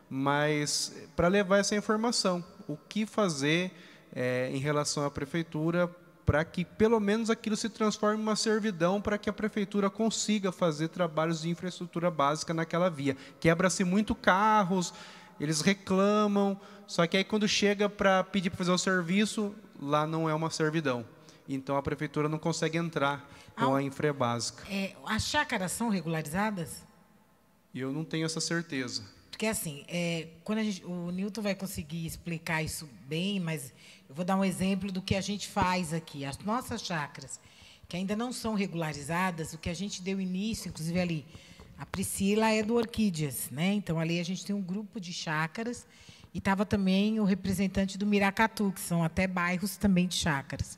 mas 0.09 0.95
para 1.15 1.27
levar 1.27 1.57
essa 1.57 1.75
informação. 1.75 2.43
O 2.65 2.77
que 2.77 3.05
fazer 3.05 3.71
é, 4.15 4.49
em 4.53 4.59
relação 4.59 5.05
à 5.05 5.11
prefeitura 5.11 5.93
para 6.25 6.45
que 6.45 6.63
pelo 6.63 6.99
menos 6.99 7.29
aquilo 7.29 7.57
se 7.57 7.69
transforme 7.69 8.17
em 8.17 8.21
uma 8.21 8.35
servidão 8.35 9.01
para 9.01 9.17
que 9.17 9.29
a 9.29 9.33
prefeitura 9.33 9.89
consiga 9.89 10.51
fazer 10.51 10.87
trabalhos 10.87 11.41
de 11.41 11.49
infraestrutura 11.49 12.09
básica 12.09 12.53
naquela 12.53 12.89
via. 12.89 13.17
Quebra-se 13.39 13.83
muito 13.83 14.15
carros, 14.15 14.93
eles 15.39 15.61
reclamam, 15.61 16.59
só 16.87 17.05
que 17.05 17.17
aí 17.17 17.23
quando 17.23 17.47
chega 17.47 17.89
para 17.89 18.23
pedir 18.23 18.49
para 18.49 18.57
fazer 18.57 18.71
o 18.71 18.77
serviço, 18.77 19.53
lá 19.81 20.07
não 20.07 20.29
é 20.29 20.33
uma 20.33 20.49
servidão. 20.49 21.05
Então 21.47 21.75
a 21.75 21.81
prefeitura 21.81 22.29
não 22.29 22.39
consegue 22.39 22.77
entrar 22.77 23.29
com 23.55 23.75
a 23.75 23.81
infra 23.81 24.13
básica. 24.13 24.63
É, 24.69 24.95
as 25.05 25.23
chácaras 25.25 25.71
são 25.71 25.89
regularizadas? 25.89 26.83
Eu 27.73 27.91
não 27.91 28.03
tenho 28.03 28.25
essa 28.25 28.39
certeza. 28.39 29.03
Porque 29.29 29.47
assim, 29.47 29.83
é, 29.87 30.27
quando 30.43 30.59
a 30.59 30.63
gente, 30.63 30.85
o 30.85 31.11
Newton 31.11 31.41
vai 31.41 31.55
conseguir 31.55 32.05
explicar 32.05 32.61
isso 32.61 32.87
bem, 33.07 33.39
mas 33.39 33.73
eu 34.07 34.15
vou 34.15 34.23
dar 34.23 34.37
um 34.37 34.45
exemplo 34.45 34.91
do 34.91 35.01
que 35.01 35.15
a 35.15 35.21
gente 35.21 35.47
faz 35.47 35.91
aqui. 35.91 36.23
As 36.23 36.37
nossas 36.39 36.81
chácaras, 36.81 37.39
que 37.89 37.97
ainda 37.97 38.15
não 38.15 38.31
são 38.31 38.53
regularizadas, 38.53 39.53
o 39.53 39.57
que 39.57 39.69
a 39.69 39.73
gente 39.73 40.01
deu 40.01 40.21
início, 40.21 40.69
inclusive 40.69 40.99
ali, 40.99 41.25
a 41.77 41.85
Priscila 41.85 42.51
é 42.51 42.61
do 42.61 42.75
Orquídeas, 42.75 43.49
né? 43.49 43.73
Então 43.73 43.99
ali 43.99 44.19
a 44.19 44.23
gente 44.23 44.45
tem 44.45 44.55
um 44.55 44.61
grupo 44.61 44.99
de 44.99 45.11
chácaras 45.11 45.85
e 46.31 46.37
estava 46.37 46.65
também 46.65 47.19
o 47.19 47.23
representante 47.23 47.97
do 47.97 48.05
Miracatu, 48.05 48.71
que 48.71 48.79
são 48.79 49.03
até 49.03 49.27
bairros 49.27 49.77
também 49.77 50.07
de 50.07 50.15
chácaras. 50.15 50.77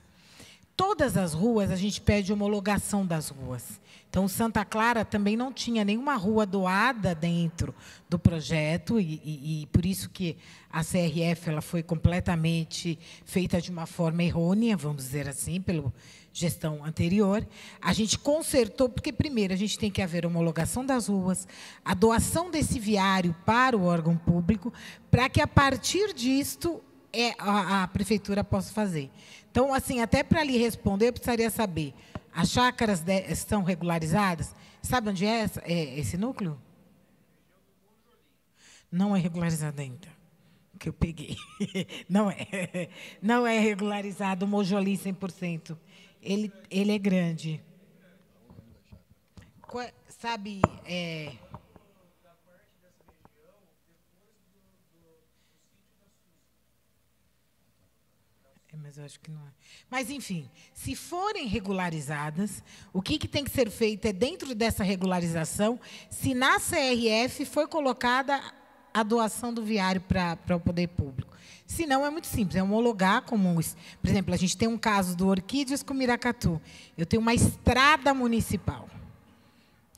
Todas 0.75 1.15
as 1.15 1.33
ruas 1.33 1.71
a 1.71 1.75
gente 1.75 2.01
pede 2.01 2.33
homologação 2.33 3.05
das 3.05 3.29
ruas. 3.29 3.79
Então, 4.09 4.29
Santa 4.29 4.63
Clara 4.63 5.03
também 5.03 5.35
não 5.35 5.51
tinha 5.51 5.83
nenhuma 5.83 6.15
rua 6.15 6.45
doada 6.45 7.13
dentro 7.13 7.75
do 8.09 8.17
projeto, 8.17 8.97
e, 8.97 9.21
e, 9.25 9.63
e, 9.63 9.65
por 9.67 9.85
isso 9.85 10.09
que 10.09 10.37
a 10.71 10.85
CRF 10.85 11.49
ela 11.49 11.61
foi 11.61 11.83
completamente 11.83 12.97
feita 13.25 13.59
de 13.59 13.69
uma 13.69 13.85
forma 13.85 14.23
errônea, 14.23 14.77
vamos 14.77 15.03
dizer 15.03 15.27
assim, 15.27 15.59
pela 15.59 15.91
gestão 16.31 16.83
anterior. 16.85 17.45
A 17.81 17.91
gente 17.91 18.17
consertou, 18.17 18.87
porque, 18.87 19.11
primeiro, 19.11 19.53
a 19.53 19.57
gente 19.57 19.77
tem 19.77 19.91
que 19.91 20.01
haver 20.01 20.25
homologação 20.25 20.85
das 20.85 21.07
ruas, 21.07 21.45
a 21.83 21.93
doação 21.93 22.49
desse 22.49 22.79
viário 22.79 23.35
para 23.45 23.75
o 23.75 23.83
órgão 23.83 24.15
público, 24.15 24.71
para 25.11 25.27
que, 25.27 25.41
a 25.41 25.47
partir 25.47 26.13
disto, 26.13 26.81
é, 27.21 27.35
a, 27.37 27.83
a 27.83 27.87
prefeitura 27.87 28.43
possa 28.43 28.73
fazer. 28.73 29.09
Então, 29.49 29.73
assim, 29.73 30.01
até 30.01 30.23
para 30.23 30.43
lhe 30.43 30.57
responder, 30.57 31.07
eu 31.07 31.13
precisaria 31.13 31.49
saber 31.49 31.93
as 32.35 32.49
chácaras 32.49 32.99
de, 32.99 33.21
estão 33.31 33.63
regularizadas? 33.63 34.53
Sabe 34.81 35.09
onde 35.09 35.25
é, 35.25 35.39
essa, 35.39 35.61
é 35.65 35.97
esse 35.97 36.17
núcleo? 36.17 36.59
Não 38.91 39.15
é 39.15 39.19
regularizado 39.19 39.81
ainda. 39.81 40.07
Que 40.77 40.89
eu 40.89 40.93
peguei. 40.93 41.37
Não 42.09 42.29
é. 42.29 42.89
Não 43.21 43.47
é 43.47 43.57
regularizado 43.57 44.45
o 44.45 44.47
Mojoli 44.47 44.97
100%. 44.97 45.77
Ele, 46.21 46.51
ele 46.69 46.91
é 46.91 46.97
grande. 46.97 47.63
Sabe, 50.07 50.61
é, 50.85 51.33
mas 58.85 58.99
eu 58.99 59.03
acho 59.03 59.19
que 59.19 59.31
não 59.31 59.41
é. 59.41 59.51
Mas, 59.89 60.11
enfim, 60.11 60.47
se 60.71 60.95
forem 60.95 61.47
regularizadas, 61.47 62.63
o 62.93 63.01
que, 63.01 63.17
que 63.17 63.27
tem 63.27 63.43
que 63.43 63.49
ser 63.49 63.71
feito 63.71 64.05
é, 64.05 64.13
dentro 64.13 64.53
dessa 64.53 64.83
regularização, 64.83 65.79
se 66.07 66.35
na 66.35 66.59
CRF 66.59 67.45
foi 67.45 67.67
colocada 67.67 68.39
a 68.93 69.01
doação 69.01 69.51
do 69.51 69.63
viário 69.63 70.01
para 70.01 70.55
o 70.55 70.59
poder 70.59 70.89
público. 70.89 71.35
Se 71.65 71.87
não, 71.87 72.05
é 72.05 72.11
muito 72.11 72.27
simples, 72.27 72.55
é 72.55 72.61
homologar 72.61 73.23
como... 73.23 73.55
Por 73.55 74.07
exemplo, 74.07 74.35
a 74.35 74.37
gente 74.37 74.55
tem 74.55 74.67
um 74.67 74.77
caso 74.77 75.17
do 75.17 75.27
Orquídeas 75.29 75.81
com 75.81 75.95
Miracatu. 75.95 76.61
Eu 76.95 77.07
tenho 77.07 77.23
uma 77.23 77.33
estrada 77.33 78.13
municipal. 78.13 78.87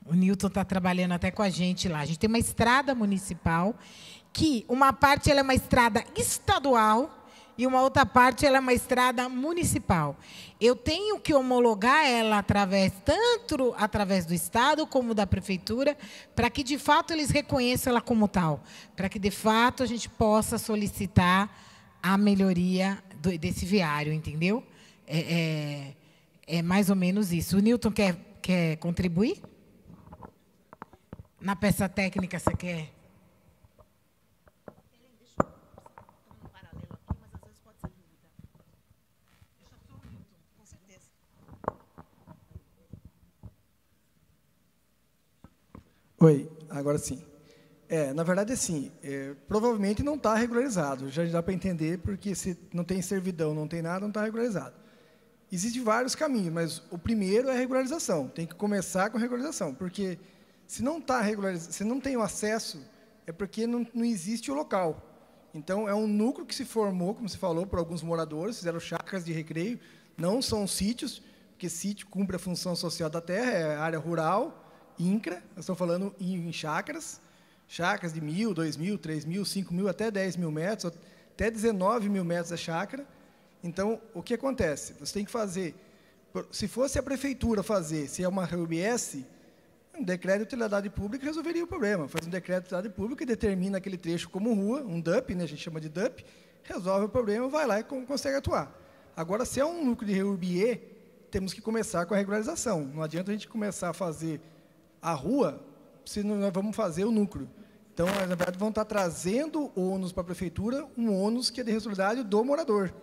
O 0.06 0.14
Newton 0.14 0.48
está 0.48 0.64
trabalhando 0.64 1.12
até 1.12 1.30
com 1.30 1.42
a 1.42 1.50
gente 1.50 1.90
lá. 1.90 2.00
A 2.00 2.06
gente 2.06 2.20
tem 2.20 2.30
uma 2.30 2.40
estrada 2.40 2.96
municipal 2.96 3.76
que 4.32 4.66
uma 4.70 4.94
parte 4.94 5.30
ela 5.30 5.42
é 5.42 5.44
uma 5.44 5.56
estrada 5.56 6.06
estadual 6.16 7.18
e 7.58 7.66
uma 7.66 7.82
outra 7.82 8.06
parte 8.06 8.46
ela 8.46 8.58
é 8.58 8.60
uma 8.60 8.74
estrada 8.74 9.28
municipal. 9.28 10.16
Eu 10.60 10.76
tenho 10.76 11.20
que 11.20 11.34
homologar 11.34 12.06
ela 12.06 12.38
através 12.38 12.94
tanto 13.04 13.74
através 13.78 14.26
do 14.26 14.34
estado 14.34 14.86
como 14.86 15.14
da 15.14 15.26
prefeitura, 15.26 15.98
para 16.36 16.50
que 16.50 16.64
de 16.64 16.78
fato 16.78 17.12
eles 17.14 17.30
reconheçam 17.30 17.92
ela 17.92 18.02
como 18.02 18.28
tal, 18.28 18.64
para 18.96 19.10
que 19.10 19.18
de 19.18 19.32
fato 19.32 19.82
a 19.82 19.86
gente 19.86 20.08
possa 20.10 20.58
solicitar 20.58 21.50
a 22.02 22.18
melhoria 22.18 23.02
do, 23.22 23.36
desse 23.38 23.66
viário, 23.66 24.14
entendeu? 24.14 24.64
É, 25.06 25.94
é, 26.48 26.58
é 26.60 26.62
mais 26.62 26.90
ou 26.90 26.96
menos 26.96 27.32
isso. 27.32 27.58
O 27.58 27.60
Newton 27.60 27.92
quer, 27.92 28.16
quer 28.42 28.78
contribuir? 28.78 29.42
Na 31.40 31.56
peça 31.56 31.88
técnica, 31.88 32.40
você 32.40 32.56
quer? 32.56 32.97
Oi, 46.20 46.50
agora 46.68 46.98
sim. 46.98 47.24
É, 47.88 48.12
na 48.12 48.24
verdade, 48.24 48.52
assim, 48.52 48.92
é, 49.04 49.36
provavelmente 49.48 50.02
não 50.02 50.16
está 50.16 50.34
regularizado. 50.34 51.12
Já 51.12 51.24
dá 51.26 51.44
para 51.44 51.54
entender, 51.54 52.00
porque 52.00 52.34
se 52.34 52.58
não 52.74 52.84
tem 52.84 53.04
servidão, 53.04 53.54
não 53.54 53.68
tem 53.68 53.84
nada, 53.84 54.00
não 54.00 54.08
está 54.08 54.24
regularizado. 54.24 54.74
Existem 55.52 55.84
vários 55.84 56.16
caminhos, 56.16 56.52
mas 56.52 56.82
o 56.90 56.98
primeiro 56.98 57.50
é 57.50 57.52
a 57.52 57.56
regularização. 57.56 58.28
Tem 58.30 58.48
que 58.48 58.56
começar 58.56 59.12
com 59.12 59.18
a 59.18 59.22
regularização, 59.22 59.76
porque 59.76 60.18
se 60.66 60.82
não 60.82 60.98
está 60.98 61.22
regularizado, 61.22 61.72
se 61.72 61.84
não 61.84 62.02
tem 62.02 62.18
o 62.18 62.24
acesso, 62.24 62.84
é 63.28 63.32
porque 63.32 63.68
não, 63.68 63.86
não 63.94 64.04
existe 64.04 64.50
o 64.50 64.56
local. 64.56 65.04
Então, 65.54 65.88
é 65.88 65.94
um 65.94 66.08
núcleo 66.08 66.48
que 66.48 66.56
se 66.56 66.66
formou, 66.66 67.14
como 67.14 67.30
se 67.30 67.38
falou, 67.38 67.68
por 67.68 67.78
alguns 67.78 68.02
moradores, 68.02 68.58
fizeram 68.58 68.80
chácaras 68.80 69.24
de 69.24 69.32
recreio, 69.32 69.80
não 70.18 70.42
são 70.42 70.66
sítios, 70.66 71.22
porque 71.52 71.70
sítio 71.70 72.08
cumpre 72.08 72.38
a 72.38 72.40
função 72.40 72.76
social 72.76 73.08
da 73.08 73.22
terra, 73.22 73.52
é 73.52 73.76
área 73.76 74.00
rural, 74.00 74.67
INCRA, 75.00 75.42
nós 75.56 75.64
estamos 75.64 75.78
falando 75.78 76.16
em, 76.20 76.48
em 76.48 76.54
chácaras, 76.54 77.22
chácaras 77.68 78.14
de 78.14 78.22
mil, 78.22 78.54
dois 78.54 78.78
mil, 78.78 78.98
três 78.98 79.26
mil, 79.26 79.46
cinco 79.46 79.74
mil, 79.74 79.88
até 79.88 80.10
dez 80.10 80.36
mil 80.36 80.52
metros, 80.52 80.94
até 81.34 81.52
19 81.52 82.10
mil 82.10 82.24
metros 82.24 82.52
a 82.52 82.58
chácara. 82.58 83.06
Então, 83.64 84.02
o 84.14 84.24
que 84.24 84.34
acontece? 84.34 84.94
Você 85.00 85.14
tem 85.14 85.26
que 85.26 85.32
fazer, 85.32 85.76
se 86.52 86.68
fosse 86.68 86.98
a 86.98 87.04
prefeitura 87.04 87.62
fazer, 87.62 88.08
se 88.08 88.24
é 88.24 88.28
uma 88.28 88.46
RUBS, 88.46 89.18
um 89.98 90.04
decreto 90.04 90.38
de 90.38 90.44
utilidade 90.44 90.90
pública 90.90 91.26
resolveria 91.26 91.64
o 91.64 91.68
problema. 91.68 92.08
Faz 92.08 92.26
um 92.28 92.30
decreto 92.30 92.64
de 92.64 92.68
utilidade 92.68 92.94
pública 92.94 93.24
e 93.24 93.26
determina 93.26 93.78
aquele 93.78 93.98
trecho 93.98 94.30
como 94.30 94.54
rua, 94.54 94.82
um 94.84 95.00
DUP, 95.00 95.34
né, 95.36 95.44
a 95.44 95.48
gente 95.48 95.62
chama 95.62 95.82
de 95.82 95.90
DUP, 95.90 96.24
resolve 96.64 97.06
o 97.06 97.10
problema, 97.10 97.48
vai 97.50 97.66
lá 97.66 97.80
e 97.80 97.84
consegue 97.84 98.38
atuar. 98.38 98.72
Agora, 99.16 99.46
se 99.46 99.60
é 99.60 99.66
um 99.66 99.84
núcleo 99.84 100.14
de 100.14 100.22
RUBE, 100.22 100.80
temos 101.32 101.54
que 101.54 101.62
começar 101.62 102.06
com 102.06 102.14
a 102.14 102.18
regularização. 102.18 102.86
Não 102.86 103.02
adianta 103.02 103.32
a 103.32 103.34
gente 103.34 103.48
começar 103.48 103.90
a 103.90 103.94
fazer 103.94 104.40
a 105.08 105.14
rua, 105.14 105.62
se 106.04 106.22
nós 106.22 106.52
vamos 106.52 106.76
fazer 106.76 107.06
o 107.06 107.12
núcleo. 107.12 107.50
Então, 107.94 108.08
na 108.08 108.36
verdade, 108.36 108.58
vão 108.60 108.70
estar 108.70 108.84
trazendo 108.84 109.72
ônus 109.74 110.12
para 110.12 110.22
a 110.22 110.26
prefeitura, 110.26 110.86
um 110.98 111.18
ônus 111.18 111.50
que 111.50 111.62
é 111.62 111.64
de 111.64 111.72
responsabilidade 111.72 112.28
do 112.28 112.44
morador. 112.44 112.94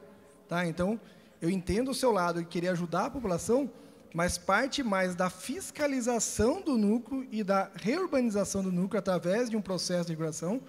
Tá? 0.47 0.66
Então, 0.66 1.01
eu 1.40 1.48
entendo 1.48 1.90
o 1.90 1.94
seu 1.94 2.12
lado 2.12 2.40
de 2.40 2.47
querer 2.47 2.68
ajudar 2.68 3.06
a 3.06 3.10
população, 3.10 3.70
mas 4.12 4.36
parte 4.36 4.82
mais 4.82 5.14
da 5.14 5.31
fiscalização 5.31 6.60
do 6.60 6.76
núcleo 6.76 7.26
e 7.32 7.43
da 7.43 7.70
reurbanização 7.74 8.62
do 8.62 8.70
núcleo 8.70 8.98
através 8.98 9.48
de 9.48 9.56
um 9.56 9.62
processo 9.62 10.05
de 10.05 10.12
regulação. 10.12 10.60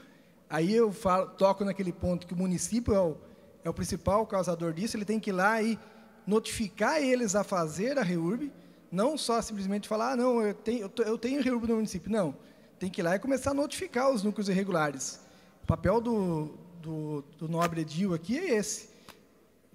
Aí 0.50 0.74
eu 0.74 0.94
falo, 0.94 1.28
toco 1.32 1.66
naquele 1.66 1.92
ponto 1.92 2.26
que 2.26 2.34
o 2.34 2.38
município 2.38 2.94
é 2.94 3.00
o, 3.00 3.18
é 3.66 3.70
o 3.70 3.74
principal 3.74 4.26
causador 4.26 4.72
disso, 4.72 4.96
ele 4.96 5.06
tem 5.06 5.20
que 5.20 5.32
ir 5.32 5.34
lá 5.34 5.62
e 5.62 5.78
notificar 6.26 7.02
eles 7.02 7.36
a 7.36 7.44
fazer 7.44 8.00
a 8.00 8.04
REURB, 8.04 8.52
não 8.92 9.18
só 9.18 9.42
simplesmente 9.42 9.88
falar, 9.88 10.14
ah, 10.14 10.16
não, 10.16 10.42
eu 10.42 10.54
tenho, 10.54 10.92
eu 11.06 11.18
tenho 11.18 11.42
reúbe 11.42 11.68
no 11.68 11.76
município. 11.76 12.12
Não. 12.12 12.36
Tem 12.80 12.90
que 12.90 13.02
ir 13.02 13.04
lá 13.04 13.16
e 13.16 13.20
começar 13.20 13.52
a 13.52 13.54
notificar 13.54 14.12
os 14.12 14.24
núcleos 14.24 14.50
irregulares. 14.50 15.20
O 15.64 15.66
papel 15.66 16.02
do, 16.02 16.58
do, 16.82 17.24
do 17.38 17.48
nobre 17.48 17.82
edil 17.82 18.14
aqui 18.14 18.38
é 18.38 18.56
esse. 18.56 18.90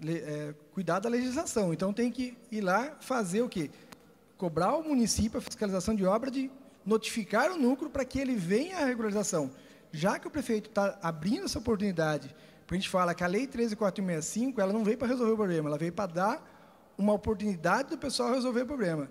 É, 0.07 0.55
cuidar 0.73 1.01
da 1.01 1.09
legislação. 1.09 1.73
Então, 1.73 1.93
tem 1.93 2.11
que 2.11 2.37
ir 2.51 2.61
lá 2.61 2.97
fazer 3.01 3.43
o 3.43 3.49
quê? 3.49 3.71
Cobrar 4.39 4.69
ao 4.69 4.83
município 4.83 5.39
a 5.39 5.41
fiscalização 5.41 5.95
de 5.95 6.05
obra 6.05 6.31
de 6.31 6.51
notificar 6.85 7.51
o 7.51 7.59
núcleo 7.59 7.91
para 7.91 8.05
que 8.05 8.19
ele 8.19 8.35
venha 8.35 8.79
à 8.79 8.85
regularização. 8.85 9.51
Já 9.93 10.19
que 10.19 10.27
o 10.27 10.31
prefeito 10.31 10.71
está 10.71 10.99
abrindo 11.03 11.45
essa 11.45 11.59
oportunidade, 11.59 12.35
a 12.71 12.75
gente 12.75 12.89
fala 12.89 13.15
que 13.15 13.25
a 13.25 13.27
Lei 13.27 13.47
13.465, 13.47 14.59
ela 14.59 14.73
não 14.73 14.85
veio 14.85 14.97
para 14.97 15.09
resolver 15.09 15.33
o 15.33 15.37
problema, 15.37 15.69
ela 15.69 15.79
veio 15.79 15.93
para 15.93 16.13
dar 16.13 16.60
uma 16.97 17.13
oportunidade 17.13 17.91
do 17.91 17.99
pessoal 17.99 18.33
resolver 18.33 18.63
o 18.63 18.67
problema. 18.67 19.09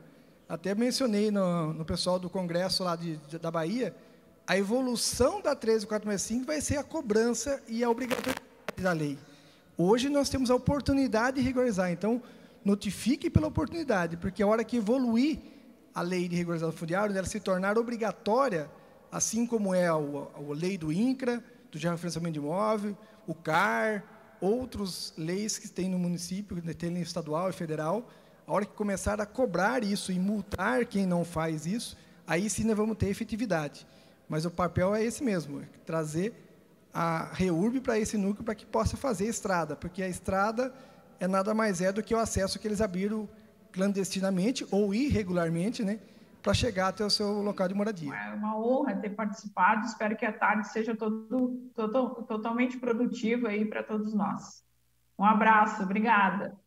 Até 0.47 0.73
mencionei 0.73 1.29
no, 1.29 1.73
no 1.73 1.85
pessoal 1.85 2.17
do 2.17 2.29
Congresso 2.29 2.83
lá 2.83 2.95
de, 2.95 3.17
de, 3.17 3.37
da 3.37 3.51
Bahia, 3.51 3.95
a 4.47 4.57
evolução 4.57 5.41
da 5.41 5.55
13465 5.55 6.45
vai 6.45 6.59
ser 6.59 6.77
a 6.77 6.83
cobrança 6.83 7.61
e 7.67 7.83
a 7.83 7.89
obrigatoriedade 7.89 8.41
da 8.77 8.91
lei. 8.91 9.17
Hoje 9.77 10.09
nós 10.09 10.27
temos 10.27 10.49
a 10.49 10.55
oportunidade 10.55 11.37
de 11.37 11.43
regularizar, 11.43 11.91
então 11.91 12.21
notifique 12.65 13.29
pela 13.29 13.47
oportunidade, 13.47 14.17
porque 14.17 14.41
a 14.41 14.47
hora 14.47 14.63
que 14.63 14.77
evoluir 14.77 15.39
a 15.93 16.01
lei 16.01 16.27
de 16.27 16.35
regularização 16.35 16.75
fundiária, 16.75 17.15
ela 17.15 17.27
se 17.27 17.39
tornar 17.39 17.77
obrigatória, 17.77 18.69
assim 19.11 19.45
como 19.45 19.73
é 19.73 19.87
a, 19.87 19.93
a 19.93 20.53
lei 20.53 20.77
do 20.77 20.91
INCRA, 20.91 21.43
do 21.71 21.77
georreferenciamento 21.77 22.33
de 22.33 22.39
imóvel, 22.39 22.97
o 23.27 23.35
CAR, 23.35 24.03
outras 24.41 25.13
leis 25.17 25.57
que 25.57 25.67
tem 25.67 25.89
no 25.89 25.99
município, 25.99 26.61
tem 26.73 26.89
lei 26.89 27.03
estadual 27.03 27.49
e 27.49 27.53
federal, 27.53 28.09
a 28.47 28.53
hora 28.53 28.65
que 28.65 28.73
começar 28.73 29.21
a 29.21 29.25
cobrar 29.25 29.83
isso 29.83 30.11
e 30.11 30.19
multar 30.19 30.85
quem 30.85 31.05
não 31.05 31.23
faz 31.23 31.65
isso, 31.65 31.95
aí 32.25 32.49
sim 32.49 32.63
nós 32.63 32.75
vamos 32.75 32.97
ter 32.97 33.07
efetividade. 33.07 33.85
Mas 34.27 34.45
o 34.45 34.51
papel 34.51 34.95
é 34.95 35.03
esse 35.03 35.23
mesmo, 35.23 35.61
é 35.61 35.65
trazer 35.85 36.33
a 36.93 37.31
REURB 37.33 37.81
para 37.81 37.99
esse 37.99 38.17
núcleo 38.17 38.43
para 38.43 38.55
que 38.55 38.65
possa 38.65 38.97
fazer 38.97 39.27
estrada, 39.27 39.75
porque 39.75 40.01
a 40.01 40.07
estrada 40.07 40.73
é 41.19 41.27
nada 41.27 41.53
mais 41.53 41.81
é 41.81 41.91
do 41.91 42.01
que 42.01 42.15
o 42.15 42.17
acesso 42.17 42.57
que 42.59 42.67
eles 42.67 42.81
abriram 42.81 43.29
clandestinamente 43.71 44.65
ou 44.71 44.93
irregularmente, 44.93 45.83
né, 45.83 45.99
para 46.41 46.53
chegar 46.53 46.87
até 46.89 47.05
o 47.05 47.09
seu 47.09 47.41
local 47.41 47.67
de 47.67 47.73
moradia. 47.73 48.13
É 48.13 48.33
uma 48.33 48.57
honra 48.57 48.95
ter 48.95 49.09
participado. 49.09 49.85
Espero 49.85 50.15
que 50.15 50.25
a 50.25 50.31
tarde 50.31 50.67
seja 50.67 50.95
todo, 50.95 51.71
todo 51.75 52.23
totalmente 52.23 52.77
produtiva 52.77 53.49
aí 53.49 53.65
para 53.65 53.83
todos 53.83 54.13
nós. 54.13 54.63
Um 55.17 55.25
abraço, 55.25 55.83
obrigada. 55.83 56.57